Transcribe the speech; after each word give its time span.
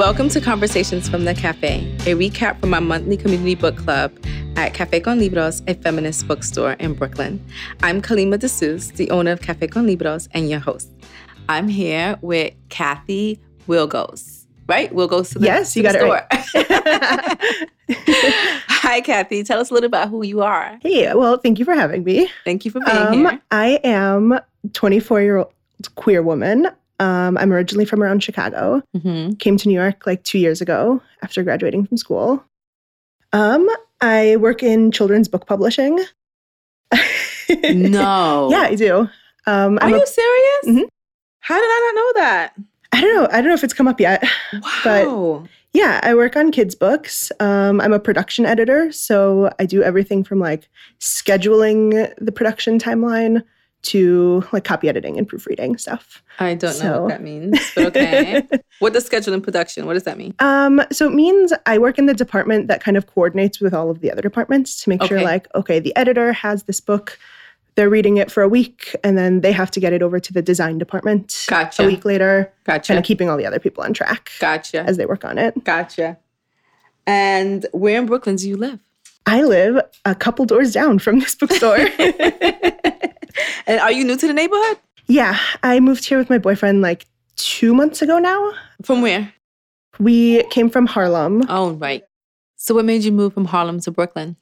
Welcome 0.00 0.30
to 0.30 0.40
Conversations 0.40 1.10
from 1.10 1.26
the 1.26 1.34
Cafe, 1.34 1.80
a 2.06 2.14
recap 2.14 2.58
from 2.58 2.72
our 2.72 2.80
monthly 2.80 3.18
community 3.18 3.54
book 3.54 3.76
club 3.76 4.10
at 4.56 4.72
Cafe 4.72 5.00
con 5.00 5.18
Libros, 5.18 5.60
a 5.68 5.74
feminist 5.74 6.26
bookstore 6.26 6.72
in 6.72 6.94
Brooklyn. 6.94 7.44
I'm 7.82 8.00
Kalima 8.00 8.38
DeSuze, 8.38 8.94
the 8.96 9.10
owner 9.10 9.32
of 9.32 9.42
Cafe 9.42 9.66
con 9.66 9.86
Libros 9.86 10.26
and 10.32 10.48
your 10.48 10.58
host. 10.58 10.88
I'm 11.50 11.68
here 11.68 12.18
with 12.22 12.54
Kathy 12.70 13.42
Wilgos, 13.68 14.46
right? 14.68 14.90
Wilgos 14.90 15.32
to 15.32 15.38
the, 15.38 15.44
yes, 15.44 15.76
you 15.76 15.82
got 15.82 15.94
it 15.94 16.00
store. 16.00 16.26
Hi, 18.68 19.02
Kathy. 19.02 19.44
Tell 19.44 19.60
us 19.60 19.70
a 19.70 19.74
little 19.74 19.86
about 19.86 20.08
who 20.08 20.24
you 20.24 20.40
are. 20.40 20.78
Hey, 20.80 21.12
well, 21.14 21.36
thank 21.36 21.58
you 21.58 21.66
for 21.66 21.74
having 21.74 22.04
me. 22.04 22.26
Thank 22.46 22.64
you 22.64 22.70
for 22.70 22.80
being 22.80 22.96
Um, 22.96 23.12
here. 23.12 23.42
I 23.50 23.78
am 23.84 24.40
24 24.72 25.20
year 25.20 25.36
old 25.36 25.52
queer 25.96 26.22
woman. 26.22 26.68
Um, 27.00 27.36
I'm 27.38 27.52
originally 27.52 27.84
from 27.86 28.02
around 28.02 28.22
Chicago. 28.22 28.82
hmm 29.02 29.30
Came 29.40 29.56
to 29.56 29.66
New 29.68 29.74
York 29.74 30.06
like 30.06 30.22
two 30.22 30.38
years 30.38 30.60
ago 30.60 31.02
after 31.22 31.42
graduating 31.42 31.86
from 31.86 31.96
school. 31.96 32.44
Um, 33.32 33.68
I 34.00 34.36
work 34.36 34.62
in 34.62 34.92
children's 34.92 35.26
book 35.28 35.46
publishing. 35.46 35.98
No. 37.58 38.48
yeah, 38.50 38.60
I 38.62 38.74
do. 38.76 39.08
Um, 39.46 39.78
Are 39.78 39.84
I'm 39.84 39.94
a- 39.94 39.98
you 39.98 40.06
serious? 40.06 40.66
Mhm. 40.84 40.88
How 41.40 41.54
did 41.56 41.64
I 41.64 41.92
not 41.92 41.94
know 42.00 42.20
that? 42.22 42.52
I 42.92 43.00
don't 43.00 43.14
know. 43.14 43.28
I 43.30 43.36
don't 43.40 43.48
know 43.48 43.54
if 43.54 43.64
it's 43.64 43.72
come 43.74 43.88
up 43.88 44.00
yet. 44.00 44.22
But- 44.84 45.06
Wow. 45.06 45.46
Yeah, 45.72 46.00
I 46.02 46.14
work 46.16 46.34
on 46.34 46.50
kids' 46.50 46.74
books. 46.74 47.30
Um, 47.38 47.80
I'm 47.80 47.92
a 47.92 48.00
production 48.00 48.44
editor, 48.44 48.90
so 48.90 49.52
I 49.60 49.66
do 49.66 49.84
everything 49.84 50.24
from 50.24 50.40
like 50.40 50.68
scheduling 50.98 52.12
the 52.18 52.32
production 52.32 52.80
timeline 52.80 53.44
to 53.82 54.44
like 54.52 54.64
copy 54.64 54.88
editing 54.88 55.16
and 55.18 55.26
proofreading 55.26 55.78
stuff. 55.78 56.22
I 56.38 56.54
don't 56.54 56.78
know 56.82 57.02
what 57.02 57.08
that 57.08 57.22
means, 57.22 57.58
but 57.74 57.86
okay. 57.86 58.46
what 58.78 58.92
does 58.92 59.06
schedule 59.06 59.32
and 59.34 59.42
production? 59.42 59.86
What 59.86 59.94
does 59.94 60.04
that 60.04 60.18
mean? 60.18 60.34
um, 60.38 60.82
so 60.92 61.06
it 61.06 61.14
means 61.14 61.52
I 61.66 61.78
work 61.78 61.98
in 61.98 62.06
the 62.06 62.14
department 62.14 62.68
that 62.68 62.82
kind 62.82 62.96
of 62.96 63.06
coordinates 63.06 63.60
with 63.60 63.72
all 63.74 63.90
of 63.90 64.00
the 64.00 64.10
other 64.12 64.22
departments 64.22 64.82
to 64.82 64.90
make 64.90 65.02
sure, 65.04 65.22
like, 65.22 65.46
okay, 65.54 65.78
the 65.80 65.94
editor 65.96 66.32
has 66.32 66.64
this 66.64 66.80
book, 66.80 67.18
they're 67.74 67.90
reading 67.90 68.16
it 68.18 68.30
for 68.30 68.42
a 68.42 68.48
week, 68.48 68.94
and 69.04 69.16
then 69.16 69.40
they 69.40 69.52
have 69.52 69.70
to 69.70 69.80
get 69.80 69.92
it 69.92 70.02
over 70.02 70.20
to 70.20 70.32
the 70.32 70.42
design 70.42 70.76
department 70.76 71.46
Gotcha. 71.48 71.82
a 71.82 71.86
week 71.86 72.04
later, 72.04 72.52
Gotcha. 72.64 72.88
kind 72.92 72.98
of 72.98 73.04
keeping 73.04 73.30
all 73.30 73.36
the 73.36 73.46
other 73.46 73.58
people 73.58 73.82
on 73.84 73.94
track 73.94 74.30
Gotcha. 74.40 74.80
as 74.82 74.96
they 74.98 75.06
work 75.06 75.24
on 75.24 75.38
it. 75.38 75.62
Gotcha. 75.64 76.18
And 77.06 77.66
where 77.72 77.98
in 77.98 78.06
Brooklyn 78.06 78.36
do 78.36 78.48
you 78.48 78.56
live? 78.56 78.78
I 79.30 79.42
live 79.44 79.80
a 80.04 80.14
couple 80.16 80.44
doors 80.44 80.72
down 80.72 80.98
from 80.98 81.20
this 81.20 81.36
bookstore. 81.36 81.76
and 83.66 83.80
are 83.80 83.92
you 83.92 84.04
new 84.04 84.16
to 84.16 84.26
the 84.26 84.32
neighborhood? 84.32 84.76
Yeah, 85.06 85.38
I 85.62 85.78
moved 85.78 86.04
here 86.04 86.18
with 86.18 86.28
my 86.28 86.38
boyfriend 86.38 86.82
like 86.82 87.06
two 87.36 87.72
months 87.72 88.02
ago 88.02 88.18
now. 88.18 88.52
From 88.82 89.02
where? 89.02 89.32
We 90.00 90.42
came 90.44 90.68
from 90.68 90.86
Harlem. 90.86 91.44
Oh, 91.48 91.72
right. 91.74 92.02
So 92.56 92.74
what 92.74 92.84
made 92.84 93.04
you 93.04 93.12
move 93.12 93.32
from 93.32 93.44
Harlem 93.44 93.78
to 93.80 93.92
Brooklyn? 93.92 94.34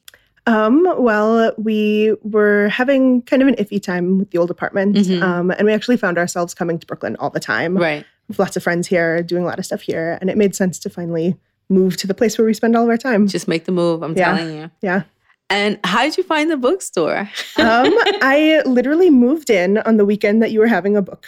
Um, 0.47 0.83
well, 0.97 1.53
we 1.59 2.15
were 2.23 2.69
having 2.69 3.21
kind 3.21 3.43
of 3.43 3.47
an 3.47 3.55
iffy 3.57 3.79
time 3.79 4.17
with 4.17 4.31
the 4.31 4.39
old 4.39 4.49
apartment. 4.49 4.95
Mhm. 4.95 5.21
Um, 5.21 5.51
and 5.51 5.67
we 5.67 5.73
actually 5.73 5.97
found 5.97 6.17
ourselves 6.17 6.55
coming 6.55 6.79
to 6.79 6.87
Brooklyn 6.87 7.15
all 7.19 7.29
the 7.29 7.39
time. 7.39 7.77
Right. 7.77 8.07
With 8.27 8.39
lots 8.39 8.57
of 8.57 8.63
friends 8.63 8.87
here, 8.87 9.21
doing 9.21 9.43
a 9.43 9.45
lot 9.45 9.59
of 9.59 9.65
stuff 9.65 9.81
here. 9.81 10.17
And 10.19 10.31
it 10.31 10.37
made 10.37 10.55
sense 10.55 10.79
to 10.79 10.89
finally 10.89 11.35
move 11.69 11.97
to 11.97 12.07
the 12.07 12.13
place 12.13 12.37
where 12.37 12.45
we 12.45 12.53
spend 12.53 12.75
all 12.75 12.83
of 12.83 12.89
our 12.89 12.97
time. 12.97 13.27
Just 13.27 13.47
make 13.47 13.65
the 13.65 13.71
move, 13.71 14.01
I'm 14.01 14.15
Yeah. 14.15 14.35
telling 14.37 14.55
you. 14.57 14.71
Yeah. 14.81 15.03
And 15.51 15.79
how 15.83 16.03
did 16.03 16.15
you 16.17 16.23
find 16.23 16.49
the 16.51 16.57
bookstore? 16.57 17.29
um, 17.57 17.91
I 18.21 18.61
literally 18.65 19.09
moved 19.09 19.49
in 19.49 19.79
on 19.79 19.97
the 19.97 20.05
weekend 20.05 20.41
that 20.43 20.51
you 20.51 20.59
were 20.59 20.67
having 20.67 20.95
a 20.95 21.01
book 21.01 21.25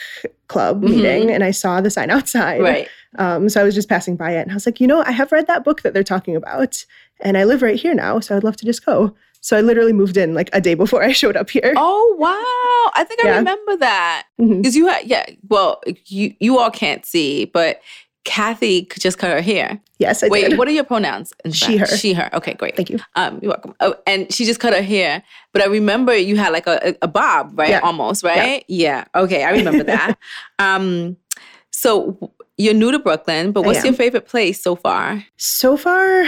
club 0.48 0.82
Mhm. 0.84 0.90
meeting 0.90 1.32
and 1.32 1.44
I 1.44 1.52
saw 1.52 1.82
the 1.82 1.90
sign 1.90 2.10
outside. 2.12 2.62
right. 2.62 2.88
Um, 3.18 3.50
so 3.50 3.60
I 3.60 3.64
was 3.64 3.76
just 3.76 3.90
passing 3.90 4.16
by 4.16 4.32
it 4.32 4.42
and 4.42 4.52
I 4.52 4.54
was 4.54 4.66
like, 4.66 4.80
you 4.80 4.88
know, 4.88 5.04
I 5.06 5.12
have 5.12 5.32
read 5.32 5.48
that 5.48 5.64
book 5.64 5.82
that 5.82 5.94
they're 5.94 6.04
talking 6.04 6.36
about 6.36 6.86
and 7.20 7.38
I 7.38 7.44
live 7.46 7.62
right 7.62 7.80
here 7.80 7.94
now. 7.94 8.20
So 8.20 8.36
I'd 8.38 8.44
love 8.44 8.56
to 8.58 8.66
just 8.66 8.86
go. 8.86 9.16
So 9.42 9.58
I 9.58 9.62
literally 9.62 9.92
moved 9.94 10.18
in 10.18 10.34
like 10.36 10.50
a 10.54 10.62
day 10.62 10.76
before 10.76 11.04
I 11.10 11.12
showed 11.14 11.36
up 11.36 11.50
here. 11.50 11.74
Oh 11.76 12.16
wow! 12.20 12.92
I 12.96 13.04
think 13.04 13.22
I 13.24 13.28
Yeah. 13.30 13.38
remember 13.38 13.76
that 13.78 14.28
because 14.38 14.76
you 14.76 14.88
had 14.88 15.08
yeah. 15.08 15.26
Well, 15.50 15.82
you 16.06 16.36
you 16.40 16.60
all 16.60 16.70
can't 16.70 17.06
see, 17.08 17.46
but 17.46 17.82
Kathy 18.24 18.84
could 18.84 19.02
just 19.02 19.18
cut 19.18 19.32
her 19.32 19.42
hair. 19.42 19.80
Yes, 19.98 20.24
I 20.24 20.28
Wait, 20.28 20.50
did. 20.50 20.58
what 20.58 20.68
are 20.68 20.72
your 20.72 20.84
pronouns? 20.84 21.34
She, 21.52 21.78
her. 21.78 21.86
She 21.86 22.14
her. 22.14 22.30
Okay, 22.34 22.54
great. 22.54 22.76
Thank 22.76 22.90
you. 22.90 23.00
Um, 23.16 23.40
you're 23.42 23.50
welcome. 23.50 23.76
Oh, 23.80 23.96
and 24.06 24.32
she 24.32 24.46
just 24.46 24.60
cut 24.60 24.74
her 24.74 24.82
hair, 24.82 25.24
but 25.54 25.62
I 25.62 25.66
remember 25.66 26.16
you 26.16 26.38
had 26.38 26.54
like 26.54 26.68
a, 26.68 26.96
a, 27.02 27.08
bob, 27.08 27.58
right? 27.58 27.70
Yeah. 27.70 27.80
Almost, 27.80 28.24
right? 28.24 28.64
Yeah. 28.68 29.06
Okay, 29.16 29.44
I 29.44 29.52
remember 29.52 29.84
that. 29.84 30.18
um, 30.60 31.18
so 31.72 32.32
you're 32.58 32.74
new 32.74 32.92
to 32.92 33.00
Brooklyn, 33.00 33.52
but 33.52 33.64
what's 33.64 33.84
your 33.84 33.94
favorite 33.94 34.28
place 34.28 34.62
so 34.62 34.76
far? 34.76 35.24
So 35.38 35.78
far, 35.78 36.26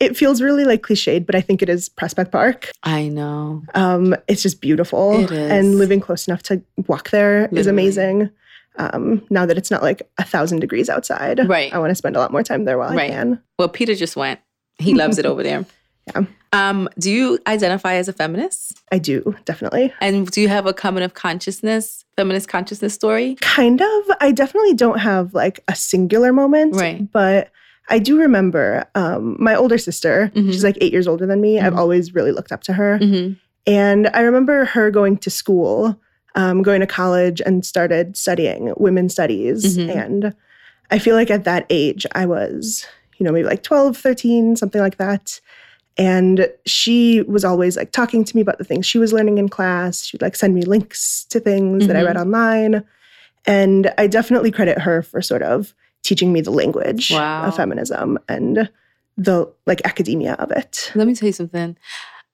it 0.00 0.16
feels 0.16 0.42
really 0.42 0.64
like 0.64 0.82
cliched, 0.82 1.26
but 1.26 1.34
I 1.34 1.40
think 1.40 1.62
it 1.62 1.68
is 1.68 1.88
Prospect 1.88 2.32
Park. 2.32 2.72
I 2.82 3.08
know. 3.08 3.62
Um, 3.74 4.16
it's 4.26 4.42
just 4.42 4.60
beautiful. 4.60 5.20
It 5.20 5.30
is. 5.30 5.50
And 5.50 5.78
living 5.78 6.00
close 6.00 6.26
enough 6.26 6.42
to 6.44 6.62
walk 6.88 7.10
there 7.10 7.46
is 7.46 7.52
Literally. 7.52 7.70
amazing. 7.70 8.30
Um, 8.78 9.22
now 9.30 9.46
that 9.46 9.56
it's 9.56 9.70
not 9.70 9.82
like 9.82 10.02
a 10.18 10.24
thousand 10.24 10.60
degrees 10.60 10.88
outside, 10.88 11.48
Right. 11.48 11.72
I 11.72 11.78
want 11.78 11.90
to 11.90 11.94
spend 11.94 12.16
a 12.16 12.18
lot 12.18 12.32
more 12.32 12.42
time 12.42 12.64
there 12.64 12.78
while 12.78 12.94
Right. 12.94 13.10
I 13.10 13.14
can. 13.14 13.42
Well, 13.58 13.68
Peter 13.68 13.94
just 13.94 14.16
went. 14.16 14.40
He 14.78 14.92
loves 14.94 15.18
it 15.18 15.26
over 15.26 15.42
there. 15.42 15.64
Yeah. 16.14 16.22
Um, 16.52 16.88
do 17.00 17.10
you 17.10 17.40
identify 17.48 17.94
as 17.94 18.06
a 18.06 18.12
feminist? 18.12 18.80
I 18.92 18.98
do, 19.00 19.34
definitely. 19.44 19.92
And 20.00 20.30
do 20.30 20.40
you 20.40 20.46
have 20.46 20.64
a 20.64 20.72
common 20.72 21.02
of 21.02 21.14
consciousness, 21.14 22.04
feminist 22.16 22.48
consciousness 22.48 22.94
story? 22.94 23.34
Kind 23.40 23.80
of. 23.82 24.02
I 24.20 24.30
definitely 24.30 24.74
don't 24.74 25.00
have 25.00 25.34
like 25.34 25.58
a 25.66 25.74
singular 25.74 26.32
moment, 26.32 26.76
Right. 26.76 27.10
but 27.10 27.50
I 27.88 27.98
do 27.98 28.20
remember 28.20 28.84
um, 28.94 29.36
my 29.40 29.56
older 29.56 29.78
sister. 29.78 30.30
Mhm. 30.36 30.52
She's 30.52 30.62
like 30.62 30.78
eight 30.80 30.92
years 30.92 31.08
older 31.08 31.26
than 31.26 31.40
me. 31.40 31.58
I've 31.58 31.72
Mhm. 31.72 31.78
always 31.78 32.14
really 32.14 32.30
looked 32.30 32.52
up 32.52 32.62
to 32.64 32.72
her. 32.74 33.00
Mm-hmm. 33.00 33.32
And 33.66 34.08
I 34.14 34.20
remember 34.20 34.64
her 34.66 34.92
going 34.92 35.16
to 35.18 35.30
school, 35.30 36.00
um, 36.36 36.62
going 36.62 36.80
to 36.80 36.86
college, 36.86 37.40
and 37.44 37.66
started 37.66 38.16
studying 38.16 38.72
women's 38.76 39.12
studies. 39.12 39.76
Mhm. 39.76 39.96
And 39.96 40.34
I 40.90 40.98
feel 41.00 41.16
like 41.16 41.30
at 41.30 41.44
that 41.44 41.66
age, 41.70 42.06
I 42.12 42.26
was, 42.26 42.86
you 43.18 43.24
know, 43.24 43.32
maybe 43.32 43.48
like 43.48 43.62
12, 43.64 43.96
13, 43.96 44.54
something 44.56 44.80
like 44.80 44.98
that. 44.98 45.40
And 45.98 46.48
she 46.66 47.22
was 47.22 47.44
always 47.44 47.76
like 47.76 47.90
talking 47.90 48.22
to 48.22 48.36
me 48.36 48.42
about 48.42 48.58
the 48.58 48.64
things 48.64 48.84
she 48.86 48.98
was 48.98 49.12
learning 49.14 49.38
in 49.38 49.48
class. 49.48 50.04
She'd 50.04 50.20
like 50.22 50.36
send 50.36 50.54
me 50.54 50.62
links 50.62 51.24
to 51.30 51.40
things 51.40 51.86
that 51.86 51.96
I 51.96 52.02
read 52.02 52.18
online. 52.18 52.84
And 53.46 53.90
I 53.96 54.06
definitely 54.06 54.50
credit 54.50 54.78
her 54.78 55.02
for 55.02 55.22
sort 55.22 55.42
of 55.42 55.72
teaching 56.02 56.32
me 56.34 56.42
the 56.42 56.50
language 56.50 57.10
Wow. 57.10 57.44
of 57.46 57.56
feminism 57.56 58.18
and 58.28 58.68
the 59.16 59.50
like 59.64 59.80
academia 59.86 60.34
of 60.34 60.50
it. 60.50 60.92
Let 60.94 61.06
me 61.06 61.14
tell 61.14 61.28
you 61.28 61.32
something. 61.32 61.76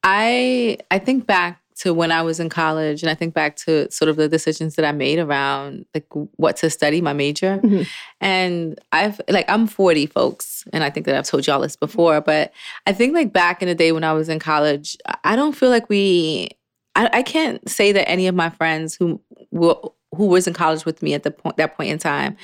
I 0.03 0.79
I 0.91 0.99
think 0.99 1.27
back 1.27 1.62
to 1.77 1.93
when 1.95 2.13
I 2.13 2.23
was 2.23 2.41
in 2.41 2.49
college, 2.49 3.03
and 3.03 3.11
I 3.11 3.15
think 3.15 3.35
back 3.35 3.57
to 3.57 3.91
sort 3.91 4.09
of 4.09 4.17
the 4.17 4.29
decisions 4.29 4.77
that 4.77 4.85
I 4.85 4.93
made 4.93 5.19
around 5.19 5.87
like 5.95 6.07
what 6.37 6.57
to 6.59 6.71
study, 6.71 7.01
my 7.01 7.13
major. 7.13 7.59
Mhm. 7.59 7.87
And 8.21 8.79
I've 8.93 9.21
like 9.29 9.49
I'm 9.49 9.67
40, 9.67 10.07
folks, 10.07 10.65
and 10.73 10.85
I 10.85 10.91
think 10.91 11.07
that 11.07 11.15
I've 11.17 11.27
told 11.27 11.47
y'all 11.47 11.61
this 11.61 11.77
before, 11.77 12.21
but 12.21 12.53
I 12.87 12.93
think 12.93 13.15
like 13.15 13.33
back 13.33 13.63
in 13.63 13.69
the 13.69 13.75
day 13.75 13.93
when 13.93 14.05
I 14.05 14.13
was 14.13 14.29
in 14.29 14.39
college, 14.39 14.97
I 15.25 15.37
don't 15.37 15.57
feel 15.57 15.71
like 15.71 15.89
we. 15.89 16.51
I, 16.95 17.09
I 17.13 17.23
can't 17.23 17.67
say 17.71 17.91
that 17.93 18.07
any 18.07 18.27
of 18.27 18.35
my 18.35 18.51
friends 18.51 18.95
who 18.95 19.21
were 19.51 19.77
who 20.15 20.27
was 20.27 20.47
in 20.47 20.53
college 20.53 20.85
with 20.85 21.03
me 21.03 21.15
at 21.15 21.23
the 21.23 21.31
point 21.31 21.57
that 21.57 21.77
point 21.77 21.91
in 21.91 21.99
time 21.99 22.37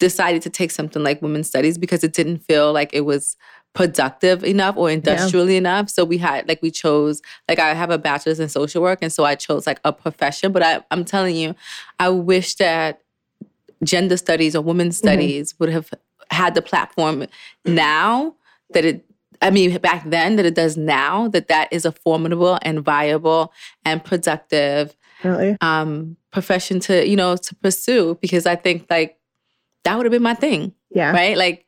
decided 0.00 0.42
to 0.42 0.50
take 0.50 0.72
something 0.72 1.04
like 1.04 1.22
women's 1.22 1.46
studies 1.46 1.78
because 1.78 2.02
it 2.02 2.12
didn't 2.12 2.38
feel 2.38 2.72
like 2.72 2.92
it 2.92 3.02
was 3.02 3.36
productive 3.74 4.44
enough 4.44 4.76
or 4.76 4.90
industrially 4.90 5.56
enough. 5.56 5.88
So 5.88 6.04
we 6.04 6.18
had 6.18 6.46
like 6.48 6.60
we 6.62 6.70
chose 6.70 7.22
like 7.48 7.58
I 7.58 7.72
have 7.74 7.90
a 7.90 7.98
bachelor's 7.98 8.38
in 8.40 8.48
social 8.48 8.82
work, 8.82 8.98
and 9.02 9.12
so 9.12 9.24
I 9.24 9.34
chose 9.34 9.66
like 9.66 9.80
a 9.84 9.92
profession. 9.92 10.52
But 10.52 10.62
I, 10.62 10.80
I'm 10.90 11.04
telling 11.04 11.36
you, 11.36 11.54
I 11.98 12.08
wish 12.10 12.54
that 12.56 13.00
gender 13.84 14.16
studies 14.16 14.54
or 14.54 14.62
women's 14.62 14.96
studies 14.96 15.58
would 15.58 15.68
have 15.70 15.90
had 16.30 16.54
the 16.54 16.62
platform 16.62 17.26
now 17.64 18.34
that 18.70 18.84
it. 18.84 19.04
I 19.40 19.50
mean, 19.50 19.76
back 19.78 20.08
then 20.08 20.36
that 20.36 20.46
it 20.46 20.54
does 20.54 20.76
now. 20.76 21.26
That 21.28 21.48
that 21.48 21.68
is 21.72 21.84
a 21.84 21.90
formidable 21.92 22.58
and 22.62 22.80
viable 22.80 23.52
and 23.84 24.04
productive 24.04 24.94
Really. 25.24 25.56
um, 25.60 26.16
profession 26.30 26.78
to 26.80 27.08
you 27.08 27.16
know 27.16 27.36
to 27.36 27.54
pursue 27.56 28.16
because 28.20 28.46
I 28.46 28.54
think 28.54 28.86
like 28.88 29.18
that 29.84 29.96
would 29.96 30.06
have 30.06 30.12
been 30.12 30.22
my 30.22 30.34
thing, 30.34 30.74
Yeah. 30.94 31.10
right? 31.10 31.36
Like, 31.36 31.66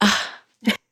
ah, 0.00 0.30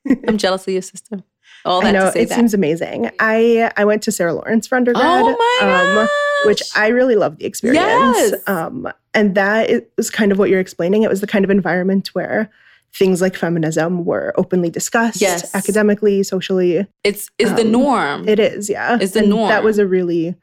I'm 0.29 0.39
jealous 0.39 0.67
of 0.67 0.73
your 0.73 0.83
sister. 0.83 1.23
All 1.65 1.81
that 1.81 1.89
I 1.89 1.91
know 1.93 2.07
it 2.09 2.29
that. 2.29 2.37
seems 2.37 2.55
amazing. 2.55 3.11
I 3.19 3.71
I 3.77 3.85
went 3.85 4.03
to 4.05 4.13
Sarah 4.13 4.35
Lawrence 4.35 4.67
for 4.67 4.77
undergrad, 4.77 5.05
oh 5.05 5.59
my 5.61 6.01
um, 6.03 6.09
which 6.49 6.63
I 6.77 6.89
really 6.89 7.17
loved 7.17 7.39
the 7.41 7.47
experience. 7.47 7.79
Yes. 7.87 8.35
Um, 8.47 8.89
and 9.15 9.35
that 9.35 9.71
is- 9.71 9.83
was 9.97 10.11
kind 10.11 10.31
of 10.33 10.39
what 10.39 10.49
you're 10.51 10.61
explaining. 10.61 11.03
It 11.03 11.09
was 11.11 11.21
the 11.21 11.27
kind 11.27 11.45
of 11.45 11.51
environment 11.51 12.09
where 12.15 12.51
things 12.95 13.21
like 13.21 13.35
feminism 13.37 14.05
were 14.05 14.33
openly 14.37 14.71
discussed 14.71 15.21
Yes. 15.21 15.55
academically, 15.55 16.23
socially. 16.23 16.87
it's 17.05 17.29
is 17.39 17.53
the 17.55 17.63
um, 17.63 17.73
norm. 17.73 18.29
It 18.29 18.39
is, 18.39 18.71
yeah. 18.71 18.97
It's 19.01 19.13
the 19.13 19.21
And 19.21 19.31
norm. 19.31 19.49
That 19.49 19.65
was 19.65 19.79
a 19.79 19.87
really, 19.87 20.35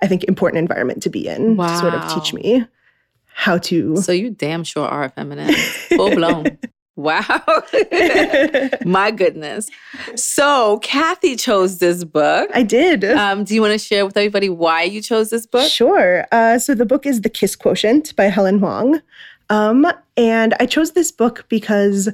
I 0.00 0.06
think, 0.06 0.24
important 0.24 0.58
environment 0.60 1.02
to 1.02 1.10
be 1.10 1.26
in 1.28 1.56
to 1.56 1.76
sort 1.78 1.94
of 1.94 2.14
teach 2.14 2.32
me 2.32 2.64
how 3.26 3.58
to. 3.58 3.96
so 3.98 4.12
you 4.12 4.30
damn 4.30 4.64
sure 4.64 4.86
are 4.86 5.04
a 5.04 5.08
feminist, 5.10 5.58
full 5.96 6.14
blown. 6.14 6.58
Wow. 6.98 7.44
My 8.84 9.12
goodness. 9.12 9.70
So, 10.16 10.80
Kathy 10.80 11.36
chose 11.36 11.78
this 11.78 12.02
book. 12.02 12.50
I 12.52 12.64
did. 12.64 13.04
Um, 13.04 13.44
do 13.44 13.54
you 13.54 13.60
want 13.62 13.70
to 13.70 13.78
share 13.78 14.04
with 14.04 14.16
everybody 14.16 14.48
why 14.48 14.82
you 14.82 15.00
chose 15.00 15.30
this 15.30 15.46
book? 15.46 15.70
Sure. 15.70 16.26
Uh, 16.32 16.58
so, 16.58 16.74
the 16.74 16.84
book 16.84 17.06
is 17.06 17.20
The 17.20 17.28
Kiss 17.28 17.54
Quotient 17.54 18.16
by 18.16 18.24
Helen 18.24 18.58
Hoang. 18.58 19.00
Um, 19.48 19.86
and 20.16 20.54
I 20.58 20.66
chose 20.66 20.90
this 20.92 21.12
book 21.12 21.46
because 21.48 22.08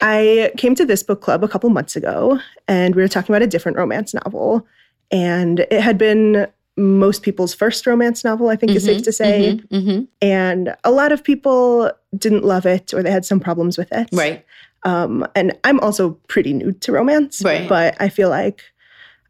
I 0.00 0.50
came 0.56 0.74
to 0.76 0.86
this 0.86 1.02
book 1.02 1.20
club 1.20 1.44
a 1.44 1.48
couple 1.48 1.68
months 1.68 1.94
ago 1.94 2.40
and 2.66 2.94
we 2.94 3.02
were 3.02 3.08
talking 3.08 3.34
about 3.34 3.42
a 3.42 3.46
different 3.46 3.76
romance 3.76 4.14
novel. 4.14 4.66
And 5.10 5.60
it 5.60 5.82
had 5.82 5.98
been 5.98 6.46
most 6.76 7.22
people's 7.22 7.54
first 7.54 7.86
romance 7.86 8.24
novel, 8.24 8.48
I 8.48 8.56
think 8.56 8.70
mm-hmm, 8.70 8.76
is 8.78 8.84
safe 8.84 8.96
mm-hmm, 8.98 9.04
to 9.04 9.12
say. 9.12 9.60
Mm-hmm, 9.70 9.76
mm-hmm. 9.76 10.04
And 10.20 10.74
a 10.84 10.90
lot 10.90 11.12
of 11.12 11.22
people 11.22 11.90
didn't 12.16 12.44
love 12.44 12.66
it 12.66 12.94
or 12.94 13.02
they 13.02 13.10
had 13.10 13.24
some 13.24 13.40
problems 13.40 13.76
with 13.76 13.90
it. 13.92 14.08
Right. 14.12 14.44
Um, 14.84 15.26
and 15.34 15.56
I'm 15.64 15.80
also 15.80 16.12
pretty 16.28 16.52
new 16.52 16.72
to 16.72 16.92
romance, 16.92 17.42
right. 17.44 17.68
but 17.68 17.96
I 18.00 18.08
feel 18.08 18.30
like 18.30 18.62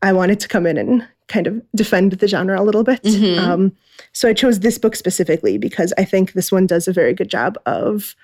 I 0.03 0.12
wanted 0.12 0.41
to 0.41 0.49
come 0.49 0.67
in 0.67 0.79
and 0.79 1.06
kind 1.29 1.47
of 1.47 1.62
defend 1.75 2.12
the 2.12 2.29
genre 2.29 2.61
a 2.61 2.65
little 2.65 2.85
bit. 2.85 3.03
Mm-hmm. 3.03 3.39
Um, 3.39 3.73
so 4.12 4.29
I 4.29 4.35
chose 4.35 4.61
this 4.61 4.79
book 4.79 4.97
specifically 4.97 5.59
because 5.59 5.93
I 5.99 6.05
think 6.05 6.33
this 6.33 6.50
one 6.53 6.67
does 6.67 6.88
a 6.88 6.93
very 6.93 7.15
good 7.15 7.29
job 7.29 7.59
of 7.67 8.15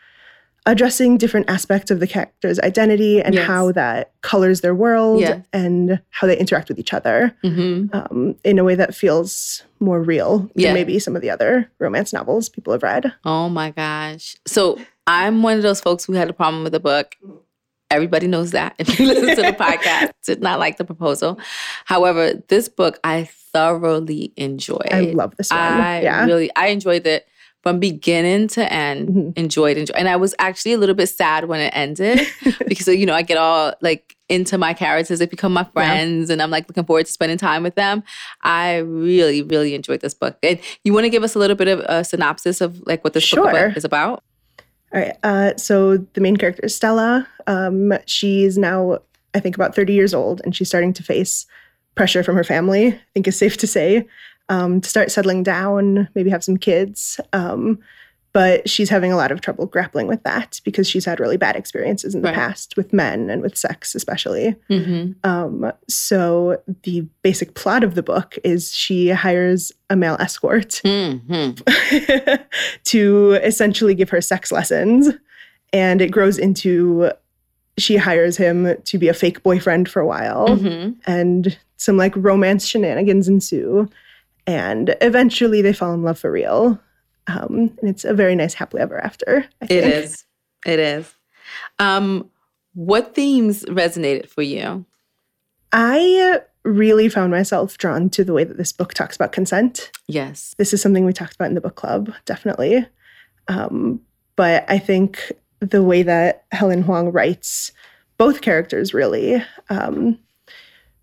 addressing 0.66 1.16
different 1.16 1.48
aspects 1.48 1.90
of 1.90 2.00
the 2.00 2.06
character's 2.06 2.60
identity 2.60 3.22
and 3.22 3.34
yes. 3.34 3.46
how 3.46 3.72
that 3.72 4.12
colors 4.20 4.60
their 4.60 4.74
world 4.74 5.20
yeah. 5.20 5.40
and 5.52 6.00
how 6.10 6.26
they 6.26 6.36
interact 6.36 6.68
with 6.68 6.78
each 6.78 6.92
other 6.92 7.34
mm-hmm. 7.42 7.94
um, 7.96 8.34
in 8.44 8.58
a 8.58 8.64
way 8.64 8.74
that 8.74 8.94
feels 8.94 9.62
more 9.80 10.02
real 10.02 10.50
than 10.54 10.74
maybe 10.74 10.98
some 10.98 11.16
of 11.16 11.22
the 11.22 11.30
other 11.30 11.70
romance 11.78 12.12
novels 12.12 12.48
people 12.48 12.72
have 12.72 12.82
read. 12.82 13.12
Oh 13.24 13.48
my 13.48 13.70
gosh. 13.70 14.36
So 14.46 14.78
I'm 15.06 15.42
one 15.42 15.56
of 15.56 15.62
those 15.62 15.80
folks 15.80 16.04
who 16.04 16.12
had 16.12 16.28
a 16.28 16.34
problem 16.34 16.64
with 16.64 16.72
the 16.72 16.80
book. 16.80 17.16
Everybody 17.90 18.26
knows 18.26 18.50
that 18.50 18.74
if 18.78 18.98
you 19.00 19.06
listen 19.08 19.36
to 19.36 19.50
the 19.50 19.56
podcast, 19.56 20.10
did 20.26 20.42
not 20.42 20.58
like 20.58 20.76
the 20.76 20.84
proposal. 20.84 21.38
However, 21.86 22.34
this 22.48 22.68
book 22.68 23.00
I 23.02 23.24
thoroughly 23.24 24.34
enjoyed. 24.36 24.88
I 24.92 25.00
love 25.00 25.34
this 25.36 25.50
one. 25.50 25.58
I 25.58 26.02
yeah. 26.02 26.26
really, 26.26 26.50
I 26.54 26.66
enjoyed 26.66 27.06
it 27.06 27.26
from 27.68 27.80
beginning 27.80 28.48
to 28.48 28.72
end, 28.72 29.08
mm-hmm. 29.08 29.30
enjoyed, 29.36 29.76
enjoyed. 29.76 29.96
And 29.96 30.08
I 30.08 30.16
was 30.16 30.34
actually 30.38 30.72
a 30.72 30.78
little 30.78 30.94
bit 30.94 31.08
sad 31.10 31.48
when 31.48 31.60
it 31.60 31.70
ended 31.76 32.26
because, 32.66 32.88
you 32.88 33.04
know, 33.04 33.12
I 33.12 33.20
get 33.20 33.36
all 33.36 33.74
like 33.82 34.16
into 34.30 34.56
my 34.56 34.72
characters. 34.72 35.18
They 35.18 35.26
become 35.26 35.52
my 35.52 35.64
friends 35.64 36.30
yeah. 36.30 36.32
and 36.32 36.42
I'm 36.42 36.50
like 36.50 36.66
looking 36.66 36.86
forward 36.86 37.04
to 37.04 37.12
spending 37.12 37.36
time 37.36 37.62
with 37.62 37.74
them. 37.74 38.02
I 38.42 38.76
really, 38.76 39.42
really 39.42 39.74
enjoyed 39.74 40.00
this 40.00 40.14
book. 40.14 40.38
And 40.42 40.58
you 40.82 40.94
want 40.94 41.04
to 41.04 41.10
give 41.10 41.22
us 41.22 41.34
a 41.34 41.38
little 41.38 41.56
bit 41.56 41.68
of 41.68 41.80
a 41.80 42.04
synopsis 42.04 42.62
of 42.62 42.80
like 42.86 43.04
what 43.04 43.12
this 43.12 43.24
sure. 43.24 43.52
book 43.52 43.76
is 43.76 43.84
about? 43.84 44.24
All 44.94 45.00
right. 45.02 45.16
Uh, 45.22 45.54
so 45.58 45.98
the 45.98 46.22
main 46.22 46.38
character 46.38 46.64
is 46.64 46.74
Stella. 46.74 47.28
Um, 47.46 47.92
she's 48.06 48.56
now, 48.56 49.00
I 49.34 49.40
think, 49.40 49.56
about 49.56 49.74
30 49.74 49.92
years 49.92 50.14
old 50.14 50.40
and 50.42 50.56
she's 50.56 50.68
starting 50.68 50.94
to 50.94 51.02
face 51.02 51.44
pressure 51.94 52.22
from 52.22 52.36
her 52.36 52.44
family, 52.44 52.94
I 52.94 53.00
think 53.12 53.28
is 53.28 53.36
safe 53.36 53.58
to 53.58 53.66
say 53.66 54.06
um, 54.48 54.80
to 54.80 54.88
start 54.88 55.10
settling 55.10 55.42
down, 55.42 56.08
maybe 56.14 56.30
have 56.30 56.44
some 56.44 56.56
kids. 56.56 57.20
Um, 57.32 57.78
but 58.32 58.68
she's 58.68 58.90
having 58.90 59.10
a 59.10 59.16
lot 59.16 59.32
of 59.32 59.40
trouble 59.40 59.66
grappling 59.66 60.06
with 60.06 60.22
that 60.22 60.60
because 60.62 60.88
she's 60.88 61.04
had 61.04 61.18
really 61.18 61.38
bad 61.38 61.56
experiences 61.56 62.14
in 62.14 62.22
the 62.22 62.28
right. 62.28 62.34
past 62.34 62.76
with 62.76 62.92
men 62.92 63.30
and 63.30 63.42
with 63.42 63.56
sex, 63.56 63.94
especially. 63.94 64.54
Mm-hmm. 64.70 65.12
Um, 65.28 65.72
so, 65.88 66.62
the 66.82 67.00
basic 67.22 67.54
plot 67.54 67.82
of 67.82 67.94
the 67.94 68.02
book 68.02 68.36
is 68.44 68.72
she 68.74 69.08
hires 69.08 69.72
a 69.88 69.96
male 69.96 70.16
escort 70.20 70.80
mm-hmm. 70.84 72.36
to 72.84 73.32
essentially 73.42 73.94
give 73.94 74.10
her 74.10 74.20
sex 74.20 74.52
lessons. 74.52 75.08
And 75.72 76.00
it 76.00 76.10
grows 76.10 76.38
into 76.38 77.10
she 77.78 77.96
hires 77.96 78.36
him 78.36 78.76
to 78.84 78.98
be 78.98 79.08
a 79.08 79.14
fake 79.14 79.42
boyfriend 79.42 79.88
for 79.88 80.00
a 80.00 80.06
while. 80.06 80.48
Mm-hmm. 80.48 80.92
And 81.06 81.58
some 81.76 81.96
like 81.96 82.14
romance 82.16 82.66
shenanigans 82.66 83.28
ensue 83.28 83.88
and 84.48 84.96
eventually 85.02 85.60
they 85.60 85.74
fall 85.74 85.92
in 85.92 86.02
love 86.02 86.18
for 86.18 86.32
real. 86.32 86.80
Um, 87.26 87.76
and 87.80 87.90
it's 87.90 88.06
a 88.06 88.14
very 88.14 88.34
nice 88.34 88.54
happily 88.54 88.80
ever 88.80 88.98
after. 88.98 89.46
It 89.60 89.70
is. 89.70 90.24
It 90.66 90.78
is. 90.78 91.14
Um, 91.78 92.30
what 92.72 93.14
themes 93.14 93.64
resonated 93.66 94.26
for 94.30 94.40
you? 94.40 94.86
I 95.70 96.40
really 96.64 97.10
found 97.10 97.30
myself 97.30 97.76
drawn 97.76 98.08
to 98.10 98.24
the 98.24 98.32
way 98.32 98.44
that 98.44 98.56
this 98.56 98.72
book 98.72 98.94
talks 98.94 99.16
about 99.16 99.32
consent. 99.32 99.90
Yes. 100.06 100.54
This 100.56 100.72
is 100.72 100.80
something 100.80 101.04
we 101.04 101.12
talked 101.12 101.34
about 101.34 101.48
in 101.48 101.54
the 101.54 101.60
book 101.60 101.76
club, 101.76 102.10
definitely. 102.24 102.86
Um, 103.48 104.00
but 104.34 104.64
I 104.68 104.78
think 104.78 105.30
the 105.60 105.82
way 105.82 106.02
that 106.02 106.44
Helen 106.52 106.82
Hoang 106.82 107.12
writes 107.12 107.70
both 108.16 108.40
characters 108.40 108.94
really 108.94 109.44
um, 109.68 110.18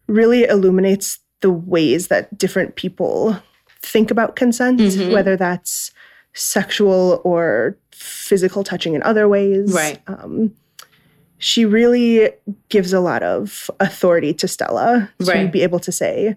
really 0.08 0.46
illuminates 0.46 1.20
the 1.46 1.52
ways 1.52 2.08
that 2.08 2.36
different 2.36 2.76
people 2.76 3.40
think 3.84 4.10
about 4.10 4.36
consent, 4.36 4.80
mm-hmm. 4.80 5.14
whether 5.14 5.38
that's 5.38 5.92
sexual 6.34 7.22
or 7.24 7.78
physical 7.92 8.64
touching 8.64 8.96
in 8.96 9.04
other 9.04 9.30
ways. 9.30 9.72
Right. 9.72 10.02
Um, 10.08 10.56
she 11.38 11.64
really 11.64 12.32
gives 12.70 12.94
a 12.94 13.00
lot 13.00 13.22
of 13.22 13.70
authority 13.80 14.34
to 14.34 14.48
Stella 14.48 15.08
to 15.20 15.26
right. 15.32 15.52
be 15.52 15.62
able 15.62 15.80
to 15.82 15.92
say, 15.92 16.36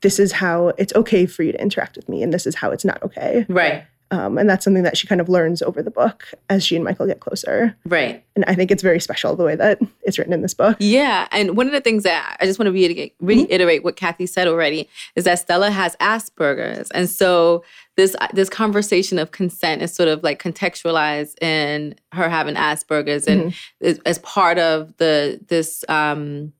this 0.00 0.18
is 0.18 0.32
how 0.32 0.68
it's 0.78 0.94
okay 0.94 1.26
for 1.26 1.42
you 1.42 1.52
to 1.52 1.60
interact 1.60 1.96
with 1.96 2.08
me, 2.08 2.22
and 2.22 2.32
this 2.32 2.46
is 2.46 2.54
how 2.54 2.70
it's 2.70 2.84
not 2.84 3.02
okay. 3.02 3.44
Right. 3.50 3.84
Um, 4.10 4.38
and 4.38 4.48
that's 4.48 4.64
something 4.64 4.84
that 4.84 4.96
she 4.96 5.06
kind 5.06 5.20
of 5.20 5.28
learns 5.28 5.62
over 5.62 5.82
the 5.82 5.90
book 5.90 6.32
as 6.48 6.64
she 6.64 6.76
and 6.76 6.84
Michael 6.84 7.06
get 7.06 7.20
closer. 7.20 7.76
Right. 7.84 8.24
And 8.36 8.44
I 8.46 8.54
think 8.54 8.70
it's 8.70 8.82
very 8.82 9.00
special 9.00 9.34
the 9.34 9.44
way 9.44 9.56
that 9.56 9.80
it's 10.02 10.18
written 10.18 10.32
in 10.32 10.42
this 10.42 10.54
book. 10.54 10.76
Yeah. 10.78 11.26
And 11.32 11.56
one 11.56 11.66
of 11.66 11.72
the 11.72 11.80
things 11.80 12.04
that 12.04 12.36
I 12.40 12.46
just 12.46 12.58
want 12.58 12.68
to 12.68 12.72
reiterate, 12.72 13.14
reiterate 13.20 13.80
mm-hmm. 13.80 13.84
what 13.84 13.96
Kathy 13.96 14.26
said 14.26 14.46
already 14.46 14.88
is 15.16 15.24
that 15.24 15.40
Stella 15.40 15.70
has 15.70 15.96
Asperger's. 15.96 16.90
And 16.92 17.10
so 17.10 17.64
this 17.96 18.14
this 18.32 18.48
conversation 18.48 19.18
of 19.18 19.32
consent 19.32 19.82
is 19.82 19.92
sort 19.92 20.08
of 20.08 20.22
like 20.22 20.40
contextualized 20.40 21.42
in 21.42 21.94
her 22.12 22.28
having 22.28 22.54
Asperger's 22.54 23.26
and 23.26 23.52
mm-hmm. 23.52 24.00
as 24.06 24.18
part 24.18 24.58
of 24.58 24.96
the 24.98 25.40
this 25.48 25.84
um 25.88 26.52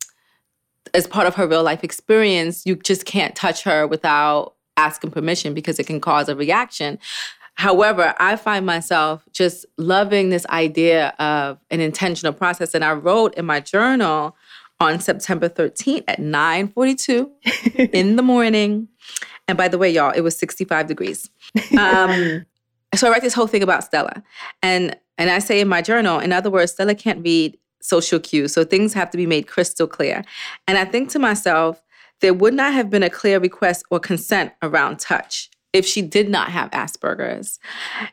as 0.94 1.06
part 1.06 1.26
of 1.26 1.34
her 1.34 1.46
real 1.46 1.62
life 1.62 1.84
experience, 1.84 2.64
you 2.64 2.76
just 2.76 3.04
can't 3.04 3.34
touch 3.34 3.62
her 3.64 3.86
without 3.86 4.55
asking 4.76 5.10
permission 5.10 5.54
because 5.54 5.78
it 5.78 5.86
can 5.86 6.00
cause 6.00 6.28
a 6.28 6.36
reaction. 6.36 6.98
However, 7.54 8.14
I 8.18 8.36
find 8.36 8.66
myself 8.66 9.24
just 9.32 9.64
loving 9.78 10.28
this 10.28 10.44
idea 10.46 11.14
of 11.18 11.58
an 11.70 11.80
intentional 11.80 12.32
process. 12.32 12.74
And 12.74 12.84
I 12.84 12.92
wrote 12.92 13.34
in 13.34 13.46
my 13.46 13.60
journal 13.60 14.36
on 14.78 15.00
September 15.00 15.48
13th 15.48 16.04
at 16.06 16.18
9:42 16.18 17.30
in 17.92 18.16
the 18.16 18.22
morning. 18.22 18.88
And 19.48 19.56
by 19.56 19.68
the 19.68 19.78
way, 19.78 19.90
y'all, 19.90 20.10
it 20.10 20.20
was 20.20 20.36
65 20.36 20.86
degrees. 20.86 21.30
Um, 21.78 22.44
so 22.94 23.08
I 23.08 23.10
write 23.10 23.22
this 23.22 23.34
whole 23.34 23.46
thing 23.46 23.62
about 23.62 23.84
Stella. 23.84 24.22
And 24.62 24.96
and 25.18 25.30
I 25.30 25.38
say 25.38 25.60
in 25.60 25.68
my 25.68 25.80
journal, 25.80 26.18
in 26.18 26.32
other 26.32 26.50
words, 26.50 26.72
Stella 26.72 26.94
can't 26.94 27.24
read 27.24 27.56
social 27.80 28.18
cues. 28.20 28.52
So 28.52 28.64
things 28.64 28.92
have 28.92 29.10
to 29.10 29.16
be 29.16 29.26
made 29.26 29.46
crystal 29.46 29.86
clear. 29.86 30.24
And 30.66 30.76
I 30.76 30.84
think 30.84 31.08
to 31.10 31.18
myself, 31.18 31.82
there 32.20 32.34
would 32.34 32.54
not 32.54 32.72
have 32.72 32.90
been 32.90 33.02
a 33.02 33.10
clear 33.10 33.38
request 33.38 33.84
or 33.90 34.00
consent 34.00 34.52
around 34.62 34.98
touch 34.98 35.50
if 35.76 35.84
she 35.84 36.00
did 36.00 36.28
not 36.28 36.48
have 36.48 36.70
Asperger's. 36.70 37.58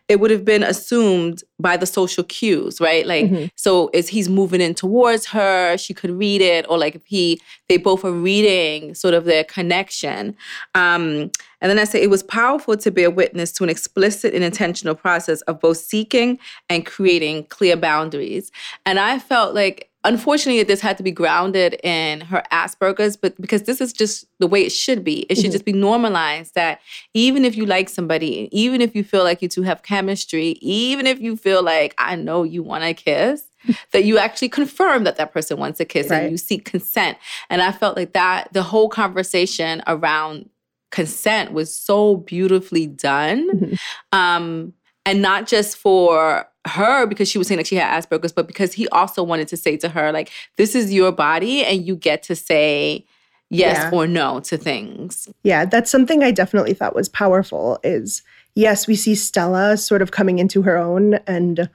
It 0.10 0.19
would 0.19 0.31
have 0.31 0.43
been 0.43 0.63
assumed 0.63 1.43
by 1.60 1.77
the 1.77 1.86
social 1.86 2.24
cues, 2.25 2.81
right? 2.81 3.05
Like, 3.05 3.25
mm-hmm. 3.25 3.45
so 3.55 3.88
as 3.88 4.10
he's 4.10 4.27
moving 4.27 4.60
in 4.60 4.74
towards 4.74 5.27
her, 5.27 5.77
she 5.77 5.93
could 5.93 6.12
read 6.12 6.41
it, 6.41 6.65
or 6.67 6.77
like 6.77 6.95
if 6.95 7.05
he, 7.05 7.39
they 7.69 7.77
both 7.77 8.03
are 8.03 8.12
reading 8.12 8.93
sort 8.95 9.13
of 9.13 9.24
their 9.24 9.45
connection. 9.45 10.36
Um, 10.75 11.31
and 11.62 11.69
then 11.69 11.79
I 11.79 11.86
say 11.86 12.01
it 12.01 12.10
was 12.10 12.24
powerful 12.24 12.75
to 12.75 12.91
bear 12.91 13.10
witness 13.10 13.53
to 13.53 13.63
an 13.63 13.69
explicit 13.69 14.33
and 14.33 14.43
intentional 14.43 14.95
process 14.95 15.39
of 15.43 15.62
both 15.62 15.77
seeking 15.77 16.39
and 16.69 16.86
creating 16.86 17.45
clear 17.45 17.77
boundaries. 17.77 18.51
And 18.86 19.00
I 19.00 19.19
felt 19.19 19.55
like 19.55 19.89
unfortunately 20.03 20.63
this 20.63 20.81
had 20.81 20.98
to 20.98 21.03
be 21.03 21.12
grounded 21.12 21.79
in 21.83 22.22
her 22.22 22.43
asperger's 22.51 23.15
but 23.15 23.39
because 23.39 23.63
this 23.63 23.79
is 23.79 23.93
just 23.93 24.25
the 24.39 24.48
way 24.48 24.63
it 24.63 24.72
should 24.72 25.03
be 25.03 25.22
it 25.29 25.36
should 25.36 25.45
mm-hmm. 25.45 25.51
just 25.51 25.65
be 25.65 25.74
normalized 25.74 26.53
that 26.55 26.79
even 27.13 27.45
if 27.45 27.55
you 27.55 27.65
like 27.65 27.89
somebody 27.89 28.50
even 28.51 28.81
if 28.81 28.95
you 28.95 29.03
feel 29.03 29.24
like 29.24 29.41
you 29.41 29.48
two 29.48 29.62
have 29.62 29.83
chemistry 29.83 30.50
even 30.62 31.07
if 31.07 31.19
you 31.19 31.38
feel 31.38 31.63
like 31.63 31.93
i 31.98 32.15
know 32.15 32.43
you 32.43 32.62
want 32.62 32.83
to 32.83 32.93
kiss 32.93 33.48
that 33.91 34.03
you 34.03 34.17
actually 34.17 34.50
confirm 34.50 35.03
that 35.03 35.15
that 35.15 35.31
person 35.31 35.57
wants 35.57 35.79
a 35.79 35.86
kiss 35.86 36.10
right. 36.10 36.24
and 36.24 36.31
you 36.31 36.38
seek 36.38 36.65
consent 36.65 37.17
and 37.50 37.62
i 37.62 37.72
felt 37.72 37.95
like 37.95 38.13
that 38.13 38.51
the 38.53 38.63
whole 38.63 38.89
conversation 38.89 39.81
around 39.88 40.50
consent 40.91 41.53
was 41.53 41.75
so 41.75 42.17
beautifully 42.17 42.86
done 42.86 43.50
mm-hmm. 43.50 43.75
um 44.12 44.74
and 45.05 45.22
not 45.22 45.48
just 45.48 45.77
for 45.77 46.48
her 46.65 47.05
because 47.05 47.29
she 47.29 47.38
was 47.38 47.48
saying 47.48 47.58
that 47.58 47.67
she 47.67 47.75
had 47.75 48.03
Asperger's, 48.03 48.32
but 48.32 48.48
because 48.48 48.74
he 48.74 48.88
also 48.89 49.24
wanted 49.24 49.48
to 49.50 49.58
say 49.58 49.77
to 49.77 49.89
her, 49.89 50.12
like, 50.12 50.32
this 50.58 50.75
is 50.75 50.93
your 50.93 51.12
body 51.12 51.63
and 51.63 51.86
you 51.86 51.96
get 51.96 52.24
to 52.24 52.36
say 52.36 53.05
yes 53.50 53.77
yeah. 53.77 53.98
or 53.98 54.08
no 54.08 54.39
to 54.41 54.58
things. 54.58 55.27
Yeah, 55.43 55.65
that's 55.65 55.91
something 55.91 56.24
I 56.24 56.32
definitely 56.32 56.74
thought 56.74 56.96
was 56.96 57.10
powerful 57.10 57.79
is 57.84 58.24
yes, 58.55 58.88
we 58.88 58.96
see 58.96 59.15
Stella 59.15 59.77
sort 59.77 60.01
of 60.01 60.12
coming 60.12 60.39
into 60.39 60.62
her 60.62 60.77
own 60.77 61.15
and 61.27 61.70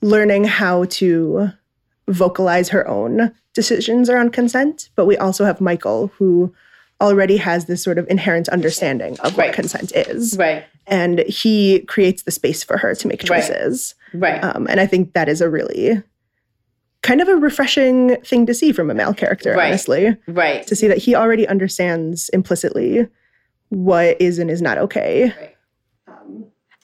learning 0.00 0.44
how 0.44 0.84
to 0.84 1.50
vocalize 2.06 2.68
her 2.70 2.86
own 2.88 3.32
decisions 3.54 4.08
around 4.08 4.32
consent. 4.32 4.90
But 4.94 5.06
we 5.06 5.16
also 5.16 5.44
have 5.44 5.60
Michael, 5.60 6.12
who 6.18 6.54
already 7.00 7.36
has 7.36 7.66
this 7.66 7.82
sort 7.82 7.98
of 7.98 8.08
inherent 8.08 8.48
understanding 8.48 9.18
of 9.20 9.36
what 9.36 9.52
consent 9.52 9.92
is. 9.94 10.36
Right. 10.36 10.64
And 10.88 11.20
he 11.20 11.80
creates 11.80 12.22
the 12.22 12.30
space 12.30 12.64
for 12.64 12.78
her 12.78 12.94
to 12.94 13.08
make 13.08 13.22
choices. 13.22 13.94
Right. 14.14 14.42
Um, 14.42 14.66
and 14.70 14.80
I 14.80 14.86
think 14.86 15.12
that 15.12 15.28
is 15.28 15.40
a 15.40 15.48
really 15.50 16.02
kind 17.02 17.20
of 17.20 17.28
a 17.28 17.36
refreshing 17.36 18.16
thing 18.22 18.46
to 18.46 18.54
see 18.54 18.72
from 18.72 18.90
a 18.90 18.94
male 18.94 19.14
character, 19.14 19.52
Right. 19.54 19.68
honestly, 19.68 20.16
right. 20.26 20.66
to 20.66 20.74
see 20.74 20.88
that 20.88 20.98
he 20.98 21.14
already 21.14 21.46
understands 21.46 22.28
implicitly 22.30 23.06
what 23.68 24.20
is 24.20 24.38
and 24.38 24.50
is 24.50 24.60
not 24.62 24.78
okay. 24.78 25.32
Right. 25.38 25.54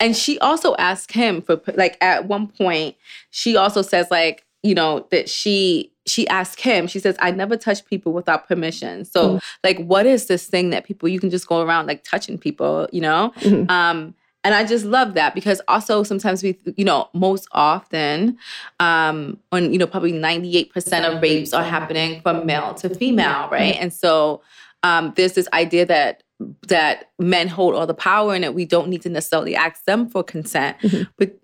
And 0.00 0.16
she 0.16 0.38
also 0.40 0.74
asked 0.76 1.12
him 1.12 1.40
for 1.40 1.60
like 1.74 1.96
at 2.00 2.26
one 2.28 2.48
point, 2.48 2.96
she 3.30 3.56
also 3.56 3.80
says 3.80 4.06
like, 4.10 4.44
you 4.62 4.74
know, 4.74 5.06
that 5.10 5.28
she 5.28 5.92
she 6.06 6.26
asked 6.28 6.60
him, 6.60 6.86
she 6.86 6.98
says, 6.98 7.16
I 7.20 7.30
never 7.30 7.56
touch 7.56 7.84
people 7.86 8.12
without 8.12 8.46
permission. 8.48 9.04
So 9.04 9.34
Mm. 9.36 9.42
like 9.62 9.78
what 9.86 10.06
is 10.06 10.26
this 10.26 10.46
thing 10.46 10.70
that 10.70 10.84
people 10.84 11.08
you 11.08 11.18
can 11.20 11.30
just 11.30 11.46
go 11.46 11.62
around 11.62 11.86
like 11.86 12.04
touching 12.04 12.38
people, 12.38 12.88
you 12.92 13.00
know? 13.00 13.32
Mhm. 13.40 13.70
Um 13.70 14.14
and 14.46 14.54
I 14.54 14.62
just 14.64 14.84
love 14.84 15.14
that 15.14 15.34
because 15.34 15.62
also 15.68 16.02
sometimes 16.02 16.42
we, 16.42 16.58
you 16.76 16.84
know, 16.84 17.08
most 17.14 17.48
often, 17.52 18.36
um, 18.78 19.38
when 19.48 19.72
you 19.72 19.78
know, 19.78 19.86
probably 19.86 20.12
98% 20.12 21.06
of 21.06 21.22
rapes 21.22 21.54
are 21.54 21.62
happening 21.64 22.20
from 22.20 22.44
male 22.44 22.74
to 22.74 22.90
female, 22.94 23.48
right? 23.50 23.74
And 23.80 23.90
so 23.90 24.42
um, 24.82 25.14
there's 25.16 25.32
this 25.32 25.48
idea 25.54 25.86
that 25.86 26.22
that 26.68 27.08
men 27.18 27.48
hold 27.48 27.74
all 27.74 27.86
the 27.86 27.94
power 27.94 28.34
and 28.34 28.44
that 28.44 28.52
we 28.54 28.66
don't 28.66 28.88
need 28.88 29.00
to 29.00 29.08
necessarily 29.08 29.56
ask 29.56 29.82
them 29.86 30.10
for 30.10 30.22
consent. 30.22 30.76
Mhm. 30.82 31.06
But 31.16 31.38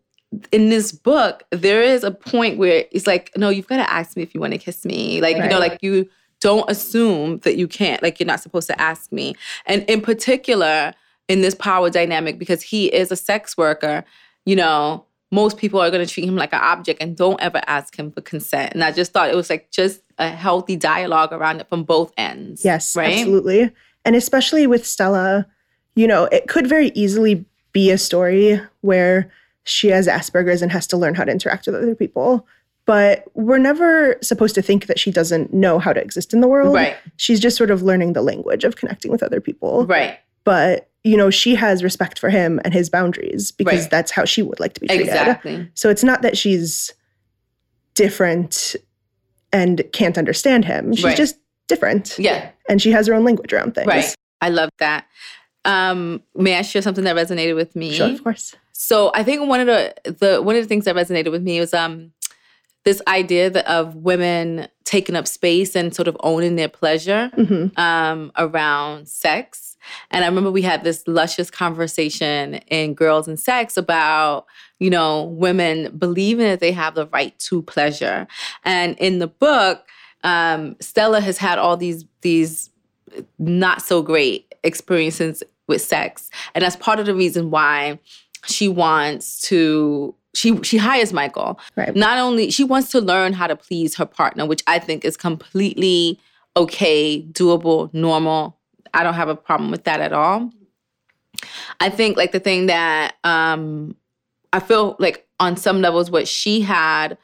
in 0.52 0.68
this 0.68 0.92
book, 0.92 1.42
there 1.50 1.82
is 1.82 2.04
a 2.04 2.10
point 2.10 2.58
where 2.58 2.84
it's 2.92 3.06
like, 3.06 3.30
no, 3.36 3.48
you've 3.48 3.66
got 3.66 3.78
to 3.78 3.90
ask 3.90 4.16
me 4.16 4.22
if 4.22 4.34
you 4.34 4.40
want 4.40 4.52
to 4.52 4.58
kiss 4.58 4.84
me. 4.84 5.20
Like, 5.20 5.36
you 5.36 5.48
know, 5.48 5.58
like 5.58 5.82
you 5.82 6.08
don't 6.40 6.68
assume 6.70 7.38
that 7.38 7.56
you 7.56 7.66
can't, 7.66 8.02
like 8.02 8.20
you're 8.20 8.26
not 8.26 8.40
supposed 8.40 8.66
to 8.68 8.80
ask 8.80 9.10
me. 9.12 9.34
And 9.66 9.82
in 9.88 10.00
particular, 10.00 10.94
in 11.28 11.40
this 11.42 11.54
power 11.54 11.90
dynamic, 11.90 12.38
because 12.38 12.62
he 12.62 12.86
is 12.86 13.12
a 13.12 13.16
sex 13.16 13.56
worker, 13.56 14.04
you 14.44 14.56
know, 14.56 15.04
most 15.32 15.58
people 15.58 15.80
are 15.80 15.90
going 15.90 16.04
to 16.04 16.12
treat 16.12 16.26
him 16.26 16.36
like 16.36 16.52
an 16.52 16.60
object 16.60 17.00
and 17.00 17.16
don't 17.16 17.40
ever 17.40 17.60
ask 17.66 17.96
him 17.96 18.10
for 18.10 18.20
consent. 18.20 18.72
And 18.74 18.82
I 18.82 18.90
just 18.90 19.12
thought 19.12 19.30
it 19.30 19.36
was 19.36 19.48
like 19.48 19.70
just 19.70 20.00
a 20.18 20.28
healthy 20.28 20.76
dialogue 20.76 21.32
around 21.32 21.60
it 21.60 21.68
from 21.68 21.84
both 21.84 22.12
ends. 22.16 22.64
Yes, 22.64 22.96
right? 22.96 23.18
absolutely. 23.18 23.70
And 24.04 24.16
especially 24.16 24.66
with 24.66 24.86
Stella, 24.86 25.46
you 25.94 26.06
know, 26.06 26.24
it 26.24 26.48
could 26.48 26.66
very 26.66 26.88
easily 26.94 27.44
be 27.72 27.90
a 27.90 27.98
story 27.98 28.60
where 28.80 29.30
she 29.70 29.88
has 29.88 30.06
Asperger's 30.06 30.62
and 30.62 30.70
has 30.72 30.86
to 30.88 30.96
learn 30.96 31.14
how 31.14 31.24
to 31.24 31.30
interact 31.32 31.66
with 31.66 31.74
other 31.76 31.94
people. 31.94 32.46
But 32.86 33.24
we're 33.34 33.58
never 33.58 34.16
supposed 34.22 34.54
to 34.56 34.62
think 34.62 34.86
that 34.86 34.98
she 34.98 35.10
doesn't 35.10 35.52
know 35.54 35.78
how 35.78 35.92
to 35.92 36.00
exist 36.00 36.32
in 36.32 36.40
the 36.40 36.48
world. 36.48 36.74
Right, 36.74 36.96
She's 37.16 37.38
just 37.38 37.56
sort 37.56 37.70
of 37.70 37.82
learning 37.82 38.14
the 38.14 38.22
language 38.22 38.64
of 38.64 38.76
connecting 38.76 39.10
with 39.12 39.22
other 39.22 39.40
people. 39.40 39.86
right, 39.86 40.18
But, 40.44 40.88
you 41.04 41.16
know, 41.16 41.30
she 41.30 41.54
has 41.54 41.84
respect 41.84 42.18
for 42.18 42.30
him 42.30 42.60
and 42.64 42.74
his 42.74 42.88
boundaries 42.90 43.52
because 43.52 43.82
Right. 43.82 43.90
that's 43.90 44.10
how 44.10 44.24
she 44.24 44.42
would 44.42 44.58
like 44.58 44.72
to 44.74 44.80
be 44.80 44.88
treated. 44.88 45.06
exactly. 45.06 45.70
So 45.74 45.88
it's 45.90 46.02
not 46.02 46.22
that 46.22 46.36
she's 46.36 46.92
different 47.94 48.76
and 49.52 49.82
can't 49.92 50.16
understand 50.18 50.64
him. 50.64 50.94
She's 50.94 51.04
Right. 51.04 51.16
just 51.16 51.36
different. 51.68 52.18
Yeah, 52.18 52.50
And 52.68 52.80
she 52.82 52.90
has 52.92 53.06
her 53.06 53.14
own 53.14 53.24
language 53.24 53.52
around 53.52 53.74
things. 53.74 53.86
right. 53.86 54.14
I 54.40 54.48
love 54.48 54.70
that. 54.78 55.04
Um, 55.64 56.22
may 56.34 56.56
I 56.56 56.62
share 56.62 56.82
something 56.82 57.04
that 57.04 57.16
resonated 57.16 57.54
with 57.54 57.76
me? 57.76 57.92
Sure, 57.92 58.08
of 58.08 58.22
course. 58.22 58.54
So 58.72 59.10
I 59.14 59.22
think 59.22 59.46
one 59.46 59.60
of 59.60 59.66
the 59.66 59.94
the 60.04 60.42
one 60.42 60.56
of 60.56 60.62
the 60.62 60.68
things 60.68 60.86
that 60.86 60.96
resonated 60.96 61.30
with 61.30 61.42
me 61.42 61.60
was 61.60 61.74
um 61.74 62.12
this 62.84 63.02
idea 63.06 63.50
that 63.50 63.68
of 63.68 63.94
women 63.94 64.66
taking 64.84 65.14
up 65.14 65.28
space 65.28 65.76
and 65.76 65.94
sort 65.94 66.08
of 66.08 66.16
owning 66.20 66.56
their 66.56 66.68
pleasure 66.68 67.30
hmm 67.34 67.66
um, 67.76 68.32
around 68.36 69.06
sex. 69.08 69.76
And 70.10 70.24
I 70.24 70.28
remember 70.28 70.50
we 70.50 70.62
had 70.62 70.84
this 70.84 71.06
luscious 71.06 71.50
conversation 71.50 72.56
in 72.68 72.94
Girls 72.94 73.28
and 73.28 73.40
Sex 73.40 73.76
about, 73.76 74.46
you 74.78 74.90
know, 74.90 75.24
women 75.24 75.96
believing 75.96 76.46
that 76.46 76.60
they 76.60 76.72
have 76.72 76.94
the 76.94 77.06
right 77.06 77.38
to 77.38 77.62
pleasure. 77.62 78.26
And 78.64 78.98
in 78.98 79.20
the 79.20 79.28
book, 79.28 79.86
um, 80.22 80.76
Stella 80.80 81.20
has 81.20 81.38
had 81.38 81.58
all 81.58 81.76
these 81.76 82.04
these 82.20 82.70
not 83.38 83.82
so 83.82 84.02
great 84.02 84.54
experiences 84.64 85.42
with 85.66 85.82
sex, 85.82 86.30
and 86.54 86.62
that's 86.62 86.76
part 86.76 86.98
of 86.98 87.06
the 87.06 87.14
reason 87.14 87.50
why 87.50 87.98
she 88.46 88.68
wants 88.68 89.40
to. 89.42 90.14
She 90.34 90.62
she 90.62 90.76
hires 90.76 91.12
Michael. 91.12 91.58
Right. 91.76 91.94
Not 91.94 92.18
only 92.18 92.50
she 92.50 92.64
wants 92.64 92.90
to 92.90 93.00
learn 93.00 93.32
how 93.32 93.46
to 93.46 93.56
please 93.56 93.96
her 93.96 94.06
partner, 94.06 94.46
which 94.46 94.62
I 94.66 94.78
think 94.78 95.04
is 95.04 95.16
completely 95.16 96.20
okay, 96.56 97.22
doable, 97.32 97.92
normal. 97.92 98.56
I 98.94 99.02
don't 99.02 99.14
have 99.14 99.28
a 99.28 99.36
problem 99.36 99.70
with 99.70 99.84
that 99.84 100.00
at 100.00 100.12
all. 100.12 100.50
I 101.80 101.90
think 101.90 102.16
like 102.16 102.32
the 102.32 102.40
thing 102.40 102.66
that 102.66 103.14
um 103.24 103.96
I 104.52 104.60
feel 104.60 104.96
like 104.98 105.26
on 105.38 105.56
some 105.56 105.80
levels 105.80 106.10
what 106.10 106.28
she 106.28 106.60
had 106.60 107.16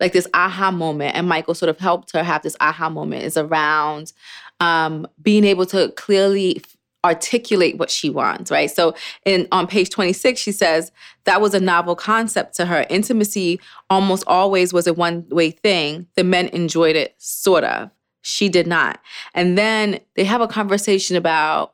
like 0.00 0.12
this 0.12 0.26
aha 0.32 0.70
moment 0.70 1.14
and 1.14 1.28
Michael 1.28 1.54
sort 1.54 1.68
of 1.68 1.78
helped 1.78 2.12
her 2.12 2.22
have 2.22 2.42
this 2.42 2.56
aha 2.60 2.88
moment 2.88 3.22
is 3.22 3.36
around 3.36 4.12
um 4.60 5.06
being 5.22 5.44
able 5.44 5.66
to 5.66 5.90
clearly 5.92 6.62
articulate 7.02 7.78
what 7.78 7.90
she 7.90 8.10
wants, 8.10 8.50
right? 8.50 8.70
So 8.70 8.94
in 9.24 9.48
on 9.52 9.66
page 9.66 9.90
26 9.90 10.38
she 10.38 10.52
says 10.52 10.92
that 11.24 11.40
was 11.40 11.54
a 11.54 11.60
novel 11.60 11.96
concept 11.96 12.54
to 12.56 12.66
her. 12.66 12.86
Intimacy 12.90 13.58
almost 13.88 14.24
always 14.26 14.72
was 14.72 14.86
a 14.86 14.92
one-way 14.92 15.50
thing. 15.50 16.06
The 16.16 16.24
men 16.24 16.48
enjoyed 16.48 16.96
it 16.96 17.14
sort 17.18 17.64
of. 17.64 17.90
She 18.22 18.48
did 18.50 18.66
not. 18.66 19.00
And 19.34 19.56
then 19.56 20.00
they 20.14 20.24
have 20.24 20.42
a 20.42 20.48
conversation 20.48 21.16
about 21.16 21.72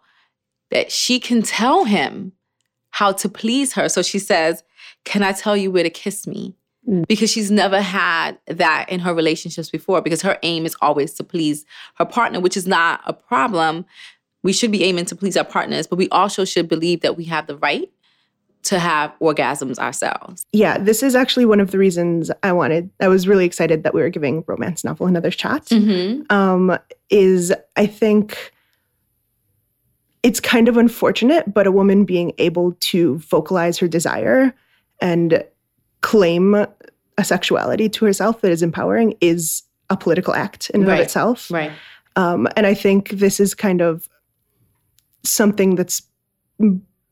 that 0.71 0.93
she 0.93 1.19
can 1.19 1.43
tell 1.43 1.85
him 1.85 2.33
how 2.90 3.12
to 3.12 3.28
please 3.28 3.75
her. 3.75 3.88
So 3.88 4.02
she 4.02 4.19
says, 4.19 4.62
Can 5.05 5.23
I 5.23 5.33
tell 5.33 5.57
you 5.57 5.71
where 5.71 5.83
to 5.83 5.90
kiss 5.90 6.26
me? 6.26 6.55
Mm. 6.88 7.07
Because 7.07 7.31
she's 7.31 7.50
never 7.50 7.81
had 7.81 8.38
that 8.47 8.88
in 8.88 9.00
her 9.00 9.14
relationships 9.14 9.71
before, 9.71 10.00
because 10.00 10.23
her 10.23 10.38
aim 10.43 10.66
is 10.66 10.76
always 10.81 11.14
to 11.14 11.25
please 11.25 11.64
her 11.97 12.05
partner, 12.05 12.40
which 12.40 12.57
is 12.57 12.66
not 12.66 13.00
a 13.07 13.12
problem. 13.12 13.85
We 14.43 14.52
should 14.52 14.71
be 14.71 14.85
aiming 14.85 15.07
to 15.07 15.16
please 15.16 15.37
our 15.37 15.45
partners, 15.45 15.87
but 15.87 15.97
we 15.97 16.09
also 16.11 16.45
should 16.45 16.69
believe 16.69 17.00
that 17.00 17.16
we 17.16 17.25
have 17.25 17.49
the 17.49 17.57
right 17.57 17.90
to 18.66 18.78
have 18.81 19.12
orgasms 19.21 19.78
ourselves. 19.78 20.45
Yeah, 20.52 20.76
this 20.78 21.02
is 21.02 21.14
actually 21.14 21.47
one 21.47 21.61
of 21.61 21.71
the 21.71 21.78
reasons 21.78 22.33
I 22.43 22.52
wanted, 22.52 22.90
I 23.00 23.07
was 23.09 23.28
really 23.28 23.45
excited 23.45 23.85
that 23.85 23.95
we 23.95 24.02
were 24.02 24.09
giving 24.09 24.43
romance 24.47 24.83
novel 24.83 25.07
another 25.07 25.31
shot. 25.31 25.66
Mm-hmm. 25.66 26.33
Um, 26.35 26.76
is 27.09 27.52
I 27.76 27.87
think 27.87 28.52
it's 30.25 30.40
kind 30.40 30.69
of 30.69 30.76
unfortunate, 30.76 31.55
but 31.55 31.69
a 31.69 31.73
woman 31.73 32.05
being 32.05 32.33
able 32.38 32.73
to 32.81 33.19
vocalize 33.19 33.78
her 33.78 33.87
desire 33.87 34.52
and 35.00 35.45
claim 36.06 36.54
a 36.54 37.25
sexuality 37.25 37.88
to 37.88 38.04
herself 38.04 38.40
that 38.42 38.52
is 38.52 38.62
empowering 38.62 39.14
is 39.20 39.64
a 39.90 39.96
political 39.96 40.32
act 40.34 40.70
in 40.70 40.82
and 40.82 40.88
Right. 40.88 41.00
of 41.00 41.04
itself. 41.06 41.50
Right. 41.50 41.72
Um, 42.14 42.46
and 42.56 42.64
I 42.64 42.75
think 42.75 43.10
this 43.10 43.40
is 43.40 43.54
kind 43.56 43.80
of 43.80 44.08
something 45.25 45.75
that's 45.75 46.02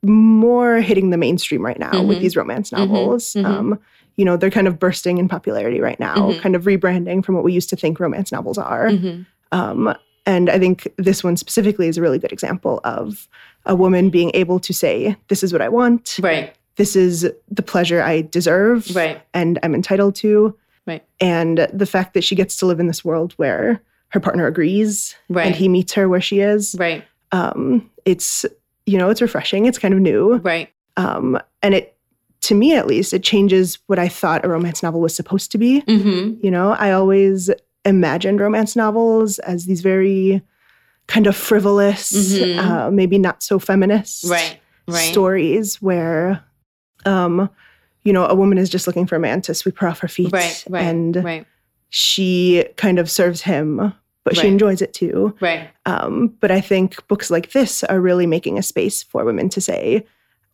more 0.05 0.77
hitting 0.81 1.11
the 1.11 1.17
mainstream 1.17 1.63
right 1.65 1.79
now 1.79 2.05
with 2.05 2.19
Mhm. 2.19 2.21
these 2.21 2.37
romance 2.37 2.71
Mhm. 2.71 2.79
novels. 2.79 3.33
Mhm. 3.35 3.45
Um, 3.45 3.79
you 4.17 4.25
know, 4.25 4.37
they're 4.37 4.51
kind 4.59 4.69
of 4.69 4.79
bursting 4.79 5.19
in 5.19 5.29
popularity 5.29 5.81
right 5.81 5.99
now, 5.99 6.15
Mhm. 6.31 6.39
kind 6.41 6.55
of 6.55 6.63
rebranding 6.65 7.25
from 7.25 7.35
what 7.35 7.43
we 7.43 7.53
used 7.53 7.71
to 7.71 7.77
think 7.77 7.99
romance 7.99 8.31
novels 8.31 8.59
are. 8.59 8.91
Mm-hmm. 8.91 9.23
Um, 9.51 9.95
and 10.25 10.49
I 10.51 10.59
think 10.61 10.87
this 10.99 11.25
one 11.25 11.37
specifically 11.37 11.89
is 11.89 11.99
a 11.99 12.03
really 12.03 12.21
good 12.21 12.33
example 12.33 12.81
of 12.85 13.29
a 13.67 13.75
woman 13.75 14.09
being 14.11 14.31
able 14.35 14.61
to 14.61 14.73
say, 14.73 15.17
This 15.29 15.43
is 15.43 15.53
what 15.53 15.63
I 15.63 15.69
want. 15.69 16.17
Right. 16.23 16.53
This 16.77 16.97
is 16.97 17.31
the 17.51 17.63
pleasure 17.63 18.03
I 18.03 18.23
deserve 18.23 18.95
Right. 18.95 19.23
and 19.33 19.59
I'm 19.63 19.75
entitled 19.75 20.15
to. 20.17 20.57
Right. 20.87 21.05
And 21.21 21.69
the 21.73 21.87
fact 21.87 22.15
that 22.15 22.25
she 22.25 22.35
gets 22.35 22.57
to 22.59 22.67
live 22.67 22.81
in 22.81 22.87
this 22.89 23.05
world 23.05 23.33
where 23.37 23.81
her 24.09 24.21
partner 24.21 24.47
agrees 24.47 25.15
Right. 25.29 25.47
and 25.47 25.55
he 25.55 25.69
meets 25.69 25.93
her 25.95 26.09
where 26.09 26.21
she 26.21 26.41
is, 26.41 26.77
Right. 26.79 27.05
um, 27.33 27.91
it's, 28.05 28.45
you 28.87 28.99
know, 28.99 29.09
it's 29.11 29.23
refreshing. 29.23 29.67
It's 29.67 29.79
kind 29.79 29.95
of 29.95 30.01
new. 30.01 30.37
Right. 30.37 30.69
Um, 30.97 31.39
and 31.63 31.75
it, 31.75 31.97
to 32.43 32.55
me 32.55 32.77
at 32.77 32.87
least, 32.87 33.15
it 33.15 33.23
changes 33.23 33.79
what 33.87 33.99
I 33.99 34.07
thought 34.09 34.45
a 34.45 34.49
romance 34.49 34.83
novel 34.83 35.01
was 35.01 35.15
supposed 35.17 35.51
to 35.53 35.59
be. 35.59 35.81
Mm-hmm. 35.83 36.45
You 36.45 36.51
know, 36.51 36.73
I 36.73 36.93
always 36.93 37.51
imagined 37.87 38.41
romance 38.41 38.77
novels 38.77 39.39
as 39.41 39.65
these 39.67 39.81
very 39.81 40.43
kind 41.07 41.27
of 41.27 41.35
frivolous, 41.37 42.13
Mhm. 42.13 42.59
uh, 42.59 42.91
maybe 42.91 43.17
not 43.19 43.43
so 43.43 43.59
feminist 43.59 44.25
Right. 44.25 44.59
Right. 44.87 45.11
stories 45.11 45.81
where, 45.83 46.43
um, 47.05 47.49
you 48.03 48.13
know, 48.13 48.27
a 48.27 48.35
woman 48.35 48.59
is 48.59 48.69
just 48.69 48.87
looking 48.87 49.07
for 49.07 49.17
a 49.17 49.21
man 49.21 49.41
to 49.43 49.55
sweep 49.55 49.79
her 49.79 49.89
off 49.89 50.01
her 50.01 50.09
feet, 50.09 50.33
Right. 50.33 50.65
Right. 50.69 50.85
and 50.85 51.17
right. 51.25 51.47
she 51.89 52.65
kind 52.77 52.99
of 52.99 53.11
serves 53.11 53.41
him, 53.43 53.95
but 54.25 54.37
she 54.37 54.47
enjoys 54.49 54.83
it 54.83 54.93
too. 54.93 55.35
Right. 55.41 55.71
Um, 55.87 56.29
but 56.41 56.51
I 56.51 56.61
think 56.61 57.07
books 57.09 57.31
like 57.31 57.53
this 57.53 57.83
are 57.85 58.01
really 58.01 58.27
making 58.27 58.59
a 58.59 58.63
space 58.63 59.03
for 59.03 59.25
women 59.25 59.49
to 59.51 59.61
say, 59.61 60.05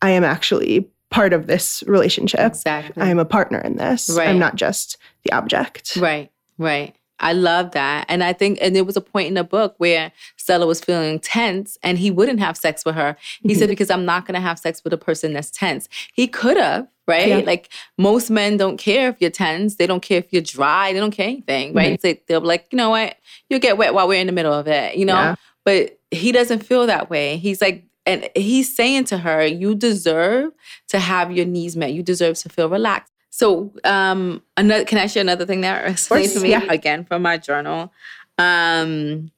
I 0.01 0.11
am 0.11 0.23
actually 0.23 0.89
part 1.09 1.33
of 1.33 1.47
this 1.47 1.83
relationship. 1.87 2.39
Exactly. 2.39 3.01
I 3.03 3.09
am 3.09 3.19
a 3.19 3.25
partner 3.25 3.59
in 3.59 3.75
this. 3.75 4.09
Right. 4.09 4.29
I'm 4.29 4.39
not 4.39 4.55
just 4.55 4.97
the 5.23 5.31
object. 5.33 5.97
Right, 5.97 6.31
Right. 6.57 6.95
I 7.21 7.33
love 7.33 7.71
that. 7.71 8.05
And 8.09 8.23
I 8.23 8.33
think, 8.33 8.57
and 8.61 8.75
there 8.75 8.83
was 8.83 8.97
a 8.97 9.01
point 9.01 9.27
in 9.27 9.35
the 9.35 9.43
book 9.43 9.75
where 9.77 10.11
Stella 10.35 10.65
was 10.65 10.81
feeling 10.81 11.19
tense 11.19 11.77
and 11.83 11.97
he 11.97 12.11
wouldn't 12.11 12.39
have 12.39 12.57
sex 12.57 12.83
with 12.83 12.95
her. 12.95 13.15
He 13.41 13.49
mm-hmm. 13.49 13.59
said, 13.59 13.69
because 13.69 13.89
I'm 13.89 14.05
not 14.05 14.25
going 14.25 14.35
to 14.35 14.41
have 14.41 14.59
sex 14.59 14.83
with 14.83 14.91
a 14.91 14.97
person 14.97 15.31
that's 15.33 15.51
tense. 15.51 15.87
He 16.13 16.27
could 16.27 16.57
have, 16.57 16.87
right? 17.07 17.27
Yeah. 17.29 17.37
Like 17.37 17.69
most 17.97 18.29
men 18.29 18.57
don't 18.57 18.77
care 18.77 19.07
if 19.09 19.17
you're 19.19 19.29
tense. 19.29 19.75
They 19.75 19.87
don't 19.87 20.01
care 20.01 20.17
if 20.17 20.33
you're 20.33 20.41
dry. 20.41 20.91
They 20.91 20.99
don't 20.99 21.11
care 21.11 21.29
anything, 21.29 21.73
right? 21.73 21.99
Mm-hmm. 21.99 22.07
So 22.15 22.21
they'll 22.27 22.41
be 22.41 22.47
like, 22.47 22.67
you 22.71 22.77
know 22.77 22.89
what? 22.89 23.15
You'll 23.49 23.59
get 23.59 23.77
wet 23.77 23.93
while 23.93 24.07
we're 24.07 24.19
in 24.19 24.27
the 24.27 24.33
middle 24.33 24.53
of 24.53 24.67
it, 24.67 24.95
you 24.95 25.05
know? 25.05 25.13
Yeah. 25.13 25.35
But 25.63 25.99
he 26.09 26.31
doesn't 26.31 26.65
feel 26.65 26.87
that 26.87 27.09
way. 27.09 27.37
He's 27.37 27.61
like, 27.61 27.85
and 28.07 28.27
he's 28.35 28.75
saying 28.75 29.05
to 29.05 29.19
her, 29.19 29.45
you 29.45 29.75
deserve 29.75 30.53
to 30.87 30.97
have 30.97 31.31
your 31.31 31.45
needs 31.45 31.75
met. 31.75 31.93
You 31.93 32.01
deserve 32.01 32.35
to 32.39 32.49
feel 32.49 32.67
relaxed. 32.67 33.10
So, 33.31 33.73
um, 33.85 34.43
another 34.57 34.85
can 34.85 34.97
I 34.97 35.07
share 35.07 35.21
another 35.21 35.45
thing 35.45 35.61
that 35.61 35.85
resonates 35.85 36.35
with 36.35 36.43
me 36.43 36.51
yeah. 36.51 36.63
again 36.69 37.05
from 37.05 37.21
my 37.21 37.37
journal? 37.37 37.91
Um, 38.37 39.31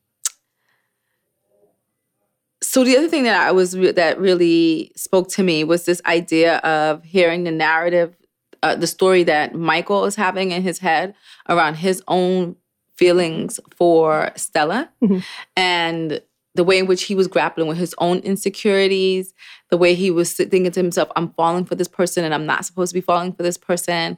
so 2.62 2.84
the 2.84 2.98
other 2.98 3.08
thing 3.08 3.24
that 3.24 3.40
I 3.40 3.52
was 3.52 3.78
re- 3.78 3.92
that 3.92 4.20
really 4.20 4.92
spoke 4.96 5.28
to 5.30 5.44
me 5.44 5.64
was 5.64 5.86
this 5.86 6.02
idea 6.06 6.58
of 6.58 7.04
hearing 7.04 7.44
the 7.44 7.52
narrative, 7.52 8.16
uh, 8.64 8.76
the 8.76 8.88
story 8.88 9.24
that 9.26 9.54
Michael 9.54 10.06
is 10.06 10.16
having 10.16 10.52
in 10.52 10.64
his 10.64 10.80
head 10.80 11.14
around 11.48 11.76
his 11.76 12.02
own 12.08 12.56
feelings 12.96 13.60
for 13.76 14.32
Stella, 14.36 14.90
mm-hmm. 15.04 15.20
and 15.56 16.22
the 16.56 16.64
way 16.64 16.78
in 16.78 16.86
which 16.86 17.04
he 17.04 17.16
was 17.16 17.28
grappling 17.28 17.68
with 17.68 17.78
his 17.78 17.96
own 17.98 18.20
insecurities, 18.20 19.34
the 19.70 19.78
way 19.78 19.96
he 19.96 20.12
was 20.12 20.34
thinking 20.34 20.72
to 20.72 20.80
himself, 20.80 21.10
I'm 21.16 21.34
falling 21.34 21.66
for 21.66 21.76
this 21.76 21.88
person 21.88 22.24
and 22.24 22.34
I'm 22.34 22.46
not 22.46 22.66
supposed 22.66 22.92
to 22.92 22.94
be 22.94 23.02
falling 23.02 23.34
for 23.34 23.44
this 23.44 23.58
person, 23.58 24.18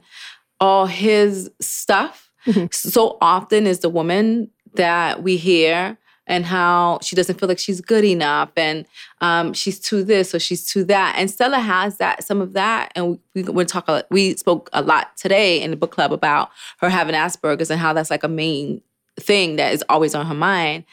all 0.60 0.86
his 0.86 1.50
stuff. 1.60 2.30
Mm-hmm. 2.46 2.66
So 2.70 3.18
often 3.20 3.66
is 3.66 3.80
the 3.80 3.88
woman 3.88 4.50
that 4.74 5.22
we 5.22 5.36
hear 5.36 5.98
and 6.26 6.44
how 6.44 6.98
she 7.02 7.14
doesn't 7.14 7.38
feel 7.38 7.48
like 7.48 7.58
she's 7.58 7.80
good 7.80 8.04
enough 8.04 8.50
and 8.56 8.84
um, 9.20 9.52
she's 9.52 9.78
too 9.78 10.02
this 10.02 10.34
or 10.34 10.38
she's 10.38 10.64
too 10.64 10.84
that. 10.84 11.14
And 11.16 11.30
Stella 11.30 11.58
has 11.58 11.98
that, 11.98 12.24
some 12.24 12.40
of 12.40 12.52
that. 12.52 12.92
And 12.94 13.18
we, 13.34 13.44
we 13.44 13.64
talk, 13.64 13.88
a, 13.88 14.04
we 14.10 14.36
spoke 14.36 14.68
a 14.72 14.82
lot 14.82 15.16
today 15.16 15.62
in 15.62 15.70
the 15.70 15.76
book 15.76 15.92
club 15.92 16.12
about 16.12 16.50
her 16.78 16.88
having 16.88 17.14
Asperger's 17.14 17.70
and 17.70 17.80
how 17.80 17.92
that's 17.92 18.10
like 18.10 18.24
a 18.24 18.28
main 18.28 18.82
thing 19.18 19.56
that 19.56 19.72
is 19.72 19.84
always 19.88 20.14
on 20.14 20.26
her 20.26 20.34
mind. 20.34 20.84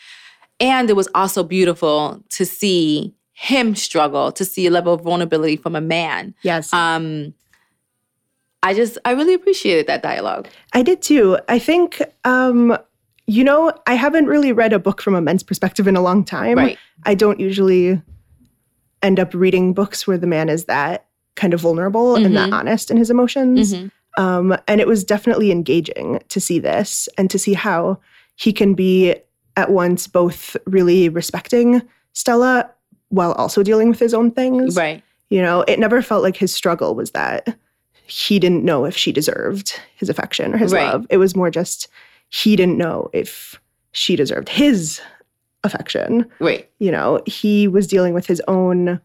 And 0.60 0.90
it 0.90 0.96
was 0.96 1.10
also 1.14 1.44
beautiful 1.44 2.24
to 2.30 2.46
see 2.46 3.14
him 3.34 3.76
struggle, 3.76 4.32
to 4.32 4.46
see 4.46 4.68
a 4.68 4.72
level 4.72 4.94
of 4.94 5.02
vulnerability 5.02 5.58
from 5.58 5.76
a 5.76 5.82
man. 5.82 6.34
Yes. 6.44 6.72
Um, 6.72 7.34
I 8.62 8.74
just, 8.74 8.98
I 9.04 9.12
really 9.12 9.34
appreciated 9.34 9.88
that 9.88 10.02
dialogue. 10.02 10.48
I 10.72 10.84
did 10.84 11.02
too. 11.02 11.38
I 11.50 11.60
think, 11.60 12.02
um, 12.24 12.78
you 13.28 13.44
know, 13.44 13.74
I 13.88 13.96
haven't 13.96 14.28
really 14.28 14.52
read 14.52 14.72
a 14.72 14.80
book 14.80 15.02
from 15.02 15.16
a 15.16 15.22
men's 15.22 15.44
perspective 15.44 15.88
in 15.88 15.96
a 15.96 16.02
long 16.02 16.24
time. 16.24 16.58
Right. 16.58 16.78
I 17.06 17.16
don't 17.16 17.40
usually 17.40 18.02
end 19.02 19.20
up 19.20 19.34
reading 19.34 19.74
books 19.74 20.08
where 20.08 20.18
the 20.18 20.28
man 20.28 20.48
is 20.48 20.66
that 20.66 21.08
kind 21.36 21.54
of 21.54 21.62
vulnerable 21.62 22.14
mm-hmm. 22.14 22.26
and 22.26 22.36
that 22.38 22.46
mm-hmm. 22.46 22.54
honest 22.54 22.92
in 22.92 22.98
his 22.98 23.10
emotions. 23.10 23.74
Mm-hmm. 23.74 24.24
Um, 24.24 24.56
and 24.68 24.80
it 24.80 24.88
was 24.88 25.04
definitely 25.04 25.52
engaging 25.52 26.22
to 26.30 26.40
see 26.40 26.60
this 26.60 27.10
and 27.18 27.30
to 27.32 27.40
see 27.40 27.54
how 27.54 28.00
he 28.36 28.54
can 28.54 28.76
be 28.76 29.16
at 29.56 29.72
once 29.72 30.08
both 30.08 30.58
really 30.66 31.10
respecting 31.10 31.82
Stella 32.14 32.70
while 33.10 33.34
also 33.34 33.64
dealing 33.64 33.90
with 33.90 34.00
his 34.00 34.14
own 34.14 34.32
things. 34.32 34.76
Right. 34.76 35.04
You 35.30 35.42
know, 35.42 35.62
it 35.68 35.80
never 35.80 36.02
felt 36.02 36.24
like 36.24 36.38
his 36.38 36.54
struggle 36.54 36.96
was 36.96 37.12
that 37.12 37.58
he 38.06 38.40
didn't 38.40 38.64
know 38.64 38.86
if 38.86 38.96
she 38.98 39.12
deserved 39.12 39.80
his 39.96 40.10
affection 40.10 40.54
or 40.54 40.58
his 40.58 40.74
right. 40.74 40.86
love. 40.86 41.08
It 41.10 41.18
was 41.18 41.36
more 41.36 41.50
just 41.50 41.88
he 42.30 42.56
didn't 42.56 42.78
know 42.78 43.10
if 43.14 43.60
she 43.92 44.16
deserved 44.16 44.50
his 44.50 45.00
affection. 45.64 46.26
Right. 46.40 46.70
You 46.80 46.92
know, 46.92 47.22
he 47.26 47.68
was 47.68 47.88
dealing 47.88 48.14
with 48.14 48.28
his 48.28 48.42
own 48.48 49.00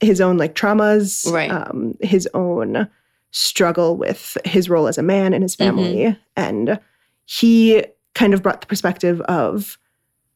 his 0.00 0.20
own 0.20 0.36
like 0.36 0.54
traumas, 0.54 1.30
right. 1.32 1.50
um, 1.50 1.96
his 2.00 2.28
own 2.34 2.88
struggle 3.30 3.96
with 3.96 4.36
his 4.44 4.68
role 4.68 4.88
as 4.88 4.98
a 4.98 5.02
man 5.02 5.32
in 5.32 5.42
his 5.42 5.54
family. 5.54 5.96
Mm-hmm. 5.96 6.20
And 6.36 6.80
he 7.24 7.84
kind 8.14 8.34
of 8.34 8.42
brought 8.42 8.60
the 8.60 8.66
perspective 8.66 9.20
of 9.22 9.78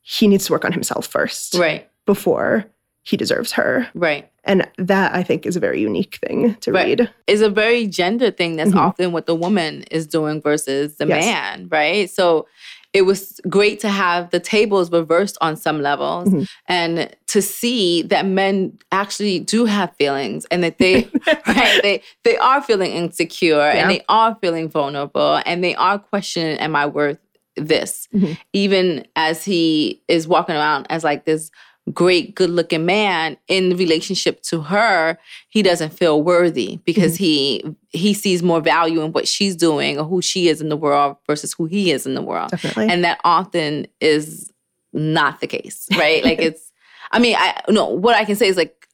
he 0.02 0.28
needs 0.28 0.46
to 0.46 0.52
work 0.52 0.64
on 0.64 0.72
himself 0.72 1.06
first. 1.06 1.54
Right. 1.54 1.88
Before 2.04 2.66
he 3.02 3.16
deserves 3.16 3.52
her. 3.52 3.88
Right. 3.94 4.30
And 4.42 4.68
that 4.78 5.14
I 5.14 5.22
think 5.22 5.46
is 5.46 5.54
a 5.56 5.60
very 5.60 5.80
unique 5.80 6.16
thing 6.16 6.54
to 6.56 6.72
right. 6.72 6.98
read. 6.98 7.10
It's 7.28 7.40
a 7.40 7.50
very 7.50 7.86
gender 7.86 8.32
thing 8.32 8.56
that's 8.56 8.70
mm-hmm. 8.70 8.78
often 8.78 9.12
what 9.12 9.26
the 9.26 9.34
woman 9.34 9.84
is 9.92 10.08
doing 10.08 10.40
versus 10.40 10.96
the 10.96 11.06
yes. 11.06 11.24
man, 11.24 11.68
right? 11.70 12.10
So 12.10 12.46
it 12.92 13.02
was 13.02 13.40
great 13.48 13.78
to 13.80 13.90
have 13.90 14.30
the 14.30 14.40
tables 14.40 14.90
reversed 14.90 15.36
on 15.40 15.54
some 15.54 15.82
levels 15.82 16.28
mm-hmm. 16.28 16.44
and 16.66 17.14
to 17.26 17.42
see 17.42 18.02
that 18.02 18.24
men 18.24 18.76
actually 18.90 19.38
do 19.38 19.66
have 19.66 19.94
feelings 19.96 20.46
and 20.46 20.64
that 20.64 20.78
they 20.78 21.08
right 21.46 21.82
they 21.82 22.02
they 22.24 22.38
are 22.38 22.62
feeling 22.62 22.92
insecure 22.92 23.58
yeah. 23.58 23.72
and 23.74 23.90
they 23.90 24.02
are 24.08 24.34
feeling 24.40 24.68
vulnerable 24.68 25.42
and 25.44 25.62
they 25.62 25.74
are 25.74 25.98
questioning 25.98 26.56
am 26.58 26.74
i 26.74 26.86
worth 26.86 27.18
this, 27.56 28.08
mm-hmm. 28.14 28.32
even 28.52 29.06
as 29.16 29.44
he 29.44 30.02
is 30.08 30.28
walking 30.28 30.56
around 30.56 30.86
as 30.90 31.04
like 31.04 31.24
this 31.24 31.50
great, 31.92 32.34
good 32.34 32.50
looking 32.50 32.84
man 32.84 33.36
in 33.48 33.76
relationship 33.76 34.42
to 34.42 34.60
her, 34.60 35.18
he 35.48 35.62
doesn't 35.62 35.92
feel 35.92 36.22
worthy 36.22 36.78
because 36.84 37.14
mm-hmm. 37.14 37.24
he 37.24 37.76
he 37.90 38.12
sees 38.14 38.42
more 38.42 38.60
value 38.60 39.02
in 39.02 39.12
what 39.12 39.28
she's 39.28 39.56
doing 39.56 39.98
or 39.98 40.04
who 40.04 40.20
she 40.20 40.48
is 40.48 40.60
in 40.60 40.68
the 40.68 40.76
world 40.76 41.16
versus 41.26 41.52
who 41.52 41.66
he 41.66 41.90
is 41.90 42.06
in 42.06 42.14
the 42.14 42.22
world. 42.22 42.50
Definitely. 42.50 42.88
And 42.88 43.04
that 43.04 43.20
often 43.24 43.86
is 44.00 44.52
not 44.92 45.40
the 45.40 45.46
case, 45.46 45.86
right? 45.96 46.24
like 46.24 46.38
it's 46.40 46.72
I 47.12 47.18
mean, 47.18 47.36
I 47.38 47.60
no, 47.68 47.86
what 47.86 48.16
I 48.16 48.24
can 48.24 48.36
say 48.36 48.48
is 48.48 48.56
like 48.56 48.86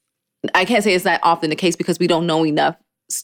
I 0.55 0.65
can't 0.65 0.85
say 0.85 0.95
it's 0.95 1.05
not 1.05 1.21
often 1.23 1.51
the 1.51 1.57
case 1.57 1.77
because 1.77 1.99
we 1.99 2.07
don't 2.07 2.27
know 2.27 2.45
enough 2.45 2.77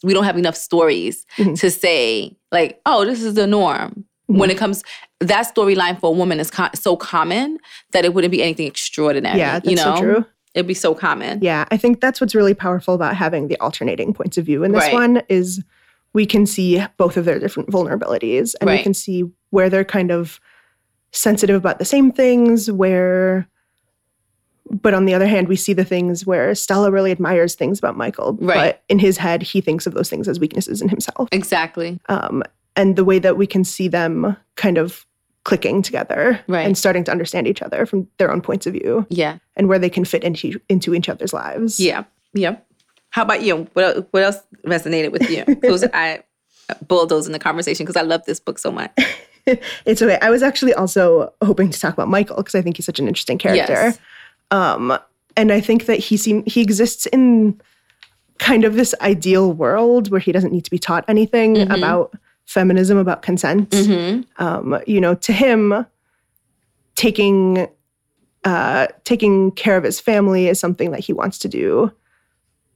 we 0.03 0.13
don't 0.13 0.25
have 0.25 0.39
enough 0.39 0.57
stories 0.57 1.25
mm-hmm. 1.37 1.55
to 1.55 1.71
say 1.71 2.37
like, 2.53 2.81
oh, 2.87 3.05
this 3.05 3.23
is 3.23 3.35
the 3.35 3.47
norm. 3.47 4.05
Mm-hmm. 4.31 4.41
When 4.41 4.51
it 4.51 4.59
comes, 4.59 4.85
that 5.21 5.55
storyline 5.55 5.99
for 5.99 6.09
a 6.09 6.13
woman 6.13 6.39
is 6.39 6.51
co- 6.51 6.69
so 6.75 6.97
common 6.97 7.59
that 7.93 8.05
it 8.05 8.13
wouldn't 8.13 8.31
be 8.31 8.43
anything 8.43 8.67
extraordinary. 8.67 9.39
Yeah, 9.39 9.55
that's 9.55 9.71
you 9.71 9.77
know? 9.77 9.97
so 9.97 10.01
true. 10.01 10.27
It'd 10.55 10.67
be 10.67 10.75
so 10.75 10.95
common. 10.95 11.41
Yeah, 11.41 11.67
I 11.71 11.77
think 11.77 12.01
that's 12.01 12.21
what's 12.21 12.35
really 12.35 12.55
powerful 12.55 12.95
about 12.95 13.17
having 13.17 13.49
the 13.49 13.59
alternating 13.61 14.13
points 14.13 14.37
of 14.37 14.45
view 14.45 14.65
in 14.65 14.73
this 14.73 14.85
right. 14.85 14.93
one 14.93 15.23
is 15.29 15.63
we 16.13 16.27
can 16.27 16.47
see 16.47 16.83
both 16.97 17.17
of 17.17 17.25
their 17.25 17.39
different 17.39 17.71
vulnerabilities 17.71 18.55
and 18.61 18.69
right. 18.69 18.79
we 18.79 18.83
can 18.83 18.95
see 18.95 19.25
where 19.51 19.71
they're 19.71 19.85
kind 19.85 20.11
of 20.11 20.41
sensitive 21.13 21.57
about 21.57 21.79
the 21.79 21.85
same 21.85 22.11
things, 22.13 22.71
where 22.71 23.49
but 24.71 24.93
on 24.93 25.07
the 25.07 25.15
other 25.15 25.27
hand, 25.27 25.49
we 25.49 25.57
see 25.57 25.73
the 25.73 25.85
things 25.85 26.27
where 26.27 26.55
Stella 26.55 26.91
really 26.91 27.11
admires 27.11 27.55
things 27.55 27.79
about 27.79 27.97
Michael, 27.97 28.37
right. 28.41 28.57
but 28.57 28.83
in 28.89 28.99
his 28.99 29.17
head, 29.17 29.43
he 29.43 29.63
thinks 29.63 29.87
of 29.87 29.95
those 29.95 30.11
things 30.11 30.29
as 30.29 30.39
weaknesses 30.39 30.83
in 30.83 30.89
himself. 30.89 31.29
Exactly. 31.33 31.99
Um, 32.09 32.43
and 32.79 32.97
the 32.97 33.05
way 33.05 33.19
that 33.19 33.37
we 33.37 33.47
can 33.47 33.65
see 33.65 33.89
them 33.89 34.37
kind 34.55 34.79
of 34.79 35.05
clicking 35.45 35.83
together 35.83 36.41
right. 36.47 36.65
and 36.65 36.79
starting 36.79 37.05
to 37.05 37.11
understand 37.11 37.47
each 37.47 37.61
other 37.61 37.85
from 37.85 38.07
their 38.19 38.31
own 38.31 38.41
points 38.41 38.67
of 38.67 38.73
view. 38.73 39.07
Yeah. 39.11 39.39
And 39.57 39.69
where 39.69 39.79
they 39.79 39.91
can 39.91 40.05
fit 40.05 40.23
into 40.23 40.61
into 40.69 40.95
each 40.95 41.09
other's 41.09 41.33
lives. 41.33 41.81
Yeah. 41.81 42.05
Yeah. 42.33 42.57
How 43.11 43.23
about 43.23 43.43
you? 43.43 43.69
What 43.73 44.09
what 44.13 44.23
else 44.23 44.39
resonated 44.67 45.13
with 45.13 45.29
you? 45.29 45.45
Because 45.61 45.85
I 45.93 46.23
bulldoze 46.87 47.27
in 47.27 47.33
the 47.33 47.39
conversation 47.39 47.85
because 47.85 47.97
I 47.97 48.03
love 48.03 48.25
this 48.27 48.41
book 48.41 48.59
so 48.59 48.71
much. 48.71 48.93
it's 49.47 50.03
okay. 50.03 50.19
I 50.21 50.31
was 50.31 50.43
actually 50.43 50.75
also 50.75 51.33
hoping 51.43 51.71
to 51.71 51.81
talk 51.81 51.95
about 51.95 52.09
Michael 52.09 52.37
because 52.37 52.55
I 52.55 52.63
think 52.63 52.77
he's 52.77 52.87
such 52.87 53.01
an 53.01 53.09
interesting 53.09 53.39
character. 53.39 53.73
Yes. 53.73 53.99
Um, 54.51 54.99
and 55.37 55.51
I 55.51 55.61
think 55.61 55.87
that 55.87 55.99
he 55.99 56.17
seem 56.17 56.45
he 56.47 56.61
exists 56.61 57.07
in 57.07 57.61
kind 58.39 58.65
of 58.65 58.75
this 58.75 58.95
ideal 59.01 59.53
world 59.53 60.11
where 60.11 60.21
he 60.21 60.31
doesn't 60.31 60.53
need 60.53 60.65
to 60.65 60.71
be 60.71 60.79
taught 60.79 61.05
anything 61.09 61.55
mm-hmm. 61.55 61.73
about 61.73 62.15
feminism 62.49 62.97
about 62.97 63.21
consent. 63.21 63.69
Mm-hmm. 63.71 64.23
Um, 64.43 64.81
you 64.87 65.01
know, 65.01 65.15
to 65.15 65.33
him, 65.33 65.87
taking 66.97 67.69
uh, 68.45 68.87
taking 69.05 69.53
care 69.53 69.77
of 69.77 69.85
his 69.85 70.01
family 70.01 70.49
is 70.49 70.59
something 70.59 70.91
that 70.91 71.01
he 71.01 71.13
wants 71.13 71.39
to 71.39 71.49
do 71.49 71.93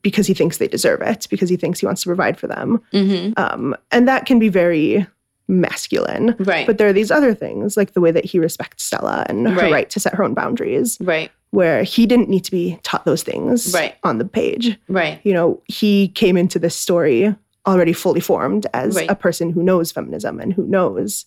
because 0.03 0.27
he 0.27 0.35
thinks 0.35 0.59
they 0.59 0.69
deserve 0.69 1.01
it, 1.01 1.27
because 1.31 1.49
he 1.49 1.57
thinks 1.57 1.81
he 1.81 1.87
wants 1.87 2.03
to 2.03 2.09
provide 2.09 2.39
for 2.39 2.49
them, 2.49 2.83
mm-hmm. 2.93 3.33
um, 3.37 3.75
and 3.91 4.07
that 4.07 4.27
can 4.27 4.39
be 4.39 4.49
very 4.49 5.07
masculine. 5.49 6.37
Right. 6.39 6.67
But 6.67 6.79
there 6.79 6.89
are 6.89 6.93
these 6.93 7.11
other 7.11 7.35
things, 7.35 7.77
like 7.77 7.95
the 7.95 8.01
way 8.01 8.11
that 8.11 8.25
he 8.25 8.39
respects 8.39 8.85
Stella 8.85 9.25
and 9.29 9.49
her 9.49 9.55
right, 9.55 9.73
right 9.73 9.91
to 9.91 10.01
set 10.01 10.15
her 10.15 10.23
own 10.25 10.35
boundaries. 10.35 10.99
Right. 11.01 11.31
Where 11.51 11.83
he 11.83 12.07
didn't 12.07 12.29
need 12.29 12.45
to 12.45 12.51
be 12.51 12.79
taught 12.83 13.05
those 13.05 13.23
things 13.23 13.73
right. 13.75 13.95
on 14.03 14.19
the 14.19 14.25
page. 14.25 14.79
Right. 14.89 15.21
You 15.23 15.35
know, 15.35 15.63
he 15.67 16.09
came 16.09 16.37
into 16.37 16.59
this 16.59 16.75
story 16.75 17.35
already 17.67 17.93
fully 17.93 18.21
formed 18.21 18.67
as 18.75 18.97
right. 18.97 19.11
a 19.11 19.15
person 19.15 19.51
who 19.51 19.63
knows 19.63 19.93
feminism 19.93 20.41
and 20.41 20.53
who 20.53 20.67
knows 20.67 21.27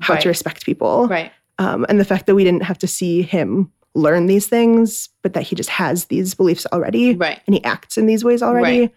how 0.00 0.14
right. 0.14 0.22
to 0.22 0.28
respect 0.28 0.64
people. 0.64 1.06
Right. 1.08 1.32
Um, 1.58 1.86
and 1.88 1.98
the 1.98 2.04
fact 2.04 2.26
that 2.26 2.34
we 2.34 2.44
didn't 2.44 2.64
have 2.64 2.78
to 2.78 2.86
see 2.86 3.22
him 3.22 3.72
learn 3.94 4.26
these 4.26 4.46
things, 4.46 5.08
but 5.22 5.32
that 5.32 5.42
he 5.42 5.56
just 5.56 5.70
has 5.70 6.06
these 6.06 6.34
beliefs 6.34 6.66
already, 6.72 7.14
right. 7.14 7.40
and 7.46 7.54
he 7.54 7.64
acts 7.64 7.96
in 7.96 8.06
these 8.06 8.24
ways 8.24 8.42
already. 8.42 8.80
Right. 8.80 8.94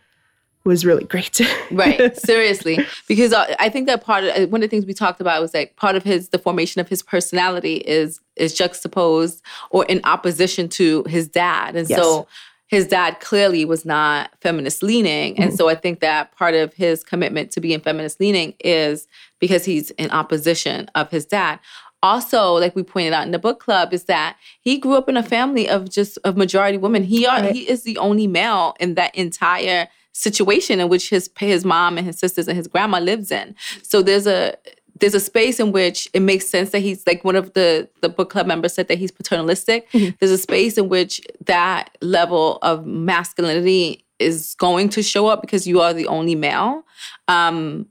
was 0.65 0.85
really 0.85 1.05
great. 1.05 1.39
right. 1.71 2.17
Seriously. 2.19 2.85
Because 3.07 3.31
uh, 3.31 3.55
I 3.59 3.69
think 3.69 3.87
that 3.87 4.03
part 4.03 4.25
of 4.25 4.35
uh, 4.35 4.47
one 4.47 4.61
of 4.61 4.69
the 4.69 4.75
things 4.75 4.85
we 4.85 4.93
talked 4.93 5.21
about 5.21 5.41
was 5.41 5.53
like 5.53 5.77
part 5.77 5.95
of 5.95 6.03
his 6.03 6.29
the 6.29 6.37
formation 6.37 6.81
of 6.81 6.89
his 6.89 7.01
personality 7.01 7.75
is 7.77 8.19
is 8.35 8.53
juxtaposed 8.53 9.41
or 9.69 9.85
in 9.85 10.01
opposition 10.03 10.67
to 10.69 11.03
his 11.05 11.29
dad. 11.29 11.77
And 11.77 11.89
yes. 11.89 11.97
so 11.97 12.27
his 12.69 12.85
dad 12.85 13.19
clearly 13.19 13.65
was 13.65 13.83
not 13.83 14.29
feminist 14.41 14.83
leaning. 14.83 15.33
Mm-hmm. 15.33 15.43
And 15.43 15.53
so 15.53 15.69
I 15.69 15.75
think 15.75 15.99
that 15.99 16.31
part 16.35 16.53
of 16.53 16.73
his 16.75 17.03
commitment 17.03 17.51
to 17.51 17.59
being 17.59 17.81
feminist 17.81 18.19
leaning 18.19 18.53
is 18.59 19.07
because 19.39 19.65
he's 19.65 19.89
in 19.91 20.11
opposition 20.11 20.89
of 20.95 21.09
his 21.09 21.25
dad 21.25 21.59
also 22.01 22.53
like 22.53 22.75
we 22.75 22.83
pointed 22.83 23.11
out 23.13 23.25
in 23.25 23.31
the 23.31 23.39
book 23.39 23.59
club 23.59 23.93
is 23.93 24.05
that 24.05 24.37
he 24.61 24.77
grew 24.77 24.93
up 24.93 25.09
in 25.09 25.17
a 25.17 25.23
family 25.23 25.67
of 25.67 25.89
just 25.89 26.17
of 26.23 26.37
majority 26.37 26.77
women 26.77 27.03
he 27.03 27.25
are, 27.25 27.41
right. 27.41 27.53
he 27.53 27.69
is 27.69 27.83
the 27.83 27.97
only 27.97 28.25
male 28.25 28.73
in 28.79 28.95
that 28.95 29.13
entire 29.15 29.85
situation 30.13 30.79
in 30.79 30.87
which 30.87 31.09
his 31.09 31.29
his 31.37 31.65
mom 31.65 31.97
and 31.97 32.07
his 32.07 32.17
sisters 32.17 32.47
and 32.47 32.55
his 32.57 32.67
grandma 32.67 32.99
lives 32.99 33.31
in 33.31 33.53
so 33.83 34.01
there's 34.01 34.27
a 34.27 34.55
there's 34.99 35.13
a 35.13 35.19
space 35.19 35.59
in 35.59 35.71
which 35.71 36.07
it 36.13 36.21
makes 36.21 36.47
sense 36.47 36.71
that 36.71 36.79
he's 36.79 37.05
like 37.07 37.23
one 37.23 37.35
of 37.35 37.53
the 37.53 37.89
the 38.01 38.09
book 38.09 38.29
club 38.29 38.47
members 38.47 38.73
said 38.73 38.87
that 38.87 38.97
he's 38.97 39.11
paternalistic. 39.11 39.89
Mm-hmm. 39.91 40.15
there's 40.19 40.31
a 40.31 40.37
space 40.37 40.77
in 40.77 40.89
which 40.89 41.21
that 41.45 41.97
level 42.01 42.59
of 42.61 42.85
masculinity 42.85 44.05
is 44.19 44.55
going 44.55 44.89
to 44.89 45.01
show 45.01 45.27
up 45.27 45.41
because 45.41 45.65
you 45.65 45.81
are 45.81 45.93
the 45.93 46.07
only 46.07 46.35
male. 46.35 46.83
Um 47.27 47.87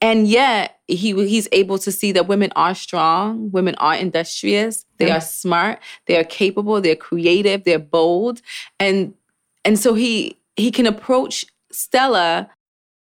and 0.00 0.28
yet 0.28 0.78
he 0.86 1.12
he's 1.26 1.48
able 1.52 1.78
to 1.78 1.90
see 1.90 2.12
that 2.12 2.28
women 2.28 2.52
are 2.54 2.74
strong 2.74 3.50
women 3.50 3.74
are 3.76 3.96
industrious 3.96 4.84
they 4.98 5.10
are 5.10 5.20
smart 5.20 5.80
they 6.06 6.16
are 6.16 6.24
capable 6.24 6.80
they're 6.80 6.96
creative 6.96 7.64
they're 7.64 7.78
bold. 7.78 8.40
And 8.78 9.14
and 9.64 9.78
so 9.78 9.94
he 9.94 10.38
he 10.56 10.70
can 10.70 10.86
approach 10.86 11.44
stella 11.70 12.50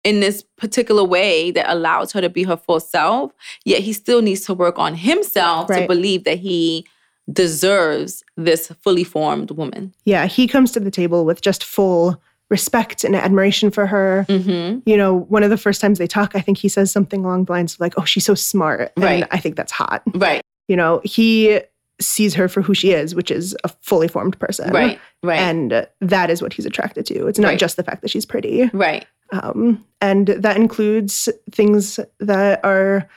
in 0.05 0.21
this 0.21 0.45
particular 0.57 1.05
way 1.05 1.51
that 1.51 1.71
allows 1.71 2.13
her 2.13 2.21
to 2.21 2.29
be 2.29 2.45
her 2.45 2.57
full 2.57 2.81
self 2.81 3.33
yet 3.65 3.83
he 3.83 3.93
still 3.93 4.23
needs 4.23 4.43
to 4.43 4.55
work 4.55 4.79
on 4.79 4.95
himself 4.95 5.69
right. 5.69 5.83
to 5.83 5.87
believe 5.87 6.25
that 6.25 6.39
he 6.39 6.87
deserves 7.33 8.25
this 8.37 8.69
fully 8.81 9.05
formed 9.05 9.51
woman 9.51 9.95
yeah 10.05 10.27
he 10.27 10.47
comes 10.47 10.73
to 10.73 10.81
the 10.81 10.91
table 10.91 11.25
with 11.25 11.41
just 11.41 11.65
full 11.65 12.21
respect 12.51 13.05
and 13.05 13.15
admiration 13.15 13.71
for 13.71 13.87
her. 13.87 14.25
Mm-hmm. 14.29 14.81
You 14.89 14.97
know, 14.97 15.15
one 15.15 15.43
of 15.43 15.51
the 15.51 15.57
first 15.57 15.81
times 15.81 15.99
they 15.99 16.07
talk, 16.07 16.35
I 16.35 16.41
think 16.41 16.59
he 16.59 16.69
says 16.69 16.91
something 16.91 17.25
along 17.25 17.45
the 17.45 17.53
lines 17.53 17.75
of 17.75 17.81
like, 17.81 17.95
"Oh, 17.99 18.05
she's 18.05 18.25
so 18.25 18.35
smart," 18.35 18.93
right. 18.97 19.23
and 19.23 19.29
I 19.31 19.39
think 19.39 19.57
that's 19.57 19.73
hot. 19.73 20.03
Right. 20.15 20.43
You 20.67 20.77
know, 20.77 21.01
he 21.05 21.61
sees 22.01 22.35
her 22.35 22.49
for 22.49 22.63
who 22.63 22.75
she 22.75 22.93
is, 22.93 23.15
which 23.15 23.31
is 23.31 23.57
a 23.65 23.69
fully 23.81 24.09
formed 24.09 24.39
person. 24.39 24.71
Right. 24.71 25.01
Right. 25.23 25.41
And 25.41 25.87
that 26.01 26.31
is 26.31 26.41
what 26.41 26.53
he's 26.53 26.67
attracted 26.67 27.07
to. 27.07 27.27
It's 27.27 27.39
not 27.39 27.49
right. 27.49 27.59
just 27.59 27.77
the 27.77 27.83
fact 27.83 28.03
that 28.03 28.11
she's 28.11 28.27
pretty. 28.27 28.71
Right. 28.73 29.07
Um, 29.33 29.85
and 30.01 30.29
that 30.29 30.57
includes 30.57 31.29
things 31.51 31.99
that 32.21 32.65
are 32.65 33.09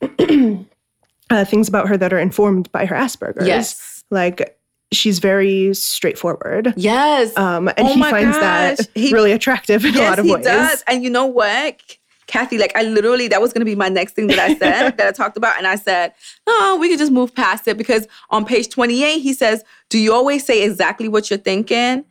uh, 1.30 1.44
things 1.44 1.68
about 1.68 1.88
her 1.88 1.96
that 1.96 2.12
are 2.12 2.18
informed 2.18 2.70
by 2.72 2.86
her 2.86 2.96
Asperger's. 2.96 3.46
Yes. 3.46 4.04
Like 4.10 4.58
she's 4.92 5.18
very 5.18 5.74
straightforward. 5.74 6.74
Yes. 6.76 7.36
Um, 7.36 7.68
and 7.68 7.80
oh 7.80 7.94
he 7.94 8.02
finds 8.02 8.36
gosh. 8.36 8.42
that 8.78 8.88
he, 8.94 9.12
really 9.12 9.32
attractive 9.32 9.84
in 9.84 9.94
yes, 9.94 10.00
a 10.00 10.10
lot 10.10 10.18
of 10.18 10.24
he 10.24 10.34
ways. 10.34 10.44
Does. 10.44 10.84
And 10.88 11.04
you 11.04 11.10
know 11.10 11.26
what? 11.26 11.97
Kathy, 12.28 12.58
like 12.58 12.76
I 12.76 12.82
literally, 12.84 13.26
that 13.28 13.40
was 13.40 13.52
gonna 13.52 13.64
be 13.64 13.74
my 13.74 13.88
next 13.88 14.12
thing 14.12 14.28
that 14.28 14.38
I 14.38 14.54
said, 14.54 14.90
that 14.96 15.06
I 15.08 15.10
talked 15.10 15.36
about. 15.36 15.58
And 15.58 15.66
I 15.66 15.74
said, 15.74 16.14
oh, 16.46 16.78
we 16.80 16.88
could 16.88 16.98
just 16.98 17.10
move 17.10 17.34
past 17.34 17.66
it 17.66 17.76
because 17.76 18.06
on 18.30 18.44
page 18.44 18.68
28, 18.68 19.18
he 19.18 19.32
says, 19.32 19.64
Do 19.88 19.98
you 19.98 20.12
always 20.12 20.46
say 20.46 20.62
exactly 20.62 21.08
what 21.08 21.30
you're 21.30 21.38
thinking? 21.38 22.04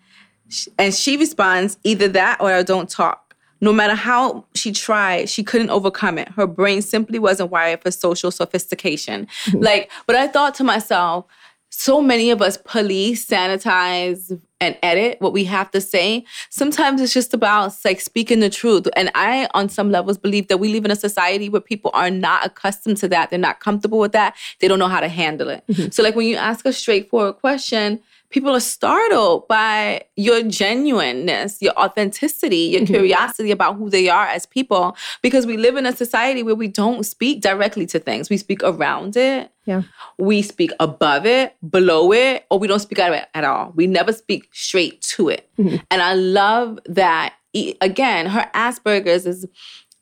And 0.77 0.93
she 0.93 1.15
responds, 1.15 1.77
Either 1.84 2.10
that 2.10 2.41
or 2.41 2.51
I 2.51 2.63
don't 2.63 2.89
talk. 2.89 3.36
No 3.60 3.73
matter 3.73 3.95
how 3.95 4.45
she 4.53 4.71
tried, 4.71 5.30
she 5.30 5.43
couldn't 5.43 5.71
overcome 5.71 6.19
it. 6.19 6.30
Her 6.30 6.45
brain 6.45 6.82
simply 6.82 7.17
wasn't 7.17 7.49
wired 7.49 7.82
for 7.82 7.89
social 7.89 8.30
sophistication. 8.30 9.27
Mm-hmm. 9.45 9.63
Like, 9.63 9.91
but 10.06 10.15
I 10.15 10.27
thought 10.27 10.53
to 10.56 10.63
myself, 10.63 11.25
so 11.69 12.01
many 12.01 12.32
of 12.32 12.41
us 12.41 12.58
police, 12.58 13.27
sanitize, 13.27 14.39
and 14.60 14.77
edit 14.82 15.21
what 15.21 15.34
we 15.34 15.43
have 15.43 15.69
to 15.71 15.82
say. 15.82 16.25
Sometimes 16.49 17.01
it's 17.01 17.13
just 17.13 17.34
about 17.34 17.75
like 17.86 18.01
speaking 18.01 18.39
the 18.39 18.49
truth. 18.49 18.88
And 18.95 19.12
I, 19.13 19.47
on 19.53 19.69
some 19.69 19.91
levels, 19.91 20.17
believe 20.17 20.47
that 20.47 20.58
we 20.58 20.69
live 20.69 20.86
in 20.86 20.91
a 20.91 20.95
society 20.95 21.49
where 21.49 21.62
people 21.62 21.91
are 21.93 22.10
not 22.10 22.45
accustomed 22.45 22.97
to 22.97 23.08
that. 23.10 23.30
They're 23.30 23.39
not 23.39 23.60
comfortable 23.60 23.99
with 23.99 24.13
that. 24.13 24.36
They 24.60 24.67
don't 24.67 24.80
know 24.80 24.88
how 24.88 25.01
to 25.01 25.08
handle 25.08 25.49
it. 25.49 25.63
Mm-hmm. 25.67 25.91
So, 25.91 26.01
like 26.03 26.15
when 26.15 26.25
you 26.25 26.36
ask 26.36 26.65
a 26.65 26.73
straightforward 26.73 27.36
question, 27.36 27.99
people 28.29 28.53
are 28.55 28.59
startled 28.59 29.47
by 29.47 30.03
your 30.15 30.43
genuineness, 30.43 31.61
your 31.61 31.73
authenticity, 31.77 32.57
your 32.57 32.81
mm-hmm. 32.81 32.93
curiosity 32.93 33.51
about 33.51 33.75
who 33.75 33.89
they 33.89 34.09
are 34.09 34.25
as 34.25 34.45
people 34.45 34.97
because 35.21 35.45
we 35.45 35.55
live 35.57 35.77
in 35.77 35.85
a 35.85 35.95
society 35.95 36.43
where 36.43 36.55
we 36.55 36.67
don't 36.67 37.05
speak 37.05 37.41
directly 37.41 37.85
to 37.87 37.99
things. 37.99 38.29
We 38.29 38.37
speak 38.37 38.61
around 38.63 39.15
it. 39.15 39.51
Yeah. 39.65 39.83
We 40.17 40.41
speak 40.41 40.71
above 40.79 41.25
it, 41.25 41.55
below 41.69 42.11
it, 42.11 42.45
or 42.51 42.59
we 42.59 42.67
don't 42.67 42.79
speak 42.79 42.99
out 42.99 43.11
of 43.11 43.17
it 43.17 43.27
at 43.33 43.43
all. 43.43 43.71
We 43.75 43.87
never 43.87 44.13
speak 44.13 44.49
straight 44.51 45.01
to 45.01 45.29
it. 45.29 45.49
Mm-hmm. 45.57 45.77
And 45.89 46.01
I 46.01 46.13
love 46.13 46.79
that 46.85 47.33
again, 47.81 48.27
her 48.27 48.49
Asperger's 48.53 49.25
is 49.25 49.47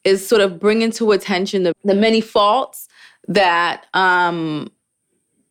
is 0.03 0.25
sort 0.25 0.41
of 0.41 0.59
bringing 0.59 0.91
to 0.91 1.11
attention 1.11 1.63
the, 1.63 1.73
the 1.83 1.95
many 1.95 2.21
faults 2.21 2.88
that 3.27 3.88
um 3.93 4.71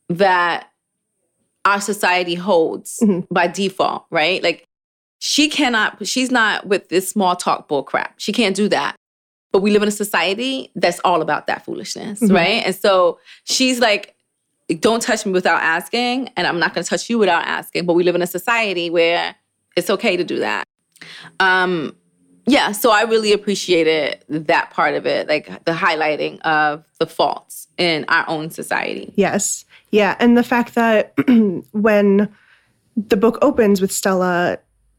that 0.08 0.68
our 1.64 1.81
society 1.81 2.35
holds 2.35 2.98
mm-hmm. 3.03 3.33
by 3.33 3.46
default, 3.46 4.07
right? 4.11 4.42
Like 4.42 4.64
she 5.18 5.48
cannot, 5.48 6.07
she's 6.07 6.31
not 6.31 6.66
with 6.66 6.88
this 6.88 7.09
small 7.09 7.37
talk 7.37 7.68
bull 7.68 7.83
crap. 7.83 8.14
She 8.18 8.33
can't 8.33 8.55
do 8.55 8.68
that. 8.68 8.96
But 9.53 9.61
we 9.61 9.70
live 9.70 9.83
in 9.83 9.88
a 9.88 9.92
society 9.92 10.70
that's 10.74 11.00
all 11.05 11.22
about 11.22 11.46
that 11.46 11.64
foolishness, 11.64 12.20
mm-hmm. 12.20 12.35
right? 12.35 12.66
And 12.66 12.74
so 12.74 13.18
she's 13.44 13.79
like, 13.79 14.14
don't 14.81 15.00
touch 15.00 15.24
me 15.24 15.33
without 15.33 15.62
asking, 15.62 16.31
and 16.37 16.46
I'm 16.46 16.59
not 16.59 16.74
gonna 16.74 16.85
touch 16.85 17.09
you 17.09 17.18
without 17.18 17.46
asking. 17.46 17.87
But 17.87 17.92
we 17.94 18.03
live 18.03 18.14
in 18.14 18.22
a 18.22 18.27
society 18.27 18.90
where 18.90 19.37
it's 19.77 19.90
okay 19.90 20.16
to 20.16 20.24
do 20.24 20.38
that. 20.40 20.64
Um, 21.38 21.94
yeah, 22.46 22.72
so 22.72 22.90
I 22.90 23.02
really 23.02 23.33
appreciated 23.33 24.22
that 24.28 24.70
part 24.70 24.94
of 24.94 25.07
it, 25.07 25.28
like 25.28 25.64
the 25.64 25.72
highlighting 25.72 26.40
of 26.42 26.85
the 26.98 27.07
faults 27.07 27.68
in 27.78 28.04
our 28.09 28.28
own 28.28 28.50
society. 28.50 29.12
Yes. 29.16 29.64
Yeah. 29.90 30.16
And 30.18 30.37
the 30.37 30.42
fact 30.42 30.74
that 30.74 31.14
when 31.72 32.28
the 32.96 33.16
book 33.16 33.38
opens 33.42 33.80
with 33.80 33.90
Stella 33.90 34.59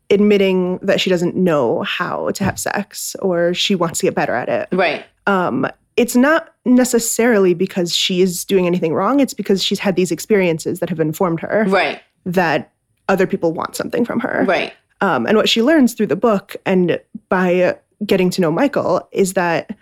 admitting 0.10 0.78
that 0.80 1.02
she 1.02 1.10
doesn't 1.10 1.36
know 1.36 1.82
how 1.82 2.30
to 2.32 2.44
have 2.44 2.60
sex 2.60 3.16
or 3.22 3.54
she 3.54 3.76
wants 3.76 4.00
to 4.00 4.06
get 4.06 4.16
better 4.16 4.36
at 4.36 4.50
it. 4.50 4.68
Right. 4.72 5.06
Um, 5.26 5.68
it's 5.98 6.16
not 6.16 6.54
necessarily 6.66 7.54
because 7.54 7.96
she 7.96 8.22
is 8.22 8.46
doing 8.46 8.68
anything 8.68 8.94
wrong. 8.94 9.20
It's 9.20 9.34
because 9.34 9.64
she's 9.64 9.80
had 9.80 9.96
these 9.96 10.12
experiences 10.12 10.80
that 10.80 10.90
have 10.90 11.00
informed 11.00 11.40
her. 11.40 11.66
Right. 11.68 12.02
That 12.26 12.72
other 13.08 13.26
people 13.26 13.54
want 13.54 13.76
something 13.76 14.06
from 14.06 14.20
her. 14.20 14.44
Right. 14.48 14.74
Um, 15.06 15.28
and 15.28 15.38
what 15.38 15.48
she 15.48 15.62
learns 15.62 15.94
through 15.94 16.08
the 16.08 16.16
book 16.16 16.56
and 16.66 17.00
by 17.30 17.78
getting 18.04 18.32
to 18.32 18.42
know 18.42 18.52
Michael 18.52 19.08
is 19.12 19.34
that 19.34 19.78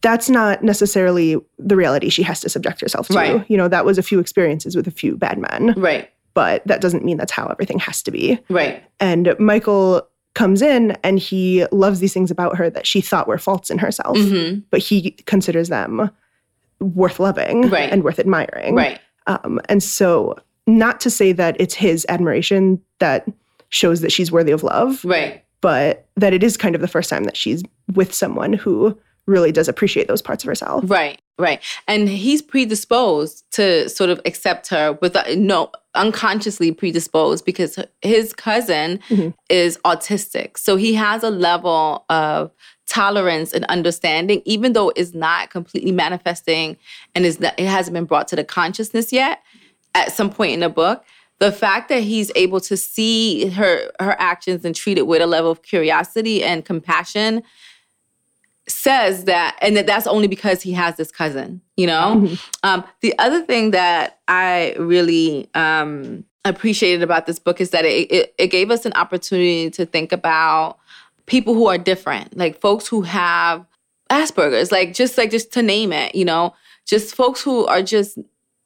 that's 0.00 0.28
not 0.28 0.64
necessarily 0.64 1.36
the 1.58 1.76
reality 1.76 2.08
she 2.08 2.24
has 2.24 2.40
to 2.40 2.48
subject 2.48 2.80
herself 2.80 3.06
to. 3.06 3.14
Right. 3.14 3.48
You 3.48 3.56
know, 3.56 3.68
that 3.68 3.84
was 3.84 3.98
a 3.98 4.02
few 4.02 4.18
experiences 4.18 4.74
with 4.74 4.88
a 4.88 4.90
few 4.90 5.16
bad 5.16 5.38
men. 5.38 5.74
Right. 5.76 6.10
But 6.34 6.66
that 6.66 6.80
doesn't 6.80 7.04
mean 7.04 7.18
that's 7.18 7.30
how 7.30 7.46
everything 7.46 7.78
has 7.78 8.02
to 8.02 8.10
be. 8.10 8.36
Right. 8.48 8.82
And 8.98 9.36
Michael 9.38 10.08
comes 10.34 10.60
in 10.60 10.92
and 11.04 11.20
he 11.20 11.66
loves 11.70 12.00
these 12.00 12.12
things 12.12 12.32
about 12.32 12.56
her 12.56 12.68
that 12.68 12.84
she 12.84 13.00
thought 13.00 13.28
were 13.28 13.38
faults 13.38 13.70
in 13.70 13.78
herself, 13.78 14.16
mm-hmm. 14.16 14.60
but 14.70 14.80
he 14.80 15.12
considers 15.26 15.68
them 15.68 16.10
worth 16.80 17.20
loving 17.20 17.68
right. 17.68 17.92
and 17.92 18.02
worth 18.02 18.18
admiring. 18.18 18.74
Right. 18.74 18.98
Um, 19.28 19.60
and 19.68 19.82
so, 19.84 20.36
not 20.66 21.00
to 21.00 21.10
say 21.10 21.32
that 21.32 21.56
it's 21.60 21.74
his 21.74 22.04
admiration 22.08 22.80
that 22.98 23.28
shows 23.72 24.00
that 24.02 24.12
she's 24.12 24.30
worthy 24.30 24.52
of 24.52 24.62
love. 24.62 25.04
Right. 25.04 25.44
But 25.60 26.06
that 26.16 26.32
it 26.32 26.42
is 26.42 26.56
kind 26.56 26.74
of 26.74 26.80
the 26.80 26.88
first 26.88 27.10
time 27.10 27.24
that 27.24 27.36
she's 27.36 27.62
with 27.94 28.12
someone 28.12 28.52
who 28.52 28.98
really 29.26 29.52
does 29.52 29.68
appreciate 29.68 30.08
those 30.08 30.22
parts 30.22 30.42
of 30.42 30.48
herself. 30.48 30.84
Right, 30.86 31.20
right. 31.38 31.60
And 31.86 32.08
he's 32.08 32.42
predisposed 32.42 33.44
to 33.52 33.88
sort 33.88 34.10
of 34.10 34.20
accept 34.24 34.68
her 34.68 34.98
with 35.00 35.16
no 35.36 35.70
unconsciously 35.94 36.72
predisposed 36.72 37.44
because 37.44 37.78
his 38.00 38.32
cousin 38.32 38.98
mm-hmm. 39.08 39.30
is 39.48 39.78
autistic. 39.84 40.58
So 40.58 40.76
he 40.76 40.94
has 40.94 41.22
a 41.22 41.30
level 41.30 42.04
of 42.08 42.50
tolerance 42.88 43.52
and 43.52 43.64
understanding 43.66 44.42
even 44.44 44.72
though 44.72 44.92
it's 44.96 45.14
not 45.14 45.50
completely 45.50 45.92
manifesting 45.92 46.76
and 47.14 47.24
is 47.24 47.40
not, 47.40 47.58
it 47.58 47.66
hasn't 47.66 47.94
been 47.94 48.04
brought 48.04 48.28
to 48.28 48.36
the 48.36 48.44
consciousness 48.44 49.12
yet 49.12 49.40
at 49.94 50.12
some 50.12 50.28
point 50.28 50.52
in 50.52 50.60
the 50.60 50.68
book 50.68 51.04
the 51.38 51.52
fact 51.52 51.88
that 51.88 52.02
he's 52.02 52.30
able 52.36 52.60
to 52.60 52.76
see 52.76 53.48
her 53.48 53.90
her 54.00 54.16
actions 54.18 54.64
and 54.64 54.74
treat 54.74 54.98
it 54.98 55.06
with 55.06 55.22
a 55.22 55.26
level 55.26 55.50
of 55.50 55.62
curiosity 55.62 56.42
and 56.42 56.64
compassion 56.64 57.42
says 58.68 59.24
that 59.24 59.58
and 59.60 59.76
that 59.76 59.86
that's 59.86 60.06
only 60.06 60.28
because 60.28 60.62
he 60.62 60.72
has 60.72 60.96
this 60.96 61.10
cousin 61.10 61.60
you 61.76 61.86
know 61.86 62.14
mm-hmm. 62.16 62.34
um, 62.62 62.84
the 63.00 63.16
other 63.18 63.42
thing 63.44 63.72
that 63.72 64.20
i 64.28 64.74
really 64.78 65.48
um, 65.54 66.24
appreciated 66.44 67.02
about 67.02 67.26
this 67.26 67.38
book 67.38 67.60
is 67.60 67.70
that 67.70 67.84
it, 67.84 68.10
it, 68.10 68.34
it 68.38 68.46
gave 68.48 68.70
us 68.70 68.84
an 68.84 68.92
opportunity 68.94 69.70
to 69.70 69.86
think 69.86 70.12
about 70.12 70.78
people 71.26 71.54
who 71.54 71.66
are 71.66 71.78
different, 71.78 72.36
like 72.36 72.60
folks 72.60 72.86
who 72.86 73.02
have 73.02 73.64
Asperger's, 74.10 74.72
like 74.72 74.94
just 74.94 75.16
like 75.16 75.30
just 75.30 75.52
to 75.52 75.62
name 75.62 75.92
it, 75.92 76.14
you 76.14 76.24
know, 76.24 76.54
just 76.84 77.14
folks 77.14 77.42
who 77.42 77.64
are 77.66 77.82
just 77.82 78.18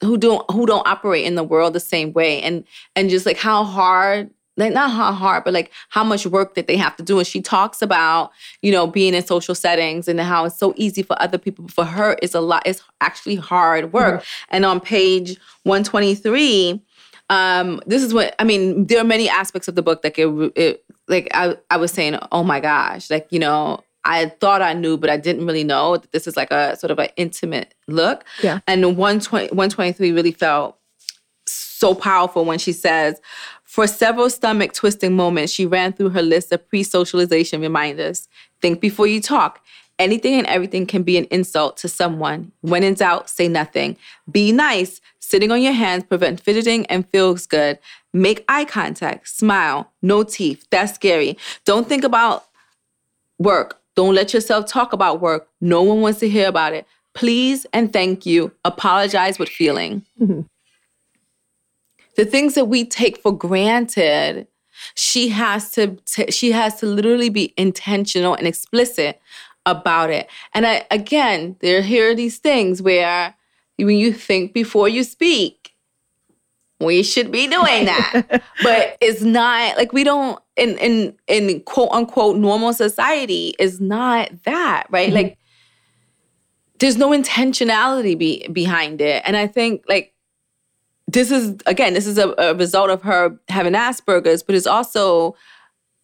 who 0.02 0.16
don't 0.18 0.48
who 0.50 0.66
don't 0.66 0.86
operate 0.86 1.24
in 1.24 1.34
the 1.34 1.44
world 1.44 1.72
the 1.72 1.80
same 1.80 2.12
way. 2.12 2.42
And 2.42 2.64
and 2.94 3.10
just 3.10 3.26
like 3.26 3.38
how 3.38 3.64
hard 3.64 4.30
like 4.58 4.72
not 4.72 4.90
how 4.90 5.12
hard 5.12 5.44
but 5.44 5.52
like 5.52 5.70
how 5.90 6.02
much 6.02 6.26
work 6.26 6.54
that 6.54 6.66
they 6.66 6.76
have 6.76 6.96
to 6.96 7.02
do. 7.02 7.18
And 7.18 7.26
she 7.26 7.40
talks 7.40 7.82
about 7.82 8.30
you 8.62 8.72
know 8.72 8.86
being 8.86 9.14
in 9.14 9.24
social 9.24 9.54
settings 9.54 10.08
and 10.08 10.20
how 10.20 10.44
it's 10.44 10.58
so 10.58 10.74
easy 10.76 11.02
for 11.02 11.20
other 11.20 11.38
people 11.38 11.64
But 11.64 11.74
for 11.74 11.84
her 11.84 12.16
it's 12.22 12.34
a 12.34 12.40
lot 12.40 12.62
it's 12.66 12.82
actually 13.00 13.36
hard 13.36 13.92
work. 13.92 14.20
Mm-hmm. 14.20 14.54
and 14.56 14.64
on 14.64 14.80
page 14.80 15.38
123 15.64 16.82
um 17.28 17.80
this 17.86 18.04
is 18.04 18.14
what 18.14 18.34
i 18.38 18.44
mean 18.44 18.86
there 18.86 19.00
are 19.00 19.04
many 19.04 19.28
aspects 19.28 19.66
of 19.66 19.74
the 19.74 19.82
book 19.82 20.02
that 20.02 20.16
it, 20.16 20.52
it 20.54 20.84
like 21.08 21.28
I, 21.34 21.56
I 21.70 21.76
was 21.76 21.90
saying 21.90 22.18
oh 22.30 22.44
my 22.44 22.60
gosh 22.60 23.10
like 23.10 23.26
you 23.30 23.40
know 23.40 23.80
I 24.06 24.28
thought 24.40 24.62
I 24.62 24.72
knew, 24.72 24.96
but 24.96 25.10
I 25.10 25.16
didn't 25.16 25.46
really 25.46 25.64
know 25.64 25.96
that 25.96 26.12
this 26.12 26.26
is 26.26 26.36
like 26.36 26.50
a 26.50 26.76
sort 26.76 26.90
of 26.92 26.98
an 26.98 27.08
intimate 27.16 27.74
look. 27.88 28.24
Yeah. 28.42 28.60
And 28.66 28.84
120, 28.96 29.48
123 29.48 30.12
really 30.12 30.30
felt 30.30 30.78
so 31.46 31.94
powerful 31.94 32.44
when 32.44 32.58
she 32.58 32.72
says, 32.72 33.20
for 33.64 33.86
several 33.86 34.30
stomach 34.30 34.72
twisting 34.72 35.14
moments, 35.14 35.52
she 35.52 35.66
ran 35.66 35.92
through 35.92 36.10
her 36.10 36.22
list 36.22 36.52
of 36.52 36.66
pre 36.68 36.82
socialization 36.82 37.60
reminders. 37.60 38.28
Think 38.62 38.80
before 38.80 39.06
you 39.06 39.20
talk. 39.20 39.60
Anything 39.98 40.34
and 40.34 40.46
everything 40.46 40.86
can 40.86 41.02
be 41.02 41.16
an 41.16 41.24
insult 41.30 41.78
to 41.78 41.88
someone. 41.88 42.52
When 42.60 42.84
in 42.84 42.94
doubt, 42.94 43.30
say 43.30 43.48
nothing. 43.48 43.96
Be 44.30 44.52
nice. 44.52 45.00
Sitting 45.20 45.50
on 45.50 45.62
your 45.62 45.72
hands 45.72 46.04
prevents 46.04 46.42
fidgeting 46.42 46.86
and 46.86 47.08
feels 47.08 47.46
good. 47.46 47.78
Make 48.12 48.44
eye 48.46 48.66
contact. 48.66 49.28
Smile. 49.28 49.90
No 50.02 50.22
teeth. 50.22 50.66
That's 50.70 50.94
scary. 50.94 51.38
Don't 51.64 51.88
think 51.88 52.04
about 52.04 52.44
work. 53.38 53.80
Don't 53.96 54.14
let 54.14 54.32
yourself 54.32 54.66
talk 54.66 54.92
about 54.92 55.20
work. 55.20 55.48
No 55.60 55.82
one 55.82 56.02
wants 56.02 56.20
to 56.20 56.28
hear 56.28 56.48
about 56.48 56.74
it. 56.74 56.86
Please 57.14 57.66
and 57.72 57.92
thank 57.92 58.26
you. 58.26 58.52
Apologize 58.64 59.38
with 59.38 59.48
feeling. 59.48 60.04
Mm-hmm. 60.20 60.42
The 62.16 62.24
things 62.24 62.54
that 62.54 62.64
we 62.64 62.86
take 62.86 63.18
for 63.18 63.30
granted, 63.30 64.46
she 64.94 65.28
has 65.28 65.70
to 65.72 65.98
t- 66.06 66.30
she 66.30 66.50
has 66.50 66.76
to 66.80 66.86
literally 66.86 67.28
be 67.28 67.52
intentional 67.58 68.32
and 68.34 68.46
explicit 68.46 69.20
about 69.66 70.08
it. 70.08 70.26
And 70.54 70.66
I 70.66 70.86
again, 70.90 71.56
there 71.60 71.82
here 71.82 72.10
are 72.10 72.14
these 72.14 72.38
things 72.38 72.80
where 72.80 73.34
when 73.78 73.98
you 73.98 74.14
think 74.14 74.54
before 74.54 74.88
you 74.88 75.04
speak, 75.04 75.65
we 76.80 77.02
should 77.02 77.30
be 77.30 77.46
doing 77.46 77.86
that. 77.86 78.42
but 78.62 78.96
it's 79.00 79.22
not 79.22 79.76
like 79.76 79.92
we 79.92 80.04
don't 80.04 80.38
in 80.56 80.76
in 80.78 81.14
in 81.26 81.60
quote 81.60 81.90
unquote 81.92 82.36
normal 82.36 82.72
society 82.72 83.54
is 83.58 83.80
not 83.80 84.30
that, 84.44 84.86
right? 84.90 85.08
Mm-hmm. 85.08 85.16
Like 85.16 85.38
there's 86.78 86.96
no 86.96 87.10
intentionality 87.10 88.18
be, 88.18 88.46
behind 88.48 89.00
it. 89.00 89.22
And 89.24 89.36
I 89.36 89.46
think 89.46 89.84
like 89.88 90.12
this 91.08 91.30
is 91.30 91.56
again, 91.66 91.94
this 91.94 92.06
is 92.06 92.18
a, 92.18 92.34
a 92.38 92.54
result 92.54 92.90
of 92.90 93.02
her 93.02 93.38
having 93.48 93.72
Asperger's, 93.72 94.42
but 94.42 94.54
it's 94.54 94.66
also 94.66 95.34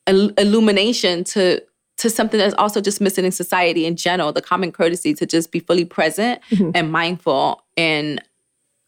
an 0.07 0.33
illumination 0.39 1.25
to 1.25 1.61
to 1.99 2.11
something 2.11 2.39
that's 2.39 2.55
also 2.55 2.81
just 2.81 3.01
missing 3.01 3.25
in 3.25 3.31
society 3.31 3.85
in 3.85 3.97
general, 3.97 4.33
the 4.33 4.43
common 4.43 4.73
courtesy 4.73 5.15
to 5.15 5.27
just 5.27 5.53
be 5.53 5.61
fully 5.61 5.85
present 5.85 6.41
mm-hmm. 6.51 6.71
and 6.75 6.91
mindful 6.91 7.63
in 7.77 8.19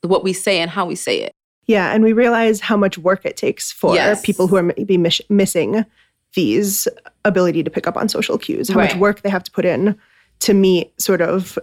what 0.01 0.25
we 0.25 0.33
say 0.33 0.61
and 0.61 0.71
how 0.71 0.87
we 0.87 0.95
say 0.95 1.21
it. 1.21 1.35
Yeah, 1.67 1.93
and 1.93 2.05
we 2.05 2.13
realize 2.13 2.61
how 2.61 2.77
much 2.77 2.99
work 2.99 3.25
it 3.25 3.37
takes 3.37 3.73
for 3.73 3.95
yes. 3.95 4.25
people 4.25 4.47
who 4.47 4.57
are 4.57 4.63
maybe 4.63 4.99
miss- 4.99 5.23
missing 5.29 5.85
these 6.35 6.89
ability 7.25 7.63
to 7.63 7.71
pick 7.71 7.87
up 7.87 7.97
on 7.97 8.09
social 8.09 8.39
cues, 8.39 8.69
how 8.69 8.79
right. 8.79 8.91
much 8.91 9.01
work 9.01 9.23
they 9.23 9.31
have 9.31 9.45
to 9.45 9.51
put 9.51 9.65
in 9.65 9.97
to 10.41 10.53
meet 10.53 11.01
sort 11.01 11.21
of 11.21 11.59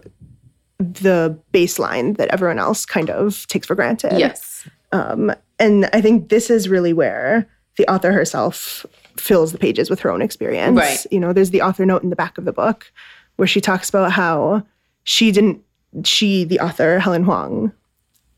the 0.80 1.38
baseline 1.54 2.18
that 2.18 2.30
everyone 2.30 2.58
else 2.58 2.86
kind 2.86 3.10
of 3.10 3.46
takes 3.48 3.68
for 3.68 3.76
granted. 3.76 4.18
Yes. 4.18 4.68
Um, 4.92 5.32
and 5.60 5.90
I 5.94 6.02
think 6.02 6.30
this 6.30 6.50
is 6.50 6.68
really 6.68 6.94
where 6.94 7.48
the 7.78 7.88
author 7.88 8.12
herself 8.12 8.86
fills 9.18 9.52
the 9.52 9.58
pages 9.58 9.90
with 9.90 10.00
her 10.00 10.10
own 10.10 10.22
experience. 10.22 10.78
Right. 10.78 11.06
You 11.12 11.20
know, 11.20 11.34
there's 11.34 11.52
the 11.52 11.62
author 11.62 11.86
note 11.86 12.04
in 12.04 12.10
the 12.10 12.16
back 12.16 12.38
of 12.38 12.46
the 12.46 12.54
book 12.54 12.92
where 13.36 13.48
she 13.48 13.62
talks 13.62 13.90
about 13.90 14.12
how 14.12 14.66
she 15.04 15.32
didn't, 15.32 15.62
she, 16.04 16.44
the 16.44 16.60
author, 16.60 17.00
Helen 17.00 17.24
Hoang, 17.24 17.72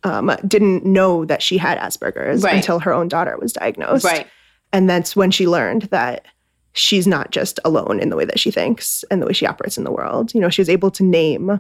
um, 0.04 0.36
didn't 0.48 0.86
know 0.86 1.26
that 1.26 1.42
she 1.42 1.58
had 1.58 1.78
Asperger's 1.78 2.44
right. 2.44 2.56
until 2.56 2.80
her 2.80 2.94
own 2.94 3.08
daughter 3.08 3.38
was 3.40 3.54
diagnosed. 3.54 4.06
Right. 4.06 4.28
And 4.72 4.90
that's 4.90 5.16
when 5.16 5.32
she 5.32 5.48
learned 5.48 5.84
that 5.84 6.26
she's 6.74 7.08
not 7.08 7.32
just 7.32 7.60
alone 7.64 8.00
in 8.00 8.10
the 8.10 8.16
way 8.16 8.26
that 8.26 8.40
she 8.40 8.52
thinks 8.52 9.04
and 9.12 9.22
the 9.22 9.28
way 9.28 9.34
she 9.34 9.46
operates 9.46 9.78
in 9.78 9.84
the 9.84 9.92
world. 9.92 10.34
You 10.34 10.42
know, 10.42 10.50
she 10.50 10.62
was 10.62 10.70
able 10.70 10.92
to 10.92 11.04
name 11.04 11.60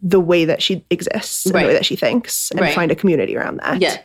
the 0.00 0.20
way 0.20 0.44
that 0.44 0.60
she 0.62 0.84
exists 0.90 1.46
and 1.46 1.54
right. 1.54 1.62
the 1.62 1.68
way 1.68 1.74
that 1.74 1.86
she 1.86 1.94
thinks 1.94 2.50
and 2.50 2.60
right. 2.60 2.74
find 2.74 2.90
a 2.90 2.94
community 2.96 3.36
around 3.36 3.58
that. 3.58 3.80
Yeah. 3.80 3.98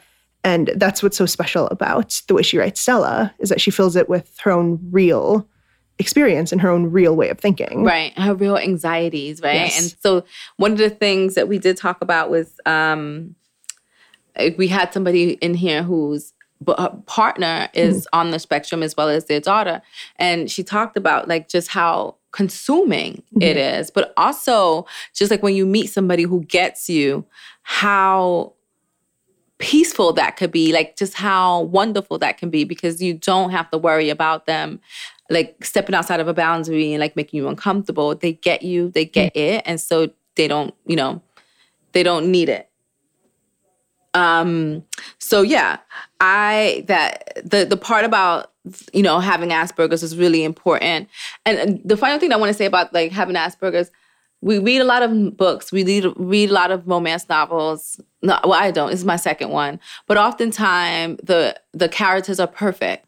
And 0.44 0.72
that's 0.76 1.02
what's 1.02 1.18
so 1.18 1.26
special 1.26 1.68
about 1.68 2.22
the 2.28 2.34
way 2.34 2.44
she 2.44 2.58
writes 2.58 2.80
Stella 2.80 3.34
is 3.40 3.50
that 3.50 3.60
she 3.60 3.72
fills 3.72 3.96
it 3.96 4.08
with 4.08 4.38
her 4.44 4.52
own 4.52 4.80
real 4.92 5.48
experience 6.00 6.52
and 6.52 6.62
her 6.62 6.70
own 6.70 6.92
real 6.92 7.16
way 7.16 7.30
of 7.30 7.40
thinking. 7.40 7.84
Right. 7.84 8.18
Her 8.18 8.36
real 8.36 8.58
anxieties, 8.58 9.42
right? 9.42 9.56
Yes. 9.56 9.80
And 9.80 9.96
so 10.02 10.24
one 10.58 10.72
of 10.72 10.78
the 10.78 10.92
things 10.92 11.36
that 11.36 11.48
we 11.48 11.58
did 11.58 11.78
talk 11.78 12.02
about 12.02 12.30
was 12.30 12.60
um 12.66 13.36
we 14.58 14.68
had 14.68 14.94
somebody 14.94 15.34
in 15.34 15.54
here 15.54 15.84
whose 15.84 16.34
partner 17.06 17.70
is 17.74 18.06
mm. 18.06 18.08
on 18.14 18.32
the 18.32 18.40
spectrum 18.40 18.82
as 18.82 18.98
well 18.98 19.10
as 19.10 19.26
their 19.26 19.40
daughter 19.40 19.82
and 20.16 20.50
she 20.50 20.64
talked 20.64 20.98
about 20.98 21.28
like 21.28 21.48
just 21.48 21.68
how 21.68 22.16
consuming 22.32 23.14
mm-hmm. 23.14 23.44
it 23.44 23.58
is 23.58 23.92
but 23.92 24.12
also 24.18 24.86
just 25.14 25.30
like 25.30 25.44
when 25.44 25.56
you 25.56 25.66
meet 25.66 25.88
somebody 25.88 26.24
who 26.24 26.44
gets 26.46 26.90
you 26.90 27.24
how 27.62 28.54
peaceful 29.60 30.14
that 30.14 30.36
could 30.36 30.52
be 30.52 30.74
like 30.74 30.96
just 30.96 31.14
how 31.14 31.62
wonderful 31.62 32.18
that 32.18 32.38
can 32.38 32.50
be 32.50 32.64
because 32.64 33.02
you 33.02 33.14
don't 33.14 33.52
have 33.52 33.70
to 33.70 33.78
worry 33.78 34.10
about 34.10 34.46
them 34.46 34.80
like 35.30 35.64
stepping 35.64 35.96
outside 35.96 36.20
of 36.20 36.28
a 36.28 36.34
boundary 36.34 36.92
and 36.94 37.00
like 37.00 37.16
making 37.16 37.38
you 37.38 37.48
uncomfortable 37.48 38.16
they 38.16 38.34
get 38.34 38.62
you 38.64 38.90
they 38.90 39.06
get 39.06 39.34
mm-hmm. 39.34 39.58
it 39.58 39.64
and 39.66 39.80
so 39.80 40.10
they 40.36 40.48
don't 40.48 40.74
you 40.86 40.96
know 40.96 41.22
they 41.94 42.04
don't 42.04 42.30
need 42.32 42.50
it 42.50 42.70
um, 44.18 44.84
so 45.20 45.44
yeah, 45.44 45.78
I 46.20 46.84
that 46.88 47.38
the 47.46 47.66
the 47.66 47.78
part 47.78 48.04
about 48.04 48.52
you 48.92 49.04
know 49.04 49.20
having 49.20 49.50
Asperger's 49.50 50.02
is 50.02 50.18
really 50.18 50.44
important. 50.44 51.08
And, 51.46 51.58
and 51.60 51.82
the 51.86 51.96
final 51.96 52.20
thing 52.20 52.34
I 52.34 52.38
want 52.38 52.50
to 52.50 52.56
say 52.56 52.66
about 52.66 52.92
like 52.94 53.12
having 53.12 53.36
Asperger's, 53.36 53.92
we 54.42 54.58
read 54.58 54.82
a 54.82 54.86
lot 54.86 55.04
of 55.04 55.38
books, 55.38 55.72
we 55.72 55.84
read 55.84 56.12
read 56.18 56.50
a 56.50 56.54
lot 56.54 56.72
of 56.72 56.88
romance 56.88 57.30
novels. 57.30 58.02
No, 58.24 58.40
well, 58.44 58.56
I 58.56 58.72
don't. 58.72 58.90
This 58.90 59.02
is 59.02 59.06
my 59.06 59.18
second 59.18 59.52
one, 59.52 59.80
but 60.08 60.18
oftentimes 60.18 61.20
the 61.24 61.56
the 61.74 61.88
characters 61.88 62.40
are 62.40 62.48
perfect. 62.48 63.06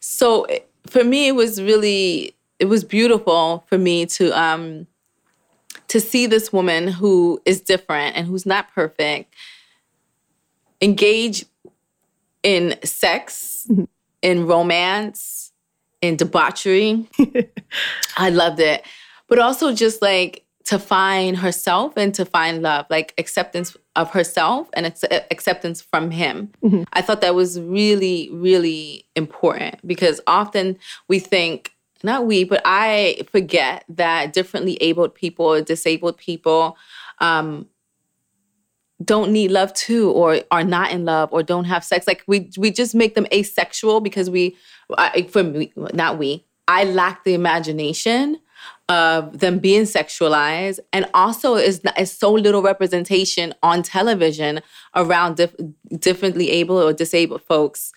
So 0.00 0.48
for 0.88 1.04
me, 1.04 1.28
it 1.28 1.36
was 1.36 1.62
really 1.62 2.34
it 2.58 2.64
was 2.64 2.82
beautiful 2.82 3.64
for 3.68 3.78
me 3.78 4.06
to 4.06 4.36
um 4.36 4.88
to 5.86 6.00
see 6.00 6.26
this 6.26 6.52
woman 6.52 6.88
who 6.88 7.40
is 7.44 7.60
different 7.60 8.16
and 8.16 8.26
who's 8.26 8.44
not 8.44 8.72
perfect 8.74 9.32
engage 10.84 11.46
in 12.42 12.76
sex, 12.84 13.66
mm-hmm. 13.68 13.84
in 14.22 14.46
romance, 14.46 15.52
in 16.02 16.16
debauchery. 16.16 17.08
I 18.16 18.30
loved 18.30 18.60
it. 18.60 18.84
But 19.26 19.38
also 19.38 19.72
just 19.72 20.02
like 20.02 20.44
to 20.64 20.78
find 20.78 21.38
herself 21.38 21.94
and 21.96 22.14
to 22.14 22.24
find 22.24 22.62
love, 22.62 22.86
like 22.90 23.14
acceptance 23.18 23.76
of 23.96 24.10
herself 24.10 24.68
and 24.74 24.86
acceptance 25.30 25.80
from 25.80 26.10
him. 26.10 26.50
Mm-hmm. 26.62 26.82
I 26.92 27.02
thought 27.02 27.20
that 27.22 27.34
was 27.34 27.60
really, 27.60 28.28
really 28.32 29.06
important 29.16 29.86
because 29.86 30.20
often 30.26 30.78
we 31.08 31.18
think, 31.18 31.72
not 32.02 32.26
we, 32.26 32.44
but 32.44 32.60
I 32.64 33.26
forget 33.30 33.84
that 33.88 34.32
differently 34.32 34.76
abled 34.80 35.14
people 35.14 35.46
or 35.46 35.62
disabled 35.62 36.18
people 36.18 36.76
um, 37.20 37.66
don't 39.02 39.32
need 39.32 39.50
love 39.50 39.72
too 39.74 40.10
or 40.10 40.40
are 40.50 40.64
not 40.64 40.92
in 40.92 41.04
love 41.04 41.28
or 41.32 41.42
don't 41.42 41.64
have 41.64 41.84
sex. 41.84 42.06
Like 42.06 42.22
we 42.26 42.50
we 42.56 42.70
just 42.70 42.94
make 42.94 43.14
them 43.14 43.26
asexual 43.32 44.00
because 44.00 44.30
we 44.30 44.56
I, 44.96 45.22
for 45.22 45.42
me 45.42 45.72
not 45.76 46.18
we 46.18 46.44
i 46.68 46.84
lack 46.84 47.24
the 47.24 47.34
imagination 47.34 48.38
of 48.88 49.38
them 49.40 49.58
being 49.58 49.82
sexualized. 49.82 50.78
And 50.92 51.06
also 51.14 51.56
is 51.56 51.80
is 51.98 52.12
so 52.16 52.32
little 52.32 52.62
representation 52.62 53.54
on 53.62 53.82
television 53.82 54.60
around 54.94 55.36
dif- 55.36 55.56
differently 55.98 56.50
able 56.50 56.76
or 56.76 56.92
disabled 56.92 57.42
folks 57.42 57.92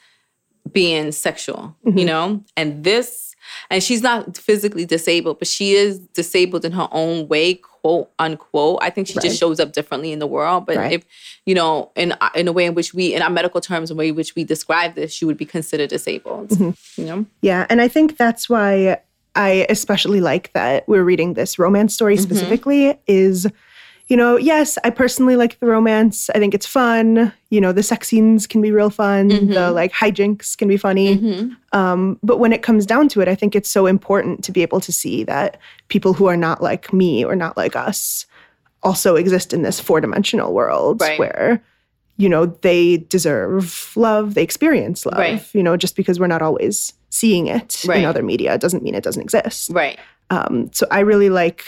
being 0.71 1.11
sexual 1.11 1.75
mm-hmm. 1.85 1.97
you 1.97 2.05
know? 2.05 2.43
And 2.55 2.83
this 2.83 3.35
and 3.69 3.83
she's 3.83 4.01
not 4.01 4.37
physically 4.37 4.85
disabled 4.85 5.39
but 5.39 5.47
she 5.47 5.73
is 5.73 5.99
disabled 5.99 6.65
in 6.65 6.71
her 6.71 6.87
own 6.91 7.27
way 7.27 7.61
quote 7.87 8.09
unquote. 8.19 8.79
I 8.81 8.89
think 8.89 9.07
she 9.07 9.13
right. 9.13 9.23
just 9.23 9.39
shows 9.39 9.59
up 9.59 9.71
differently 9.71 10.11
in 10.11 10.19
the 10.19 10.27
world. 10.27 10.65
But 10.65 10.75
right. 10.77 10.91
if 10.91 11.05
you 11.45 11.55
know, 11.55 11.91
in 11.95 12.13
in 12.35 12.47
a 12.47 12.51
way 12.51 12.65
in 12.65 12.75
which 12.75 12.93
we, 12.93 13.13
in 13.13 13.21
our 13.21 13.29
medical 13.29 13.61
terms, 13.61 13.89
in 13.89 13.97
a 13.97 13.99
way 13.99 14.09
in 14.09 14.15
which 14.15 14.35
we 14.35 14.43
describe 14.43 14.95
this, 14.95 15.13
she 15.13 15.23
would 15.23 15.37
be 15.37 15.45
considered 15.45 15.89
disabled. 15.89 16.49
Mm-hmm. 16.49 17.01
You 17.01 17.07
know. 17.07 17.25
Yeah, 17.41 17.65
and 17.69 17.81
I 17.81 17.87
think 17.87 18.17
that's 18.17 18.49
why 18.49 18.99
I 19.35 19.65
especially 19.69 20.19
like 20.19 20.51
that 20.53 20.87
we're 20.87 21.03
reading 21.03 21.35
this 21.35 21.57
romance 21.57 21.93
story 21.93 22.17
Mhm. 22.17 22.21
specifically 22.21 22.99
is, 23.07 23.47
you 24.07 24.15
know, 24.15 24.37
yes, 24.37 24.77
I 24.83 24.89
personally 24.89 25.35
like 25.35 25.59
the 25.59 25.65
romance. 25.65 26.29
I 26.33 26.39
think 26.39 26.53
it's 26.53 26.65
fun. 26.65 27.33
You 27.49 27.59
know, 27.59 27.71
the 27.73 27.83
sex 27.83 28.07
scenes 28.07 28.47
can 28.47 28.61
be 28.61 28.71
real 28.71 28.89
fun. 28.89 29.27
The 29.27 29.35
Mhm. 29.39 29.73
like 29.73 29.91
hijinks 29.91 30.57
can 30.57 30.67
be 30.69 30.77
funny. 30.77 31.17
Mhm. 31.17 31.55
Um, 31.73 32.17
but 32.23 32.37
when 32.37 32.53
it 32.53 32.61
comes 32.63 32.85
down 32.85 33.09
to 33.09 33.21
it, 33.21 33.27
I 33.27 33.35
think 33.35 33.55
it's 33.55 33.69
so 33.69 33.85
important 33.85 34.43
to 34.45 34.51
be 34.51 34.61
able 34.61 34.79
to 34.79 34.91
see 34.93 35.23
that 35.25 35.57
people 35.89 36.13
who 36.13 36.25
are 36.27 36.37
not 36.37 36.63
like 36.63 36.93
me 36.93 37.25
or 37.25 37.35
not 37.35 37.57
like 37.57 37.75
us 37.75 38.25
also 38.83 39.15
exist 39.15 39.53
in 39.53 39.63
this 39.63 39.79
four 39.79 39.99
dimensional 39.99 40.53
world 40.53 41.01
Right. 41.01 41.19
where, 41.19 41.61
you 42.15 42.29
know, 42.29 42.45
they 42.61 42.97
deserve 43.09 43.91
love, 43.97 44.35
they 44.35 44.43
experience 44.43 45.05
love. 45.05 45.17
Right. 45.17 45.43
You 45.53 45.63
know, 45.63 45.75
just 45.75 45.95
because 45.97 46.19
we're 46.19 46.27
not 46.27 46.41
always 46.41 46.93
seeing 47.09 47.47
it 47.47 47.83
Right. 47.85 47.99
in 47.99 48.05
other 48.05 48.23
media 48.23 48.57
doesn't 48.57 48.83
mean 48.83 48.95
it 48.95 49.03
doesn't 49.03 49.21
exist. 49.21 49.69
Right. 49.73 49.97
Um, 50.29 50.69
so 50.73 50.85
I 50.91 50.99
really 50.99 51.29
like 51.29 51.65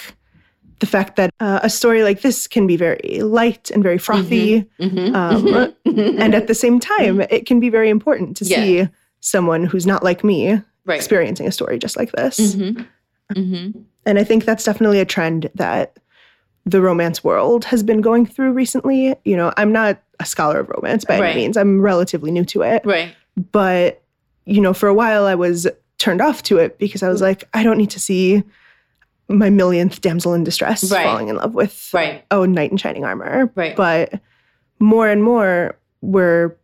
the 0.80 0.86
fact 0.88 1.16
that 1.18 1.32
uh, 1.40 1.60
a 1.64 1.70
story 1.70 2.04
like 2.04 2.22
this 2.22 2.48
can 2.48 2.66
be 2.68 2.78
very 2.78 3.22
light 3.22 3.70
and 3.72 3.84
very 3.84 3.98
frothy. 3.98 4.66
Mhm. 4.80 5.14
Um, 5.16 5.74
Mhm. 5.86 6.20
And 6.20 6.34
at 6.36 6.48
the 6.48 6.56
same 6.56 6.80
time, 6.80 7.22
it 7.30 7.46
can 7.46 7.60
be 7.60 7.70
very 7.70 7.90
important 7.90 8.38
to 8.38 8.46
Yeah. 8.46 8.56
see 8.64 8.90
someone 9.20 9.66
who's 9.66 9.86
not 9.86 10.04
like 10.04 10.24
me 10.24 10.62
right. 10.86 10.96
experiencing 10.96 11.48
a 11.48 11.52
story 11.52 11.78
just 11.80 11.98
like 11.98 12.12
this. 12.14 12.56
And 14.06 14.18
I 14.18 14.24
think 14.24 14.46
that's 14.46 14.64
definitely 14.64 15.00
a 15.00 15.06
trend 15.06 15.50
that 15.56 15.98
the 16.66 16.82
romance 16.82 17.24
world 17.24 17.66
has 17.66 17.84
been 17.84 18.02
going 18.02 18.26
through 18.26 18.52
recently. 18.54 19.16
You 19.26 19.36
know, 19.38 19.54
I'm 19.58 19.72
not 19.72 20.02
a 20.20 20.26
scholar 20.26 20.60
of 20.60 20.70
romance 20.70 21.06
by 21.06 21.20
Right. 21.20 21.32
any 21.32 21.42
means, 21.42 21.58
I'm 21.58 21.82
relatively 21.82 22.32
new 22.32 22.46
to 22.46 22.62
it. 22.64 22.82
Right. 22.86 23.10
But, 23.52 24.02
you 24.46 24.62
know, 24.62 24.74
for 24.74 24.88
a 24.88 24.94
while 24.94 25.26
I 25.26 25.36
was 25.36 25.68
turned 25.98 26.22
off 26.22 26.44
to 26.44 26.58
it 26.58 26.78
because 26.80 27.04
I 27.04 27.10
was 27.10 27.22
like, 27.22 27.44
I 27.54 27.64
don't 27.64 27.78
need 27.78 27.90
to 27.92 28.00
see 28.00 28.44
my 29.30 29.50
millionth 29.50 30.02
damsel 30.02 30.34
in 30.34 30.44
distress 30.44 30.92
Right. 30.92 31.04
falling 31.06 31.28
in 31.30 31.36
love 31.38 31.54
with 31.54 31.90
Right. 31.94 32.24
oh 32.32 32.46
knight 32.46 32.72
in 32.72 32.78
shining 32.78 33.06
armor. 33.06 33.52
Right. 33.56 33.76
But 33.76 34.20
more 34.80 35.08
and 35.08 35.24
more 35.24 35.76
we're 36.02 36.56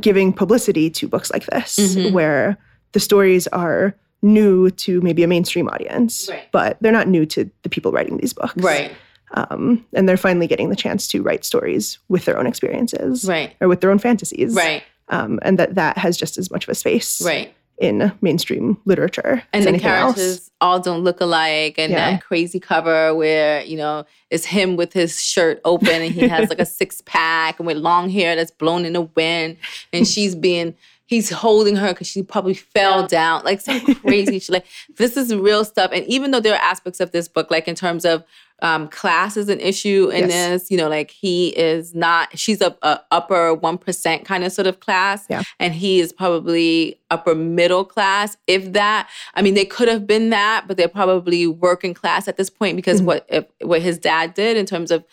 giving 0.00 0.32
publicity 0.32 0.88
to 0.90 1.06
books 1.08 1.30
like 1.30 1.44
this 1.46 1.78
Mhm. 1.78 2.12
where 2.12 2.56
the 2.92 3.00
stories 3.00 3.46
are 3.48 3.94
new 4.22 4.70
to 4.70 5.00
maybe 5.02 5.22
a 5.22 5.26
mainstream 5.26 5.68
audience, 5.68 6.28
Right. 6.30 6.44
but 6.52 6.78
they're 6.80 6.92
not 6.92 7.06
new 7.08 7.26
to 7.26 7.50
the 7.62 7.68
people 7.68 7.92
writing 7.92 8.16
these 8.16 8.32
books. 8.32 8.54
Right. 8.56 8.92
Um, 9.34 9.84
and 9.92 10.08
they're 10.08 10.16
finally 10.16 10.46
getting 10.46 10.70
the 10.70 10.76
chance 10.76 11.06
to 11.08 11.20
write 11.22 11.44
stories 11.44 11.98
with 12.08 12.24
their 12.24 12.38
own 12.38 12.46
experiences 12.46 13.24
Right. 13.28 13.52
or 13.60 13.68
with 13.68 13.80
their 13.82 13.90
own 13.90 13.98
fantasies. 13.98 14.54
Right. 14.54 14.82
Um, 15.08 15.38
and 15.42 15.58
that 15.58 15.74
that 15.74 15.98
has 15.98 16.16
just 16.16 16.38
as 16.38 16.50
much 16.50 16.64
of 16.64 16.70
a 16.70 16.74
space 16.74 17.20
Right. 17.24 17.52
In 17.78 18.10
mainstream 18.22 18.78
literature 18.86 19.42
and 19.52 19.64
the 19.66 19.78
characters 19.78 20.36
else. 20.36 20.50
all 20.62 20.80
don't 20.80 21.04
look 21.04 21.20
alike 21.20 21.74
and 21.78 21.92
Yeah. 21.92 22.12
that 22.12 22.22
crazy 22.22 22.58
cover 22.58 23.14
where 23.14 23.62
you 23.64 23.76
know 23.76 24.06
it's 24.30 24.46
him 24.46 24.76
with 24.76 24.92
his 24.94 25.22
shirt 25.22 25.60
open 25.64 25.88
and 26.02 26.14
he 26.14 26.26
has 26.26 26.48
like 26.48 26.58
a 26.58 26.64
six 26.80 27.02
pack 27.04 27.58
and 27.58 27.66
with 27.66 27.76
long 27.76 28.08
hair 28.08 28.34
that's 28.34 28.50
blown 28.50 28.84
in 28.86 28.94
the 28.94 29.02
wind 29.02 29.58
and 29.92 30.06
she's 30.08 30.34
being 30.34 30.74
he's 31.04 31.28
holding 31.30 31.76
her 31.76 31.88
because 31.88 32.06
she 32.06 32.22
probably 32.22 32.54
fell 32.54 33.06
down 33.06 33.44
like 33.44 33.60
some 33.60 33.78
crazy 33.96 34.38
shit 34.40 34.50
like 34.52 34.66
this 34.96 35.16
is 35.16 35.34
real 35.34 35.62
stuff 35.64 35.90
and 35.92 36.04
even 36.06 36.30
though 36.30 36.40
there 36.40 36.54
are 36.54 36.62
aspects 36.62 36.98
of 36.98 37.12
this 37.12 37.28
book 37.28 37.50
like 37.50 37.68
in 37.68 37.74
terms 37.74 38.04
of 38.06 38.24
um, 38.62 38.88
class 38.88 39.36
is 39.36 39.48
an 39.50 39.60
issue 39.60 40.08
in 40.12 40.28
Yes. 40.30 40.62
this 40.62 40.70
you 40.70 40.76
know 40.78 40.88
like 40.88 41.10
he 41.10 41.48
is 41.48 41.94
not 41.94 42.36
she's 42.38 42.60
a, 42.62 42.74
a 42.82 43.00
upper 43.10 43.54
1% 43.56 44.24
kind 44.24 44.44
of 44.44 44.52
sort 44.52 44.66
of 44.66 44.80
class 44.80 45.26
Yeah. 45.28 45.42
and 45.60 45.74
he 45.74 46.00
is 46.00 46.12
probably 46.12 46.98
upper 47.10 47.34
middle 47.34 47.84
class 47.84 48.36
if 48.46 48.72
that 48.72 49.10
i 49.34 49.42
mean 49.42 49.54
they 49.54 49.66
could 49.66 49.88
have 49.88 50.06
been 50.06 50.30
that 50.30 50.64
but 50.66 50.76
they're 50.78 50.88
probably 50.88 51.46
working 51.46 51.92
class 51.92 52.28
at 52.28 52.36
this 52.38 52.48
point 52.50 52.76
because 52.76 53.02
Mhm. 53.02 53.04
what 53.04 53.26
if, 53.28 53.44
what 53.60 53.82
his 53.82 53.98
dad 53.98 54.32
did 54.34 54.56
in 54.56 54.64
terms 54.64 54.90
of 54.90 55.04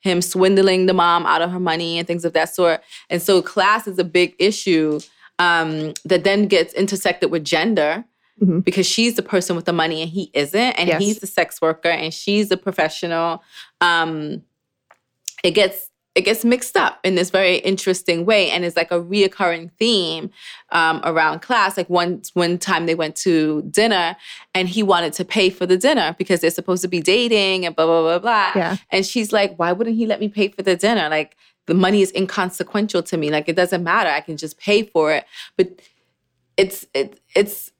him 0.00 0.22
swindling 0.22 0.86
the 0.86 0.94
mom 0.94 1.26
out 1.26 1.42
of 1.42 1.50
her 1.50 1.60
money 1.60 1.98
and 1.98 2.06
things 2.06 2.24
of 2.24 2.32
that 2.34 2.54
sort 2.54 2.82
and 3.10 3.20
so 3.20 3.42
class 3.42 3.86
is 3.88 3.98
a 3.98 4.04
big 4.04 4.34
issue 4.38 5.00
um, 5.38 5.92
that 6.04 6.22
then 6.24 6.46
gets 6.46 6.72
intersected 6.74 7.30
with 7.32 7.44
gender 7.44 8.04
Mhm. 8.42 8.64
because 8.64 8.86
she's 8.86 9.14
the 9.14 9.22
person 9.22 9.54
with 9.56 9.64
the 9.66 9.72
money 9.72 10.02
and 10.02 10.10
he 10.10 10.30
isn't 10.34 10.72
and 10.78 10.88
Yes. 10.88 11.00
he's 11.00 11.18
the 11.20 11.26
sex 11.26 11.60
worker 11.62 11.88
and 11.88 12.12
she's 12.12 12.48
the 12.48 12.56
professional. 12.56 13.42
Um, 13.80 14.42
it 15.44 15.52
gets 15.52 15.88
it 16.14 16.26
gets 16.26 16.44
mixed 16.44 16.76
up 16.76 16.98
in 17.04 17.14
this 17.14 17.30
very 17.30 17.56
interesting 17.56 18.26
way 18.26 18.50
and 18.50 18.66
it's 18.66 18.76
like 18.76 18.90
a 18.90 19.00
reoccurring 19.00 19.70
theme 19.78 20.28
um, 20.70 21.00
around 21.04 21.40
class. 21.40 21.74
Like 21.78 21.88
one 21.88 22.20
one 22.34 22.58
time 22.58 22.84
they 22.84 22.94
went 22.94 23.16
to 23.16 23.62
dinner 23.70 24.14
and 24.54 24.68
he 24.68 24.82
wanted 24.82 25.14
to 25.14 25.24
pay 25.24 25.48
for 25.48 25.64
the 25.64 25.78
dinner 25.78 26.14
because 26.18 26.40
they're 26.42 26.50
supposed 26.50 26.82
to 26.82 26.88
be 26.88 27.00
dating 27.00 27.64
and 27.64 27.74
blah 27.74 27.86
blah 27.86 28.02
blah 28.02 28.18
blah. 28.18 28.52
Yeah. 28.54 28.76
and 28.90 29.06
she's 29.06 29.32
like 29.32 29.56
why 29.56 29.72
wouldn't 29.72 29.96
he 29.96 30.04
let 30.06 30.20
me 30.20 30.28
pay 30.28 30.48
for 30.48 30.60
the 30.62 30.76
dinner? 30.76 31.08
Like 31.08 31.34
the 31.66 31.74
money 31.74 32.02
is 32.02 32.12
inconsequential 32.14 33.02
to 33.04 33.16
me. 33.16 33.30
Like 33.30 33.48
it 33.48 33.56
doesn't 33.56 33.82
matter. 33.82 34.10
I 34.10 34.20
can 34.20 34.36
just 34.36 34.58
pay 34.58 34.82
for 34.82 35.12
it. 35.14 35.24
But 35.56 35.80
it's 36.58 36.84
it, 36.92 37.20
it's 37.34 37.71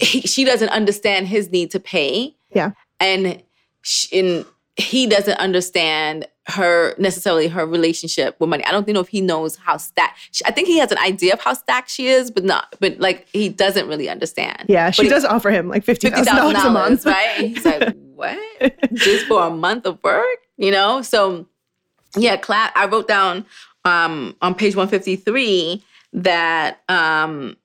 he, 0.00 0.20
she 0.22 0.44
doesn't 0.44 0.68
understand 0.70 1.28
his 1.28 1.50
need 1.50 1.70
to 1.72 1.80
pay 1.80 2.36
Yeah. 2.54 2.72
and 3.00 3.42
sh 3.82 4.06
and 4.12 4.44
he 4.76 5.06
doesn't 5.06 5.38
understand 5.38 6.26
her 6.46 6.94
necessarily 6.98 7.48
her 7.48 7.66
relationship 7.66 8.36
with 8.38 8.48
money. 8.48 8.64
I 8.64 8.70
don't 8.70 8.86
know 8.88 9.00
if 9.00 9.08
he 9.08 9.20
knows 9.20 9.56
how 9.56 9.76
stacked. 9.76 10.40
I 10.46 10.50
think 10.52 10.66
he 10.68 10.78
has 10.78 10.90
an 10.92 10.98
idea 10.98 11.34
of 11.34 11.40
how 11.40 11.52
stacked 11.52 11.90
she 11.90 12.06
is, 12.08 12.30
but 12.30 12.44
not. 12.44 12.74
But 12.80 12.98
like 13.00 13.26
he 13.32 13.48
doesn't 13.50 13.86
really 13.88 14.08
understand. 14.08 14.64
Yeah, 14.68 14.90
she 14.90 15.02
But 15.02 15.04
he- 15.04 15.10
does 15.10 15.24
offer 15.24 15.50
him 15.50 15.68
like 15.68 15.84
fifty 15.84 16.08
thousand 16.10 16.36
dollars 16.36 16.64
a 16.64 16.70
month. 16.70 17.04
right? 17.04 17.34
And 17.38 17.48
he's 17.48 17.64
like, 17.64 17.94
what? 18.14 18.38
Just 18.94 19.26
for 19.26 19.42
a 19.42 19.50
month 19.50 19.84
of 19.84 20.02
work, 20.02 20.38
you 20.56 20.70
know? 20.70 21.02
So 21.02 21.46
yeah, 22.16 22.36
class. 22.36 22.72
I 22.74 22.86
wrote 22.86 23.08
down 23.08 23.44
um, 23.84 24.34
on 24.40 24.54
page 24.54 24.74
one 24.74 24.88
fifty 24.88 25.16
three 25.16 25.84
that 26.14 26.80
um, 26.88 27.57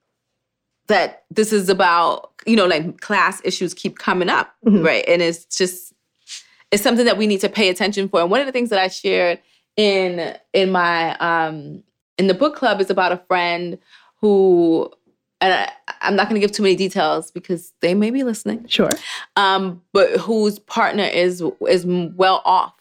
that 0.87 1.23
this 1.31 1.53
is 1.53 1.69
about 1.69 2.31
you 2.45 2.55
know 2.55 2.65
like 2.65 2.99
class 3.01 3.41
issues 3.43 3.73
keep 3.73 3.97
coming 3.99 4.29
up, 4.29 4.53
Mhm. 4.65 4.83
right? 4.85 5.03
And 5.07 5.21
it's 5.21 5.45
just 5.45 5.93
it's 6.71 6.83
something 6.83 7.05
that 7.05 7.17
we 7.17 7.27
need 7.27 7.41
to 7.41 7.49
pay 7.49 7.69
attention 7.69 8.09
for. 8.09 8.21
And 8.21 8.31
one 8.31 8.39
of 8.39 8.45
the 8.45 8.51
things 8.51 8.69
that 8.69 8.79
I 8.79 8.87
shared 8.87 9.39
in 9.77 10.35
in 10.53 10.71
my 10.71 11.15
um, 11.17 11.83
in 12.17 12.27
the 12.27 12.33
book 12.33 12.55
club 12.55 12.81
is 12.81 12.89
about 12.89 13.11
a 13.11 13.17
friend 13.27 13.77
who. 14.21 14.91
And 15.41 15.51
I, 15.53 15.71
I'm 16.01 16.15
not 16.15 16.29
going 16.29 16.39
to 16.39 16.47
give 16.47 16.53
too 16.55 16.63
many 16.63 16.77
details 16.77 17.29
because 17.31 17.73
they 17.81 17.93
may 17.93 18.11
be 18.11 18.23
listening 18.23 18.65
Sure. 18.69 18.89
um, 19.35 19.81
but 19.91 20.11
whose 20.21 20.57
partner 20.57 21.03
is 21.03 21.43
is 21.67 21.85
well 21.85 22.41
off, 22.45 22.73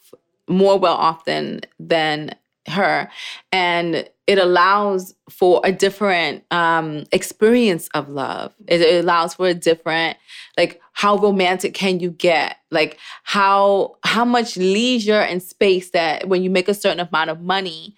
more 0.49 0.79
well 0.79 0.95
off 0.95 1.25
than 1.25 1.63
than 1.81 2.31
her, 2.69 3.11
and 3.51 4.09
it 4.27 4.39
allows 4.39 5.15
for 5.29 5.61
a 5.65 5.73
different 5.73 6.45
um, 6.51 7.05
experience 7.11 7.89
of 7.95 8.09
love. 8.09 8.55
It, 8.69 8.81
it 8.81 9.05
allows 9.05 9.35
for 9.35 9.49
a 9.49 9.55
different, 9.55 10.17
like, 10.57 10.81
how 10.93 11.17
romantic 11.17 11.75
can 11.75 12.01
you 12.01 12.11
get? 12.11 12.57
Like, 12.71 12.99
how 13.25 13.97
how 14.05 14.25
much 14.25 14.57
leisure 14.57 15.21
and 15.21 15.43
space 15.43 15.91
that 15.91 16.29
when 16.29 16.43
you 16.43 16.51
make 16.51 16.69
a 16.69 16.75
certain 16.75 17.01
amount 17.01 17.31
of 17.31 17.41
money 17.41 17.97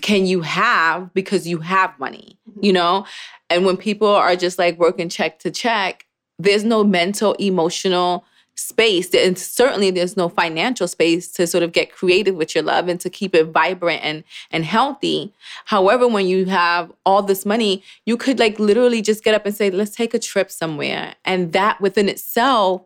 can 0.00 0.26
you 0.26 0.40
have 0.40 1.12
because 1.14 1.46
you 1.46 1.58
have 1.58 1.96
money, 2.00 2.38
you 2.60 2.72
know? 2.72 3.06
And 3.48 3.64
when 3.64 3.76
people 3.76 4.08
are 4.08 4.34
just 4.34 4.58
like 4.58 4.78
working 4.78 5.08
check 5.08 5.38
to 5.40 5.50
check, 5.50 6.06
there's 6.38 6.64
no 6.64 6.82
mental, 6.82 7.34
emotional 7.34 8.24
space. 8.56 9.12
And 9.14 9.38
certainly 9.38 9.90
there's 9.90 10.16
no 10.16 10.28
financial 10.28 10.86
space 10.86 11.30
to 11.32 11.46
sort 11.46 11.62
of 11.62 11.72
get 11.72 11.92
creative 11.92 12.36
with 12.36 12.54
your 12.54 12.62
love 12.62 12.88
and 12.88 13.00
to 13.00 13.10
keep 13.10 13.34
it 13.34 13.44
vibrant 13.46 14.00
and, 14.04 14.24
and 14.50 14.64
healthy. 14.64 15.32
However, 15.64 16.06
when 16.06 16.26
you 16.26 16.46
have 16.46 16.92
all 17.04 17.22
this 17.22 17.44
money, 17.44 17.82
you 18.06 18.16
could 18.16 18.38
like 18.38 18.58
literally 18.58 19.02
just 19.02 19.24
get 19.24 19.34
up 19.34 19.44
and 19.44 19.54
say, 19.54 19.70
let's 19.70 19.96
take 19.96 20.14
a 20.14 20.18
trip 20.18 20.50
somewhere. 20.50 21.14
And 21.24 21.52
that 21.52 21.80
within 21.80 22.08
itself 22.08 22.82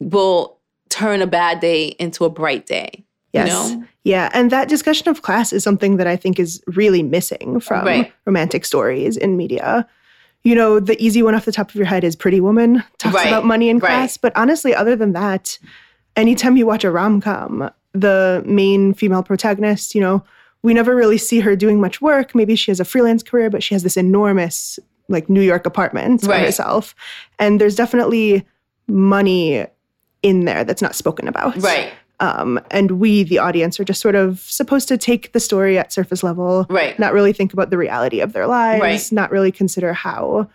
will 0.00 0.58
turn 0.88 1.22
a 1.22 1.26
bad 1.26 1.60
day 1.60 1.88
into 1.98 2.24
a 2.24 2.30
bright 2.30 2.66
day. 2.66 3.04
Yes. 3.32 3.70
You 3.70 3.76
know? 3.76 3.86
Yeah. 4.04 4.30
And 4.34 4.50
that 4.50 4.68
discussion 4.68 5.08
of 5.08 5.22
class 5.22 5.52
is 5.52 5.62
something 5.62 5.96
that 5.96 6.06
I 6.06 6.16
think 6.16 6.38
is 6.38 6.62
really 6.66 7.02
missing 7.02 7.60
from 7.60 7.86
Right. 7.86 8.12
romantic 8.26 8.64
stories 8.64 9.16
in 9.16 9.36
media. 9.36 9.86
You 10.44 10.54
know, 10.56 10.80
the 10.80 11.00
easy 11.02 11.22
one 11.22 11.34
off 11.34 11.44
the 11.44 11.52
top 11.52 11.68
of 11.70 11.76
your 11.76 11.86
head 11.86 12.02
is 12.04 12.16
Pretty 12.16 12.40
Woman, 12.40 12.82
talks 12.98 13.14
Right, 13.14 13.28
about 13.28 13.44
money 13.44 13.68
in 13.68 13.78
right. 13.78 13.88
class. 13.88 14.16
But 14.16 14.32
honestly, 14.36 14.74
other 14.74 14.96
than 14.96 15.12
that, 15.12 15.58
anytime 16.16 16.56
you 16.56 16.66
watch 16.66 16.82
a 16.84 16.90
rom 16.90 17.20
com, 17.20 17.70
the 17.92 18.42
main 18.44 18.92
female 18.94 19.22
protagonist, 19.22 19.94
you 19.94 20.00
know, 20.00 20.24
we 20.62 20.74
never 20.74 20.96
really 20.96 21.18
see 21.18 21.40
her 21.40 21.54
doing 21.54 21.80
much 21.80 22.00
work. 22.00 22.34
Maybe 22.34 22.56
she 22.56 22.70
has 22.70 22.80
a 22.80 22.84
freelance 22.84 23.22
career, 23.22 23.50
but 23.50 23.62
she 23.62 23.74
has 23.74 23.82
this 23.82 23.96
enormous, 23.96 24.78
like, 25.08 25.28
New 25.28 25.40
York 25.42 25.64
apartment 25.66 26.22
by 26.22 26.28
Right. 26.28 26.46
herself. 26.46 26.94
And 27.38 27.60
there's 27.60 27.76
definitely 27.76 28.46
money 28.88 29.66
in 30.22 30.44
there 30.44 30.64
that's 30.64 30.82
not 30.82 30.94
spoken 30.94 31.28
about. 31.28 31.56
Right. 31.62 31.92
Um, 32.22 32.60
and 32.70 32.92
we, 32.92 33.24
the 33.24 33.38
audience, 33.38 33.78
are 33.80 33.84
just 33.84 34.00
sort 34.00 34.14
of 34.14 34.38
supposed 34.40 34.86
to 34.88 34.96
take 34.96 35.32
the 35.32 35.40
story 35.40 35.76
at 35.76 35.92
surface 35.92 36.22
level, 36.22 36.66
Right. 36.70 36.96
not 36.98 37.12
really 37.12 37.32
think 37.32 37.52
about 37.52 37.70
the 37.70 37.76
reality 37.76 38.20
of 38.20 38.32
their 38.32 38.46
lives, 38.46 38.80
Right. 38.80 39.12
not 39.12 39.30
really 39.32 39.50
consider 39.50 39.92
how 39.92 40.48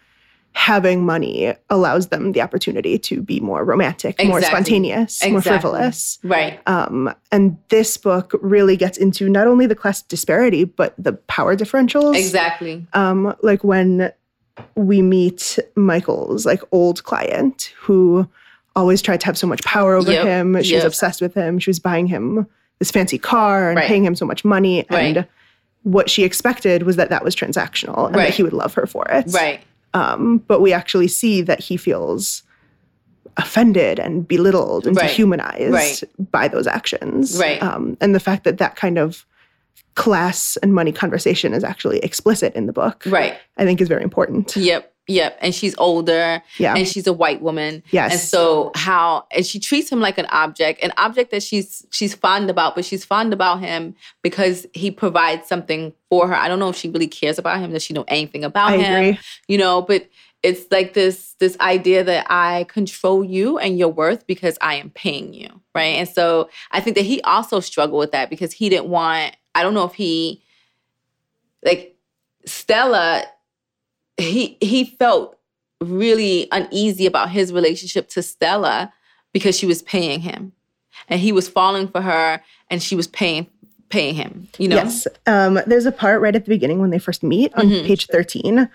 having 0.53 1.05
money 1.05 1.53
allows 1.69 2.07
them 2.07 2.31
the 2.31 2.41
opportunity 2.41 2.97
to 2.97 3.21
be 3.21 3.39
more 3.41 3.63
romantic, 3.63 4.17
more 4.23 4.37
Exactly. 4.39 4.55
spontaneous, 4.55 5.27
more 5.29 5.41
frivolous. 5.41 6.17
Right. 6.23 6.59
Um, 6.65 7.13
and 7.31 7.57
this 7.69 7.95
book 7.97 8.33
really 8.41 8.75
gets 8.77 8.97
into 8.97 9.29
not 9.29 9.45
only 9.45 9.67
the 9.67 9.75
class 9.75 10.01
disparity, 10.01 10.63
but 10.63 10.95
the 10.97 11.13
power 11.13 11.55
differentials. 11.55 12.15
Exactly. 12.17 12.87
Um, 12.93 13.35
like 13.43 13.63
when 13.63 14.11
we 14.75 15.03
meet 15.03 15.59
Michael's 15.75 16.45
like 16.45 16.61
old 16.71 17.03
client 17.03 17.71
who 17.79 18.27
always 18.77 19.01
tried 19.01 19.19
to 19.21 19.25
have 19.25 19.37
so 19.37 19.47
much 19.47 19.61
power 19.63 19.95
over 19.95 20.11
Yep, 20.11 20.25
him. 20.25 20.63
She 20.63 20.75
was 20.75 20.85
obsessed 20.85 21.19
with 21.21 21.33
him. 21.33 21.59
She 21.59 21.69
was 21.69 21.79
buying 21.79 22.07
him 22.07 22.47
this 22.79 22.91
fancy 22.91 23.17
car 23.17 23.69
and 23.69 23.77
Right. 23.77 23.87
paying 23.87 24.05
him 24.05 24.15
so 24.15 24.25
much 24.25 24.45
money. 24.45 24.85
And 24.89 25.17
Right. 25.17 25.27
what 25.83 26.09
she 26.09 26.23
expected 26.23 26.83
was 26.83 26.95
that 26.95 27.09
that 27.09 27.23
was 27.23 27.35
transactional 27.35 28.05
and 28.07 28.15
Right. 28.15 28.25
that 28.27 28.33
he 28.35 28.43
would 28.43 28.53
love 28.53 28.73
her 28.75 28.85
for 28.85 29.05
it. 29.09 29.25
Right. 29.33 29.61
Um, 29.93 30.43
but 30.47 30.61
we 30.61 30.73
actually 30.73 31.07
see 31.07 31.41
that 31.41 31.59
he 31.59 31.75
feels 31.75 32.43
offended 33.37 33.99
and 33.99 34.27
belittled 34.27 34.87
and 34.87 34.95
dehumanized 34.95 36.03
by 36.31 36.47
those 36.47 36.67
actions. 36.67 37.37
Right. 37.39 37.61
Um, 37.61 37.97
and 38.01 38.15
the 38.15 38.19
fact 38.19 38.43
that 38.45 38.57
that 38.57 38.75
kind 38.75 38.97
of 38.97 39.25
class 39.95 40.57
and 40.63 40.73
money 40.73 40.91
conversation 40.91 41.53
is 41.53 41.63
actually 41.63 41.99
explicit 41.99 42.53
in 42.55 42.67
the 42.67 42.73
book, 42.73 43.03
Right. 43.05 43.35
I 43.57 43.65
think 43.65 43.81
is 43.81 43.87
very 43.87 44.03
important. 44.03 44.55
Yep. 44.55 44.91
Yep. 45.07 45.37
And 45.41 45.55
she's 45.55 45.73
older 45.77 46.41
Yeah. 46.57 46.75
and 46.75 46.87
she's 46.87 47.07
a 47.07 47.13
white 47.13 47.41
woman. 47.41 47.81
Yes. 47.91 48.11
And 48.11 48.21
so 48.21 48.71
how 48.75 49.25
and 49.31 49.45
she 49.45 49.59
treats 49.59 49.89
him 49.91 49.99
like 50.01 50.17
an 50.17 50.25
object, 50.27 50.83
an 50.83 50.91
object 50.97 51.31
that 51.31 51.43
she's 51.43 51.85
she's 51.91 52.13
fond 52.13 52.49
about, 52.49 52.75
but 52.75 52.83
she's 52.85 53.05
fond 53.05 53.31
about 53.33 53.59
him 53.61 53.95
because 54.21 54.67
he 54.73 54.91
provides 54.91 55.47
something 55.47 55.93
for 56.09 56.27
her. 56.27 56.35
I 56.35 56.47
don't 56.47 56.59
know 56.59 56.69
if 56.69 56.75
she 56.75 56.89
really 56.89 57.07
cares 57.07 57.37
about 57.39 57.59
him, 57.59 57.71
does 57.71 57.83
she 57.83 57.93
know 57.93 58.05
anything 58.07 58.43
about 58.43 58.71
I 58.73 58.77
him? 58.77 58.93
agree. 58.95 59.19
You 59.47 59.57
know, 59.57 59.81
but 59.81 60.07
it's 60.43 60.69
like 60.71 60.93
this 60.93 61.33
this 61.39 61.57
idea 61.59 62.03
that 62.03 62.27
I 62.29 62.65
control 62.65 63.23
you 63.23 63.57
and 63.57 63.77
your 63.79 63.89
worth 63.89 64.27
because 64.27 64.57
I 64.61 64.75
am 64.75 64.89
paying 64.91 65.33
you. 65.33 65.49
Right. 65.73 65.95
And 65.95 66.07
so 66.09 66.49
I 66.71 66.79
think 66.81 66.95
that 66.97 67.05
he 67.05 67.21
also 67.21 67.59
struggled 67.59 67.99
with 67.99 68.11
that 68.11 68.29
because 68.29 68.51
he 68.53 68.67
didn't 68.69 68.87
want, 68.89 69.35
I 69.55 69.63
don't 69.63 69.73
know 69.73 69.85
if 69.85 69.93
he 69.93 70.41
like 71.63 71.95
Stella 72.45 73.23
he 74.17 74.57
he 74.61 74.85
felt 74.85 75.37
really 75.81 76.47
uneasy 76.51 77.05
about 77.05 77.29
his 77.29 77.53
relationship 77.53 78.09
to 78.09 78.23
Stella 78.23 78.91
because 79.33 79.57
she 79.57 79.65
was 79.65 79.81
paying 79.83 80.21
him. 80.21 80.51
And 81.09 81.19
he 81.19 81.31
was 81.31 81.47
falling 81.47 81.87
for 81.87 82.01
her 82.01 82.41
and 82.69 82.81
she 82.81 82.95
was 82.95 83.07
paying 83.07 83.47
paying 83.89 84.15
him, 84.15 84.47
you 84.57 84.67
know? 84.67 84.75
Yes. 84.77 85.07
Um, 85.27 85.59
there's 85.65 85.85
a 85.85 85.91
part 85.93 86.19
right 86.21 86.35
at 86.35 86.43
the 86.43 86.49
beginning 86.49 86.79
when 86.79 86.89
they 86.89 86.99
first 86.99 87.23
meet 87.23 87.53
on 87.53 87.67
Mhm. 87.69 87.85
page 87.85 88.07
13 88.07 88.67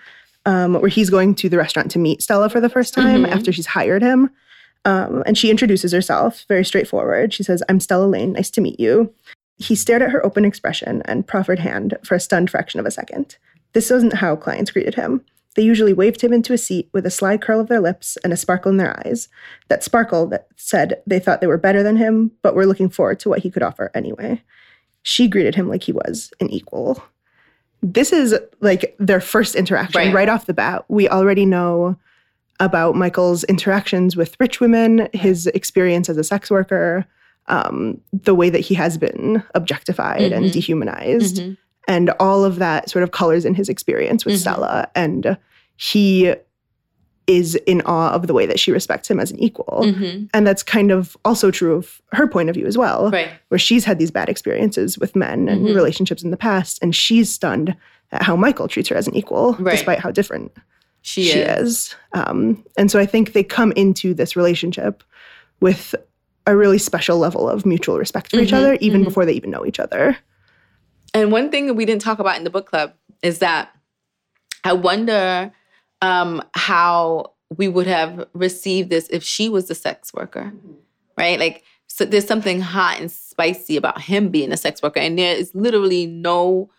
um, 0.45 0.73
where 0.73 0.89
he's 0.89 1.09
going 1.11 1.35
to 1.35 1.49
the 1.49 1.57
restaurant 1.57 1.91
to 1.91 1.99
meet 1.99 2.21
Stella 2.23 2.49
for 2.49 2.59
the 2.59 2.69
first 2.69 2.93
time 2.95 3.23
Mhm. 3.23 3.29
after 3.31 3.51
she's 3.51 3.67
hired 3.67 4.01
him. 4.01 4.29
Um, 4.85 5.21
and 5.25 5.37
she 5.37 5.49
introduces 5.51 5.91
herself 5.91 6.45
very 6.49 6.65
straightforward. 6.65 7.31
She 7.33 7.43
says, 7.43 7.61
I'm 7.69 7.79
Stella 7.79 8.05
Lane. 8.05 8.33
Nice 8.33 8.49
to 8.51 8.61
meet 8.61 8.79
you. 8.79 9.13
He 9.57 9.75
stared 9.75 10.01
at 10.01 10.09
her 10.09 10.25
open 10.25 10.45
expression 10.45 11.01
and 11.05 11.27
proffered 11.27 11.59
hand 11.59 11.95
for 12.03 12.15
a 12.15 12.19
stunned 12.19 12.49
fraction 12.49 12.79
of 12.79 12.85
a 12.85 12.91
second. 12.91 13.37
This 13.73 13.89
wasn't 13.91 14.13
how 14.13 14.35
clients 14.35 14.71
greeted 14.71 14.95
him. 14.95 15.21
They 15.55 15.61
usually 15.63 15.93
waved 15.93 16.21
him 16.21 16.33
into 16.33 16.53
a 16.53 16.57
seat 16.57 16.89
with 16.93 17.05
a 17.05 17.11
sly 17.11 17.37
curl 17.37 17.59
of 17.59 17.67
their 17.67 17.79
lips 17.79 18.17
and 18.23 18.33
a 18.33 18.37
sparkle 18.37 18.71
in 18.71 18.77
their 18.77 18.97
eyes. 19.05 19.27
That 19.67 19.83
sparkle 19.83 20.25
that 20.27 20.47
said 20.55 21.01
they 21.05 21.19
thought 21.19 21.41
they 21.41 21.47
were 21.47 21.57
better 21.57 21.83
than 21.83 21.97
him, 21.97 22.31
but 22.41 22.55
were 22.55 22.65
looking 22.65 22.89
forward 22.89 23.19
to 23.21 23.29
what 23.29 23.39
he 23.39 23.51
could 23.51 23.63
offer 23.63 23.91
anyway. 23.93 24.41
She 25.03 25.27
greeted 25.27 25.55
him 25.55 25.67
like 25.69 25.83
he 25.83 25.91
was 25.91 26.31
an 26.39 26.49
equal. 26.49 27.03
This 27.81 28.13
is 28.13 28.35
like 28.61 28.95
their 28.99 29.19
first 29.19 29.55
interaction 29.55 29.99
Right. 29.99 30.13
right, 30.13 30.29
off 30.29 30.45
the 30.45 30.53
bat. 30.53 30.85
We 30.87 31.09
already 31.09 31.45
know 31.45 31.97
about 32.59 32.95
Michael's 32.95 33.43
interactions 33.45 34.15
with 34.15 34.35
rich 34.39 34.61
women, 34.61 35.09
his 35.11 35.47
experience 35.47 36.07
as 36.07 36.17
a 36.17 36.23
sex 36.23 36.49
worker, 36.49 37.05
um, 37.47 37.99
the 38.13 38.33
way 38.33 38.49
that 38.49 38.59
he 38.61 38.73
has 38.75 38.97
been 38.97 39.43
objectified 39.53 40.31
and 40.31 40.45
Mhm. 40.45 40.51
dehumanized 40.53 41.37
Mhm. 41.41 41.57
And 41.87 42.09
all 42.19 42.43
of 42.45 42.57
that 42.59 42.89
sort 42.89 43.03
of 43.03 43.11
colors 43.11 43.45
in 43.45 43.53
his 43.55 43.69
experience 43.69 44.25
with 44.25 44.35
Mhm. 44.35 44.39
Stella. 44.39 44.87
And 44.95 45.37
he 45.75 46.33
is 47.27 47.55
in 47.65 47.81
awe 47.85 48.11
of 48.11 48.27
the 48.27 48.33
way 48.33 48.45
that 48.45 48.59
she 48.59 48.71
respects 48.71 49.09
him 49.09 49.19
as 49.19 49.31
an 49.31 49.39
equal. 49.39 49.81
Mhm. 49.85 50.29
And 50.33 50.45
that's 50.45 50.61
kind 50.61 50.91
of 50.91 51.15
also 51.23 51.51
true 51.51 51.73
of 51.75 52.01
her 52.11 52.27
point 52.27 52.49
of 52.49 52.55
view 52.55 52.65
as 52.65 52.77
well, 52.77 53.09
Right. 53.11 53.29
where 53.47 53.57
she's 53.59 53.85
had 53.85 53.97
these 53.97 54.11
bad 54.11 54.27
experiences 54.27 54.97
with 54.99 55.15
men 55.15 55.47
and 55.47 55.61
Mhm. 55.65 55.75
relationships 55.75 56.21
in 56.21 56.31
the 56.31 56.37
past, 56.37 56.79
and 56.81 56.93
she's 56.93 57.29
stunned 57.31 57.75
at 58.11 58.23
how 58.23 58.35
Michael 58.35 58.67
treats 58.67 58.89
her 58.89 58.95
as 58.97 59.07
an 59.07 59.15
equal, 59.15 59.55
Right. 59.59 59.71
despite 59.71 59.99
how 59.99 60.11
different 60.11 60.51
She, 61.01 61.23
she 61.23 61.39
is. 61.39 61.67
is. 61.69 61.95
Um, 62.13 62.63
and 62.77 62.91
so 62.91 62.99
I 62.99 63.05
think 63.05 63.31
they 63.33 63.43
come 63.43 63.71
into 63.73 64.13
this 64.13 64.35
relationship 64.35 65.01
with 65.61 65.95
a 66.45 66.57
really 66.57 66.77
special 66.77 67.17
level 67.19 67.49
of 67.49 67.65
mutual 67.65 67.97
respect 67.97 68.31
for 68.31 68.39
each 68.41 68.51
Mhm, 68.51 68.57
other, 68.57 68.77
even 68.81 69.01
mhm. 69.01 69.05
before 69.05 69.25
they 69.25 69.31
even 69.33 69.49
know 69.49 69.65
each 69.65 69.79
other. 69.79 70.17
And 71.13 71.31
one 71.31 71.51
thing 71.51 71.67
that 71.67 71.75
we 71.75 71.85
didn't 71.85 72.01
talk 72.01 72.19
about 72.19 72.37
in 72.37 72.43
the 72.43 72.49
book 72.49 72.65
club 72.65 72.93
is 73.21 73.39
that 73.39 73.73
I 74.63 74.73
wonder 74.73 75.51
um, 76.01 76.41
how 76.53 77.33
we 77.57 77.67
would 77.67 77.87
have 77.87 78.27
received 78.33 78.89
this 78.89 79.07
if 79.09 79.23
she 79.23 79.49
was 79.49 79.67
the 79.67 79.75
sex 79.75 80.13
worker, 80.13 80.51
right? 81.17 81.39
Like, 81.39 81.63
so 81.87 82.05
there's 82.05 82.27
something 82.27 82.61
hot 82.61 82.99
and 82.99 83.11
spicy 83.11 83.77
about 83.77 84.01
him 84.01 84.29
being 84.29 84.51
a 84.51 84.57
sex 84.57 84.81
worker, 84.81 84.99
and 84.99 85.17
there 85.17 85.35
is 85.35 85.53
literally 85.53 86.07
no. 86.07 86.69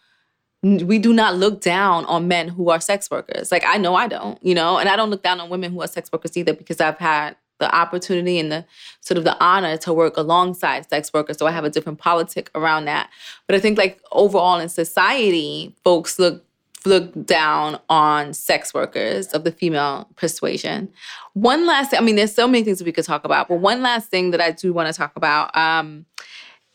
We 0.63 0.99
do 0.99 1.13
not 1.13 1.37
look 1.37 1.61
down 1.61 2.07
on 2.07 2.27
men 2.27 2.49
who 2.49 2.71
are 2.71 2.81
sex 2.81 3.11
workers. 3.11 3.53
Like 3.53 3.65
I 3.67 3.77
know 3.77 3.95
I 3.95 4.09
don't, 4.09 4.43
you 4.43 4.55
know, 4.55 4.79
and 4.79 4.89
I 4.89 4.97
don't 4.97 5.11
look 5.11 5.23
down 5.23 5.39
on 5.39 5.51
women 5.51 5.73
who 5.73 5.83
are 5.83 5.87
sex 5.87 6.11
workers 6.11 6.39
either 6.39 6.55
because 6.55 6.81
I've 6.81 6.97
had 6.97 7.37
the 7.61 7.75
opportunity 7.75 8.39
and 8.39 8.51
the 8.51 8.65
sort 9.01 9.19
of 9.19 9.25
the 9.25 9.37
honor 9.43 9.77
to 9.79 9.93
work 9.93 10.17
alongside 10.17 10.89
sex 10.89 11.13
workers. 11.13 11.39
So 11.39 11.47
I 11.47 11.51
have 11.51 11.65
a 11.65 11.71
different 11.71 11.99
politic 11.99 12.51
around 12.55 12.87
that. 12.87 13.11
But 13.47 13.57
I 13.57 13.61
think 13.61 13.79
like 13.79 14.01
overall 14.13 14.59
in 14.59 14.69
society, 14.69 15.75
folks 15.85 16.19
look 16.19 16.45
look 16.87 17.25
down 17.25 17.81
on 17.89 18.35
sex 18.35 18.75
workers 18.75 19.29
of 19.29 19.45
the 19.45 19.53
female 19.53 20.09
persuasion. 20.17 20.91
One 21.33 21.67
last 21.67 21.91
thing, 21.91 21.99
I 21.99 22.03
mean, 22.03 22.17
there's 22.17 22.35
so 22.35 22.47
many 22.47 22.63
things 22.63 22.79
that 22.79 22.85
we 22.85 22.93
could 22.93 23.07
talk 23.07 23.25
about, 23.25 23.49
but 23.49 23.57
one 23.57 23.83
last 23.83 24.11
thing 24.11 24.33
that 24.33 24.41
I 24.41 24.51
do 24.51 24.73
want 24.73 24.93
to 24.93 24.93
talk 24.93 25.17
about 25.17 25.57
um, 25.57 26.05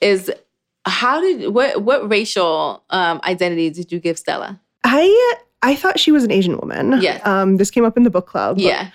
is 0.02 0.32
how 0.86 1.22
did 1.22 1.54
what 1.54 1.84
what 1.84 2.10
racial 2.10 2.84
um, 2.90 3.22
identity 3.24 3.70
did 3.70 3.92
you 3.92 4.00
give 4.00 4.18
Stella? 4.18 4.60
I 4.84 5.36
I 5.62 5.76
thought 5.76 6.00
she 6.00 6.12
was 6.12 6.24
an 6.24 6.32
Asian 6.32 6.58
woman. 6.58 7.02
Yes. 7.02 7.26
Um, 7.26 7.58
this 7.58 7.70
came 7.70 7.86
up 7.86 7.98
in 7.98 8.04
the 8.04 8.10
book 8.10 8.28
club. 8.28 8.58
Yeah, 8.58 8.90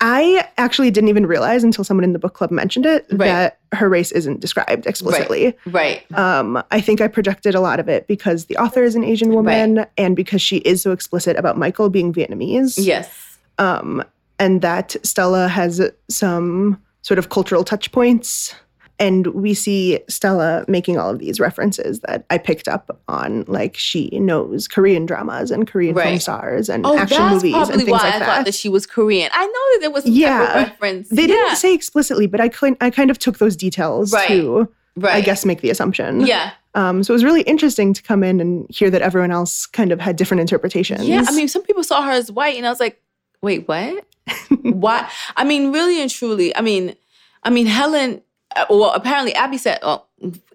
I 0.00 0.48
actually 0.58 0.90
didn't 0.90 1.08
even 1.10 1.26
realize 1.26 1.62
until 1.62 1.84
someone 1.84 2.02
in 2.02 2.12
the 2.12 2.18
book 2.18 2.34
club 2.34 2.50
mentioned 2.50 2.84
it 2.86 3.06
Right. 3.12 3.26
that 3.28 3.58
her 3.72 3.88
race 3.88 4.10
isn't 4.10 4.40
described 4.40 4.86
explicitly. 4.86 5.56
right. 5.66 6.02
Um, 6.18 6.62
I 6.72 6.80
think 6.80 7.00
I 7.00 7.06
projected 7.08 7.54
a 7.54 7.60
lot 7.60 7.78
of 7.78 7.88
it 7.88 8.08
because 8.08 8.46
the 8.46 8.56
author 8.56 8.82
is 8.82 8.96
an 8.96 9.04
Asian 9.04 9.32
woman 9.32 9.86
and 9.96 10.16
because 10.16 10.42
she 10.42 10.56
is 10.58 10.82
so 10.82 10.90
explicit 10.90 11.36
about 11.36 11.56
Michael 11.56 11.88
being 11.88 12.12
Vietnamese. 12.12 12.74
Yes. 12.76 13.38
Um, 13.58 14.02
and 14.40 14.60
that 14.62 14.96
Stella 15.04 15.46
has 15.46 15.80
some 16.08 16.82
sort 17.02 17.18
of 17.18 17.28
cultural 17.28 17.62
touch 17.62 17.92
points. 17.92 18.54
And 19.02 19.26
we 19.28 19.52
see 19.54 19.98
Stella 20.08 20.64
making 20.68 20.96
all 20.98 21.10
of 21.10 21.18
these 21.18 21.40
references 21.40 22.00
that 22.00 22.24
I 22.30 22.38
picked 22.38 22.68
up 22.68 23.00
on, 23.08 23.44
like 23.48 23.76
she 23.76 24.08
knows 24.18 24.68
Korean 24.68 25.06
dramas 25.06 25.50
and 25.50 25.66
Korean 25.66 25.94
film 25.94 26.18
stars 26.20 26.68
and 26.68 26.86
Oh, 26.86 26.96
action 26.96 27.22
movies 27.30 27.54
and 27.54 27.68
things 27.78 27.90
why 27.90 27.98
like 27.98 28.14
I 28.14 28.18
that. 28.20 28.26
thought 28.26 28.44
that 28.44 28.54
she 28.54 28.68
was 28.68 28.86
Korean. 28.86 29.30
I 29.34 29.44
know 29.44 29.52
that 29.52 29.78
there 29.80 29.90
was 29.90 30.06
Yeah. 30.06 30.54
reference. 30.54 31.08
They 31.08 31.22
yeah. 31.22 31.28
didn't 31.28 31.56
say 31.56 31.74
explicitly, 31.74 32.26
but 32.26 32.40
I 32.40 32.48
kind 32.48 32.76
I 32.80 32.90
kind 32.90 33.10
of 33.10 33.18
took 33.18 33.38
those 33.38 33.56
details 33.56 34.12
Right. 34.12 34.28
to, 34.28 34.68
right. 34.96 35.14
I 35.16 35.20
guess, 35.20 35.44
make 35.44 35.60
the 35.62 35.70
assumption. 35.70 36.20
Yeah. 36.26 36.52
Um, 36.74 37.02
so 37.02 37.12
it 37.12 37.16
was 37.16 37.24
really 37.24 37.42
interesting 37.42 37.92
to 37.94 38.02
come 38.02 38.22
in 38.24 38.40
and 38.40 38.66
hear 38.70 38.88
that 38.90 39.02
everyone 39.02 39.30
else 39.30 39.66
kind 39.66 39.92
of 39.92 40.00
had 40.00 40.16
different 40.16 40.40
interpretations. 40.40 41.06
Yeah, 41.06 41.24
I 41.26 41.32
mean, 41.32 41.48
some 41.48 41.62
people 41.62 41.84
saw 41.84 42.02
her 42.02 42.12
as 42.12 42.30
white, 42.32 42.56
and 42.56 42.66
I 42.66 42.70
was 42.70 42.80
like, 42.80 43.02
wait, 43.42 43.68
what? 43.68 44.04
Why? 44.62 45.10
I 45.36 45.44
mean, 45.44 45.72
really 45.72 46.00
and 46.00 46.10
truly. 46.10 46.54
I 46.56 46.60
mean, 46.60 46.94
I 47.42 47.50
mean, 47.50 47.66
Helen. 47.66 48.22
Uh, 48.56 48.66
Well, 48.70 48.92
apparently, 48.92 49.34
Abby 49.34 49.58
said, 49.58 49.78
"Oh, 49.82 50.04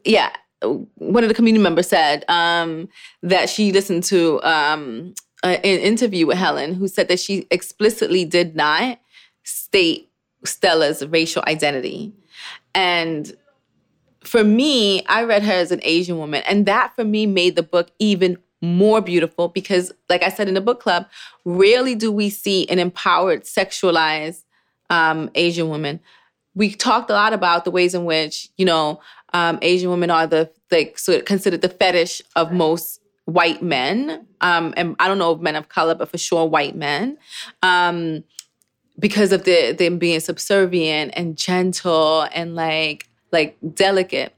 yeah." 0.05 0.31
One 0.95 1.23
of 1.23 1.27
the 1.29 1.35
community 1.35 1.61
members 1.61 1.87
said 1.87 2.25
um, 2.29 2.89
that 3.21 3.47
she 3.47 3.71
listened 3.71 4.03
to 4.05 4.41
um, 4.41 5.13
a- 5.43 5.63
an 5.63 5.79
interview 5.81 6.25
with 6.25 6.37
Helen, 6.37 6.73
who 6.73 6.87
said 6.87 7.09
that 7.09 7.19
she 7.19 7.45
explicitly 7.51 8.25
did 8.25 8.55
not 8.55 8.99
state 9.43 10.09
Stella's 10.43 11.05
racial 11.05 11.43
identity, 11.47 12.11
and 12.73 13.35
for 14.23 14.43
me, 14.43 15.05
I 15.05 15.23
read 15.23 15.43
her 15.43 15.53
as 15.53 15.71
an 15.71 15.79
Asian 15.83 16.17
woman, 16.17 16.43
and 16.47 16.65
that 16.65 16.95
for 16.95 17.05
me 17.05 17.25
made 17.25 17.55
the 17.55 17.63
book 17.63 17.91
even 17.99 18.37
more 18.61 19.01
beautiful 19.01 19.47
because, 19.47 19.91
like 20.09 20.23
I 20.23 20.29
said 20.29 20.47
in 20.47 20.55
the 20.55 20.61
book 20.61 20.81
club, 20.81 21.07
rarely 21.45 21.95
do 21.95 22.11
we 22.11 22.29
see 22.29 22.67
an 22.69 22.79
empowered, 22.79 23.43
sexualized 23.43 24.43
um, 24.89 25.29
Asian 25.35 25.69
woman. 25.69 25.99
We 26.57 26.73
talked 26.73 27.09
a 27.09 27.13
lot 27.13 27.33
about 27.33 27.65
the 27.65 27.71
ways 27.71 27.93
in 27.93 28.05
which 28.05 28.49
you 28.57 28.65
know 28.65 28.99
um, 29.33 29.59
Asian 29.61 29.89
women 29.89 30.09
are 30.09 30.25
the 30.25 30.49
like 30.71 30.97
sort 30.97 31.19
of 31.19 31.25
considered 31.25 31.61
the 31.61 31.69
fetish 31.69 32.21
of 32.35 32.51
most 32.51 32.99
white 33.25 33.61
men, 33.61 34.25
um, 34.41 34.73
and 34.75 34.95
I 34.99 35.07
don't 35.07 35.19
know 35.19 35.33
if 35.33 35.39
men 35.41 35.55
of 35.55 35.69
color, 35.69 35.93
but 35.93 36.09
for 36.09 36.17
sure 36.17 36.45
white 36.45 36.75
men, 36.75 37.17
um, 37.61 38.23
because 38.97 39.31
of 39.31 39.43
the 39.43 39.73
them 39.73 39.99
being 39.99 40.19
subservient 40.19 41.13
and 41.15 41.37
gentle 41.37 42.27
and 42.33 42.55
like 42.55 43.07
like 43.31 43.57
delicate. 43.75 44.33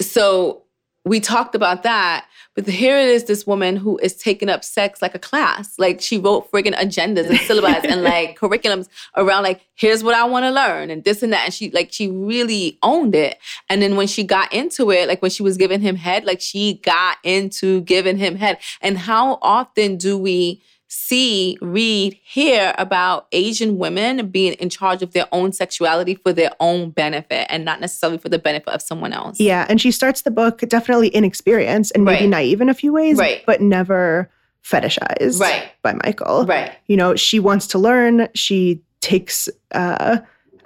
So 0.00 0.63
we 1.04 1.20
talked 1.20 1.54
about 1.54 1.82
that, 1.82 2.26
but 2.54 2.66
here 2.66 2.96
it 2.96 3.08
is 3.08 3.24
this 3.24 3.46
woman 3.46 3.76
who 3.76 3.98
is 3.98 4.14
taking 4.14 4.48
up 4.48 4.64
sex 4.64 5.02
like 5.02 5.14
a 5.14 5.18
class. 5.18 5.78
Like 5.78 6.00
she 6.00 6.18
wrote 6.18 6.50
friggin' 6.50 6.74
agendas 6.74 7.28
and 7.28 7.38
syllabus 7.40 7.84
and 7.84 8.02
like 8.02 8.38
curriculums 8.40 8.88
around 9.16 9.42
like, 9.42 9.60
here's 9.74 10.02
what 10.02 10.14
I 10.14 10.24
want 10.24 10.44
to 10.44 10.50
learn 10.50 10.88
and 10.88 11.04
this 11.04 11.22
and 11.22 11.32
that. 11.32 11.44
And 11.44 11.52
she 11.52 11.70
like 11.72 11.92
she 11.92 12.08
really 12.10 12.78
owned 12.82 13.14
it. 13.14 13.38
And 13.68 13.82
then 13.82 13.96
when 13.96 14.06
she 14.06 14.24
got 14.24 14.52
into 14.52 14.90
it, 14.90 15.06
like 15.08 15.20
when 15.20 15.30
she 15.30 15.42
was 15.42 15.58
giving 15.58 15.80
him 15.80 15.96
head, 15.96 16.24
like 16.24 16.40
she 16.40 16.74
got 16.74 17.18
into 17.22 17.82
giving 17.82 18.16
him 18.16 18.36
head. 18.36 18.58
And 18.80 18.96
how 18.96 19.38
often 19.42 19.96
do 19.96 20.16
we 20.16 20.62
see, 20.94 21.58
read, 21.60 22.16
hear 22.22 22.72
about 22.78 23.26
Asian 23.32 23.78
women 23.78 24.28
being 24.28 24.52
in 24.54 24.70
charge 24.70 25.02
of 25.02 25.12
their 25.12 25.26
own 25.32 25.52
sexuality 25.52 26.14
for 26.14 26.32
their 26.32 26.50
own 26.60 26.90
benefit 26.90 27.46
and 27.50 27.64
not 27.64 27.80
necessarily 27.80 28.16
for 28.18 28.28
the 28.28 28.38
benefit 28.38 28.68
of 28.68 28.80
someone 28.80 29.12
else. 29.12 29.40
Yeah. 29.40 29.66
And 29.68 29.80
she 29.80 29.90
starts 29.90 30.22
the 30.22 30.30
book 30.30 30.60
definitely 30.68 31.14
inexperienced 31.14 31.92
and 31.94 32.04
maybe 32.04 32.22
Right. 32.22 32.28
naive 32.30 32.60
in 32.60 32.68
a 32.68 32.74
few 32.74 32.92
ways, 32.92 33.18
Right. 33.18 33.42
but 33.44 33.60
never 33.60 34.30
fetishized 34.64 35.40
Right. 35.40 35.64
by 35.82 35.94
Michael. 36.04 36.46
Right. 36.46 36.70
You 36.86 36.96
know, 36.96 37.16
she 37.16 37.40
wants 37.40 37.66
to 37.68 37.78
learn. 37.78 38.28
She 38.34 38.80
takes, 39.00 39.48
uh, 39.72 40.18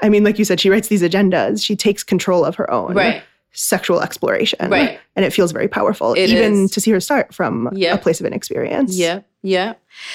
I 0.03 0.09
mean, 0.09 0.23
like 0.25 0.39
you 0.39 0.45
said, 0.45 0.61
she 0.61 0.71
writes 0.71 0.89
these 0.89 1.03
agendas. 1.03 1.65
She 1.65 1.75
takes 1.75 2.05
control 2.05 2.45
of 2.45 2.55
her 2.57 2.71
own 2.71 2.95
Right. 2.95 3.23
Sexual 3.53 4.01
exploration. 4.03 4.71
Right. 4.71 5.01
And 5.17 5.25
it 5.25 5.33
feels 5.33 5.53
very 5.53 5.69
powerful, 5.69 6.15
It 6.15 6.31
even 6.31 6.65
is. 6.65 6.71
to 6.73 6.81
see 6.81 6.91
her 6.93 7.01
start 7.01 7.35
from 7.35 7.69
Yeah. 7.73 7.95
a 7.95 7.99
place 7.99 8.21
of 8.21 8.27
inexperience. 8.27 8.97
Yeah. 8.97 9.21
Yeah. 9.43 9.75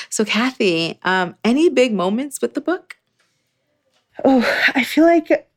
So 0.10 0.24
Kathy, 0.24 1.00
um, 1.04 1.36
any 1.44 1.70
big 1.70 1.94
moments 1.94 2.42
with 2.42 2.54
the 2.54 2.62
book? 2.62 2.96
Oh, 4.24 4.46
I 4.76 4.84
feel 4.84 5.04
like 5.06 5.48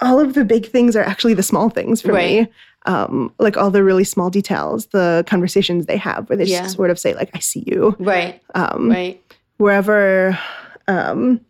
all 0.00 0.18
of 0.18 0.34
the 0.34 0.44
big 0.44 0.66
things 0.66 0.96
are 0.96 1.02
actually 1.02 1.34
the 1.34 1.42
small 1.42 1.70
things 1.70 2.02
for 2.02 2.12
Right. 2.12 2.42
me. 2.42 2.52
Um, 2.86 3.32
like 3.38 3.56
all 3.58 3.70
the 3.70 3.84
really 3.84 4.04
small 4.04 4.30
details, 4.30 4.86
the 4.86 5.22
conversations 5.26 5.86
they 5.86 5.98
have 5.98 6.28
where 6.28 6.36
they 6.36 6.44
Yeah. 6.44 6.62
just 6.62 6.76
sort 6.76 6.90
of 6.90 6.98
say, 6.98 7.14
like, 7.14 7.30
I 7.34 7.38
see 7.38 7.62
you. 7.66 7.94
Right. 7.98 8.40
Um, 8.54 8.90
Right. 8.90 9.20
Wherever 9.58 10.38
um, 10.88 11.40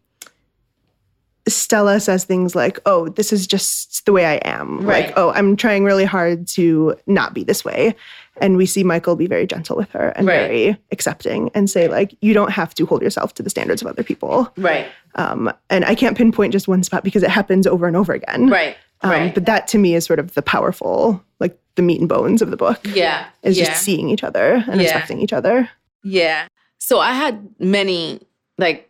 Stella 1.54 2.00
says 2.00 2.24
things 2.24 2.54
like, 2.54 2.78
oh, 2.86 3.08
this 3.08 3.32
is 3.32 3.46
just 3.46 4.04
the 4.06 4.12
way 4.12 4.24
I 4.26 4.36
am. 4.36 4.80
Right. 4.86 5.06
Like, 5.06 5.14
oh, 5.16 5.30
I'm 5.30 5.56
trying 5.56 5.84
really 5.84 6.04
hard 6.04 6.46
to 6.48 6.96
not 7.06 7.34
be 7.34 7.44
this 7.44 7.64
way. 7.64 7.94
And 8.40 8.56
we 8.56 8.64
see 8.66 8.82
Michael 8.84 9.16
be 9.16 9.26
very 9.26 9.46
gentle 9.46 9.76
with 9.76 9.90
her 9.90 10.08
and 10.16 10.26
Right. 10.26 10.38
very 10.46 10.78
accepting 10.92 11.50
and 11.54 11.68
say, 11.68 11.88
like, 11.88 12.16
you 12.22 12.32
don't 12.32 12.50
have 12.52 12.74
to 12.76 12.86
hold 12.86 13.02
yourself 13.02 13.34
to 13.34 13.42
the 13.42 13.50
standards 13.50 13.82
of 13.82 13.88
other 13.88 14.02
people. 14.02 14.50
Right. 14.56 14.86
Um, 15.16 15.52
and 15.68 15.84
I 15.84 15.94
can't 15.94 16.16
pinpoint 16.16 16.52
just 16.52 16.66
one 16.68 16.82
spot 16.82 17.04
because 17.04 17.22
it 17.22 17.30
happens 17.30 17.66
over 17.66 17.86
and 17.86 17.96
over 17.96 18.12
again. 18.14 18.48
Right. 18.48 18.76
Um, 19.02 19.10
Right. 19.10 19.34
But 19.34 19.46
that 19.46 19.66
to 19.68 19.78
me 19.78 19.94
is 19.94 20.04
sort 20.04 20.18
of 20.18 20.34
the 20.34 20.42
powerful, 20.42 21.22
like 21.38 21.58
the 21.74 21.82
meat 21.82 22.00
and 22.00 22.08
bones 22.08 22.40
of 22.42 22.50
the 22.50 22.56
book. 22.56 22.80
yeah. 22.94 23.26
Is 23.42 23.58
yeah. 23.58 23.66
just 23.66 23.82
seeing 23.82 24.08
each 24.08 24.24
other 24.24 24.64
and 24.68 24.80
Yeah. 24.80 24.84
respecting 24.88 25.20
each 25.20 25.32
other. 25.32 25.68
Yeah. 26.02 26.46
So 26.78 26.98
I 26.98 27.12
had 27.12 27.46
many 27.58 28.20
like 28.58 28.89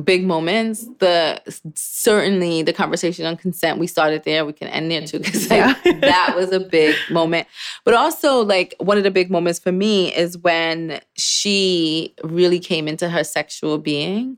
big 0.00 0.24
moments. 0.24 0.86
The 0.98 1.40
certainly 1.74 2.62
the 2.62 2.72
conversation 2.72 3.26
on 3.26 3.36
consent. 3.36 3.78
We 3.78 3.86
started 3.86 4.24
there. 4.24 4.44
We 4.44 4.52
can 4.52 4.68
end 4.68 4.90
there 4.90 5.06
too 5.06 5.18
because 5.18 5.48
Yeah. 5.48 5.74
that 6.00 6.34
was 6.36 6.52
a 6.52 6.60
big 6.60 6.94
moment. 7.10 7.46
But 7.84 7.94
also 7.94 8.42
like 8.42 8.74
one 8.78 8.98
of 8.98 9.04
the 9.04 9.10
big 9.10 9.30
moments 9.30 9.58
for 9.58 9.72
me 9.72 10.14
is 10.14 10.38
when 10.38 11.00
she 11.16 12.14
really 12.24 12.58
came 12.58 12.88
into 12.88 13.08
her 13.08 13.24
sexual 13.24 13.78
being. 13.78 14.36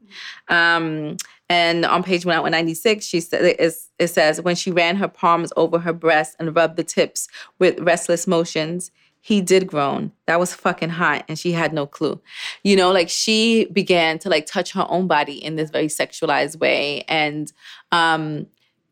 Um, 0.48 1.16
and 1.48 1.84
on 1.84 2.02
page 2.02 2.24
196, 2.24 3.04
she 3.04 3.20
said 3.20 3.56
it 3.98 4.08
says 4.08 4.40
when 4.40 4.56
she 4.56 4.70
ran 4.70 4.96
her 4.96 5.08
palms 5.08 5.52
over 5.56 5.78
her 5.78 5.92
breast 5.92 6.34
and 6.38 6.56
rubbed 6.56 6.76
the 6.76 6.84
tips 6.84 7.28
with 7.58 7.78
restless 7.80 8.26
motions, 8.26 8.90
he 9.24 9.40
did 9.40 9.68
groan. 9.68 10.10
That 10.26 10.40
was 10.40 10.52
fucking 10.52 10.90
hot, 10.90 11.24
and 11.28 11.38
she 11.38 11.52
had 11.52 11.72
no 11.72 11.86
clue. 11.86 12.20
You 12.64 12.74
know, 12.74 12.90
like 12.90 13.08
she 13.08 13.66
began 13.66 14.18
to 14.18 14.28
like 14.28 14.46
touch 14.46 14.72
her 14.72 14.84
own 14.88 15.06
body 15.06 15.42
in 15.42 15.54
this 15.54 15.70
very 15.70 15.86
sexualized 15.86 16.58
way, 16.58 17.04
and 17.08 17.50
um, 17.92 18.46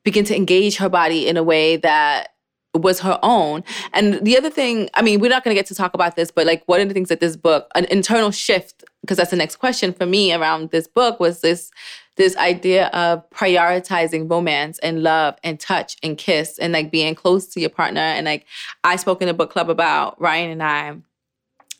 begin 0.05 0.25
to 0.27 0.37
engage 0.37 0.77
her 0.77 0.89
body 0.89 1.27
in 1.27 1.37
a 1.37 1.43
way 1.43 1.77
that 1.79 2.29
was 2.75 3.01
her 3.01 3.19
own. 3.25 3.65
And 3.93 4.25
the 4.25 4.39
other 4.39 4.51
thing, 4.51 4.89
I 4.95 5.03
mean, 5.03 5.19
we're 5.19 5.31
not 5.31 5.43
going 5.43 5.53
to 5.55 5.59
get 5.59 5.67
to 5.67 5.75
talk 5.75 5.95
about 5.95 6.15
this, 6.15 6.31
but 6.31 6.47
like 6.47 6.63
one 6.67 6.81
of 6.81 6.87
the 6.87 6.95
things 6.95 7.09
that 7.09 7.19
this 7.19 7.35
book, 7.37 7.69
an 7.75 7.87
internal 7.87 8.31
shift, 8.31 8.85
because 9.01 9.17
that's 9.17 9.33
the 9.33 9.37
next 9.37 9.57
question 9.57 9.93
for 9.93 10.07
me 10.07 10.33
around 10.33 10.71
this 10.71 10.87
book 10.87 11.19
was 11.19 11.41
this 11.41 11.73
this 12.21 12.37
idea 12.37 12.89
of 12.89 13.29
prioritizing 13.31 14.31
romance 14.31 14.79
and 14.81 15.03
love 15.03 15.37
and 15.43 15.59
touch 15.59 15.97
and 16.03 16.19
kiss 16.19 16.59
and 16.59 16.71
like 16.71 16.91
being 16.91 17.15
close 17.15 17.47
to 17.47 17.61
your 17.61 17.71
partner. 17.71 18.03
And 18.03 18.27
like 18.27 18.45
I 18.85 18.97
spoke 18.97 19.23
in 19.23 19.29
a 19.31 19.33
book 19.33 19.51
club 19.51 19.71
about 19.71 20.21
Ryan 20.21 20.51
and 20.51 20.63
I 20.63 20.97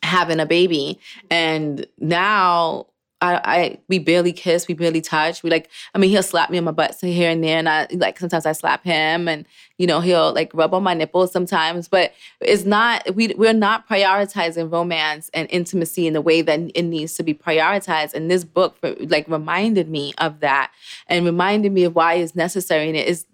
having 0.03 0.41
a 0.41 0.47
baby, 0.47 0.99
and 1.31 1.87
now 1.99 2.87
I, 3.23 3.41
I 3.45 3.79
we 3.89 3.99
barely 3.99 4.33
kiss, 4.33 4.67
we 4.67 4.75
barely 4.75 5.01
touch. 5.01 5.43
We 5.43 5.51
like, 5.51 5.69
I 5.95 5.99
mean, 5.99 6.11
he'll 6.11 6.23
slap 6.23 6.51
me 6.51 6.59
on 6.59 6.65
my 6.65 6.71
butt 6.71 6.99
so 6.99 7.07
here 7.07 7.31
and 7.31 7.45
there, 7.45 7.59
and 7.59 7.69
I 7.69 7.87
like 7.93 8.19
sometimes 8.19 8.47
I 8.47 8.53
slap 8.53 8.83
him, 8.83 9.29
and 9.29 9.47
you 9.77 9.87
know 9.87 10.01
he'll 10.01 10.33
like 10.33 10.51
rub 10.55 10.73
on 10.73 10.83
my 10.83 10.95
nipples 10.95 11.31
sometimes. 11.31 11.87
But 11.87 12.13
it's 12.41 12.65
not 12.65 13.15
we 13.15 13.29
we're 13.35 13.53
not 13.53 13.89
prioritizing 13.89 14.73
romance 14.73 15.31
and 15.35 15.49
intimacy 15.51 16.07
in 16.07 16.15
the 16.15 16.23
way 16.23 16.41
that 16.43 16.61
it 16.75 16.83
needs 16.83 17.15
to 17.15 17.23
be 17.23 17.35
prioritized. 17.35 18.15
And 18.15 18.31
this 18.31 18.45
book 18.45 18.77
like 18.83 19.29
reminded 19.29 19.91
me 19.91 20.15
of 20.19 20.41
that, 20.41 20.73
and 21.07 21.27
reminded 21.27 21.73
me 21.73 21.85
of 21.85 21.95
why 21.95 22.15
it's 22.15 22.35
necessary. 22.35 22.89
And 22.89 22.97
it 22.97 23.07
is 23.07 23.27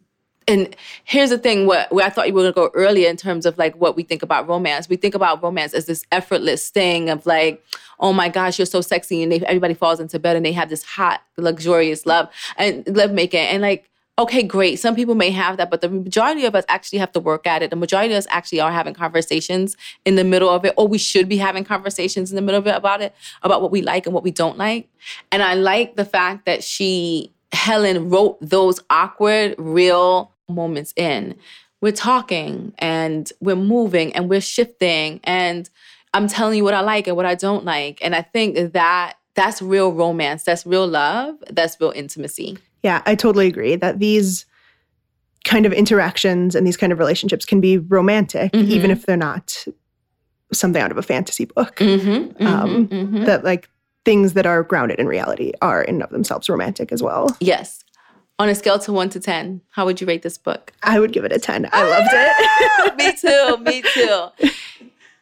and 0.49 0.77
here's 1.05 1.31
the 1.31 1.39
thing 1.39 1.67
what, 1.67 1.93
where 1.93 2.07
i 2.07 2.11
thought 2.11 2.29
you 2.29 2.35
were 2.35 2.45
to 2.45 2.53
go 2.53 2.71
earlier 2.75 3.09
in 3.09 3.17
terms 3.17 3.47
of 3.47 3.59
like 3.59 3.75
what 3.77 3.97
we 3.97 4.03
think 4.03 4.23
about 4.23 4.49
romance. 4.49 4.89
We 4.89 4.97
think 4.97 5.15
about 5.15 5.43
romance 5.43 5.75
as 5.75 5.87
this 5.87 6.05
effortless 6.13 6.71
thing 6.71 7.11
of 7.11 7.27
like 7.27 7.63
oh 7.99 8.13
my 8.13 8.29
gosh 8.29 8.59
you're 8.59 8.67
so 8.67 8.81
sexy 8.81 9.23
and 9.23 9.33
they, 9.33 9.41
everybody 9.41 9.75
falls 9.75 10.01
into 10.01 10.19
bed 10.19 10.37
and 10.37 10.45
they 10.45 10.53
have 10.53 10.69
this 10.69 10.83
hot 10.83 11.23
luxurious 11.37 12.07
love 12.07 12.29
and 12.57 12.87
love 12.97 13.11
making 13.13 13.41
and 13.41 13.63
like 13.63 13.91
okay 14.19 14.43
great 14.43 14.79
some 14.79 14.95
people 14.95 15.15
may 15.15 15.31
have 15.31 15.57
that 15.57 15.71
but 15.71 15.81
the 15.81 15.89
majority 15.89 16.45
of 16.45 16.55
us 16.55 16.65
actually 16.69 16.99
have 16.99 17.13
to 17.13 17.21
work 17.21 17.47
at 17.47 17.63
it. 17.63 17.71
The 17.71 17.77
majority 17.77 18.15
of 18.15 18.19
us 18.19 18.27
actually 18.31 18.61
are 18.61 18.73
having 18.73 18.95
conversations 18.95 19.77
in 20.05 20.15
the 20.15 20.25
middle 20.25 20.49
of 20.49 20.65
it 20.65 20.75
or 20.77 20.87
we 20.87 20.99
should 20.99 21.29
be 21.29 21.39
having 21.39 21.65
conversations 21.65 22.31
in 22.31 22.37
the 22.37 22.43
middle 22.43 22.59
of 22.59 22.67
it 22.67 22.77
about 22.77 23.03
it 23.03 23.15
about 23.43 23.63
what 23.63 23.71
we 23.71 23.83
like 23.83 24.07
and 24.07 24.15
what 24.15 24.23
we 24.23 24.31
don't 24.31 24.59
like. 24.59 24.89
And 25.33 25.43
i 25.43 25.55
like 25.55 25.97
the 25.97 26.05
fact 26.05 26.47
that 26.47 26.63
she 26.63 27.33
helen 27.53 28.11
wrote 28.11 28.39
those 28.41 28.81
awkward 28.91 29.55
real 29.57 30.33
moments 30.51 30.93
in. 30.97 31.37
We're 31.81 31.93
talking 31.93 32.73
and 32.79 33.31
we're 33.41 33.57
moving 33.57 34.15
and 34.15 34.29
we're 34.29 34.41
shifting 34.41 35.21
and 35.25 35.69
I'm 36.15 36.29
telling 36.29 36.57
you 36.57 36.65
what 36.65 36.75
I 36.75 36.81
like 36.81 37.07
and 37.07 37.17
what 37.17 37.27
I 37.27 37.35
don't 37.35 37.65
like. 37.65 37.99
And 38.03 38.15
I 38.15 38.23
think 38.23 38.73
that 38.73 39.15
that's 39.35 39.61
real 39.61 39.93
romance, 39.93 40.45
that's 40.45 40.65
real 40.65 40.87
love, 40.87 41.37
that's 41.51 41.77
real 41.79 41.91
intimacy. 41.95 42.57
Yeah, 42.83 43.03
I 43.05 43.15
totally 43.15 43.47
agree 43.47 43.77
that 43.77 43.99
these 43.99 44.47
kind 45.45 45.67
of 45.67 45.73
interactions 45.73 46.55
and 46.55 46.67
these 46.67 46.77
kind 46.77 46.93
of 46.93 46.99
relationships 46.99 47.45
can 47.45 47.61
be 47.61 47.79
romantic, 47.79 48.53
Mhm. 48.53 48.69
even 48.69 48.91
if 48.91 49.05
they're 49.05 49.17
not 49.17 49.65
something 50.53 50.81
out 50.81 50.91
of 50.91 50.97
a 50.97 51.03
fantasy 51.03 51.45
book. 51.45 51.77
Mm-hmm, 51.77 52.47
Um, 52.47 52.89
mm-hmm. 52.89 53.25
That 53.25 53.45
like 53.45 53.69
things 54.05 54.33
that 54.33 54.47
are 54.47 54.63
grounded 54.63 54.99
in 54.99 55.07
reality 55.07 55.53
are 55.61 55.83
in 55.83 55.97
and 55.97 56.03
of 56.05 56.11
themselves 56.11 56.49
romantic 56.49 56.93
as 56.93 57.03
well. 57.03 57.37
yes. 57.41 57.83
On 58.39 58.49
a 58.51 58.55
scale 58.55 58.79
to 58.81 58.93
one 58.93 59.09
to 59.11 59.21
10, 59.21 59.63
how 59.71 59.87
would 59.87 60.01
you 60.01 60.07
rate 60.07 60.23
this 60.23 60.37
book? 60.37 60.73
I 60.83 61.01
would 61.01 61.13
give 61.13 61.25
it 61.25 61.33
a 61.33 61.39
10. 61.39 61.69
I 61.73 61.89
loved 61.89 62.09
it. 62.13 62.97
me 62.97 63.13
too, 63.17 63.57
me 63.65 63.83
too. 63.95 64.51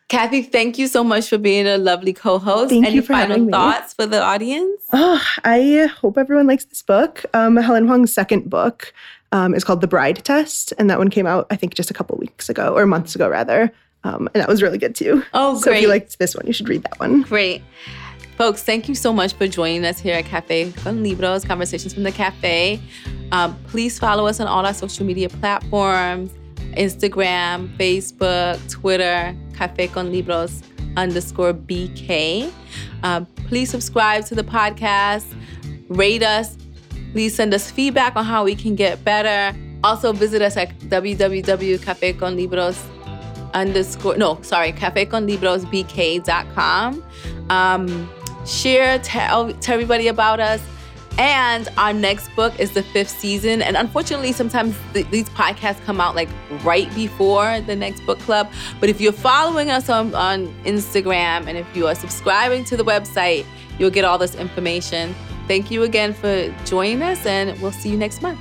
Kathy, 0.08 0.42
thank 0.42 0.78
you 0.78 0.86
so 0.88 1.02
much 1.04 1.28
for 1.28 1.38
being 1.38 1.66
a 1.66 1.78
lovely 1.78 2.12
co-host. 2.12 2.70
Thank 2.70 2.86
Any 2.86 2.96
you 2.96 3.02
for 3.02 3.12
final 3.14 3.28
having 3.28 3.46
me. 3.46 3.52
thoughts 3.52 3.94
for 3.94 4.06
the 4.06 4.20
audience? 4.20 4.82
Oh, 4.92 5.22
I 5.44 5.88
hope 6.00 6.18
everyone 6.18 6.46
likes 6.46 6.64
this 6.64 6.82
book. 6.82 7.24
Um, 7.34 7.56
Helen 7.56 7.86
Hoang's 7.86 8.12
second 8.12 8.50
book 8.50 8.92
um, 9.32 9.54
is 9.54 9.62
called 9.64 9.80
The 9.80 9.86
Bride 9.88 10.22
Test, 10.24 10.72
and 10.78 10.90
that 10.90 10.98
one 10.98 11.08
came 11.08 11.26
out, 11.26 11.46
I 11.50 11.56
think, 11.56 11.74
just 11.74 11.90
a 11.90 11.94
couple 11.94 12.16
weeks 12.18 12.48
ago 12.48 12.74
or 12.74 12.84
months 12.84 13.14
ago, 13.14 13.28
rather. 13.28 13.72
Um, 14.04 14.28
and 14.34 14.42
that 14.42 14.48
was 14.48 14.60
really 14.60 14.76
good 14.78 14.94
too. 14.94 15.22
Oh, 15.32 15.52
great! 15.54 15.62
so 15.64 15.72
if 15.72 15.82
you 15.82 15.88
liked 15.88 16.18
this 16.18 16.34
one, 16.36 16.46
you 16.46 16.52
should 16.52 16.68
read 16.68 16.82
that 16.82 16.98
one. 17.00 17.22
Great. 17.22 17.62
Folks, 18.36 18.64
thank 18.64 18.88
you 18.88 18.96
so 18.96 19.12
much 19.12 19.34
for 19.34 19.46
joining 19.46 19.84
us 19.84 20.00
here 20.00 20.16
at 20.16 20.24
Cafe 20.24 20.72
con 20.72 21.04
Libros, 21.04 21.44
Conversations 21.44 21.94
from 21.94 22.02
the 22.02 22.10
Cafe. 22.10 22.80
Um, 23.30 23.56
please 23.68 23.96
follow 23.98 24.26
us 24.26 24.40
on 24.40 24.48
all 24.48 24.66
our 24.66 24.74
social 24.74 25.06
media 25.06 25.28
platforms 25.28 26.32
Instagram, 26.76 27.74
Facebook, 27.76 28.58
Twitter, 28.70 29.36
Cafe 29.54 29.88
con 29.88 30.10
Libros 30.10 30.62
underscore 30.96 31.52
BK. 31.54 32.52
Um, 33.02 33.26
please 33.48 33.68
subscribe 33.70 34.24
to 34.26 34.34
the 34.34 34.42
podcast, 34.42 35.24
rate 35.88 36.22
us, 36.22 36.58
please 37.12 37.34
send 37.34 37.54
us 37.54 37.70
feedback 37.70 38.16
on 38.16 38.24
how 38.24 38.44
we 38.44 38.56
can 38.56 38.74
get 38.74 39.04
better. 39.04 39.54
Also, 39.82 40.12
visit 40.12 40.42
us 40.42 40.56
at 40.56 40.78
www.cafeconlibros 40.80 42.78
underscore, 43.52 44.16
no, 44.16 44.40
sorry, 44.42 44.72
cafeconlibrosbk.com. 44.72 47.04
Um, 47.50 48.10
share, 48.46 48.98
tell, 48.98 49.52
tell 49.54 49.74
everybody 49.74 50.08
about 50.08 50.40
us. 50.40 50.62
And 51.16 51.68
our 51.78 51.92
next 51.92 52.34
book 52.34 52.58
is 52.58 52.72
the 52.72 52.82
fifth 52.82 53.10
season. 53.10 53.62
And 53.62 53.76
unfortunately, 53.76 54.32
sometimes 54.32 54.76
th- 54.92 55.08
these 55.10 55.28
podcasts 55.30 55.80
come 55.84 56.00
out 56.00 56.16
like 56.16 56.28
right 56.64 56.92
before 56.94 57.60
the 57.60 57.76
next 57.76 58.04
book 58.04 58.18
club. 58.20 58.50
But 58.80 58.88
if 58.88 59.00
you're 59.00 59.12
following 59.12 59.70
us 59.70 59.88
on, 59.88 60.12
on 60.14 60.48
Instagram 60.64 61.46
and 61.46 61.56
if 61.56 61.66
you 61.76 61.86
are 61.86 61.94
subscribing 61.94 62.64
to 62.64 62.76
the 62.76 62.84
website, 62.84 63.46
you'll 63.78 63.90
get 63.90 64.04
all 64.04 64.18
this 64.18 64.34
information. 64.34 65.14
Thank 65.46 65.70
you 65.70 65.82
again 65.82 66.14
for 66.14 66.52
joining 66.64 67.02
us, 67.02 67.26
and 67.26 67.60
we'll 67.60 67.72
see 67.72 67.90
you 67.90 67.98
next 67.98 68.22
month. 68.22 68.40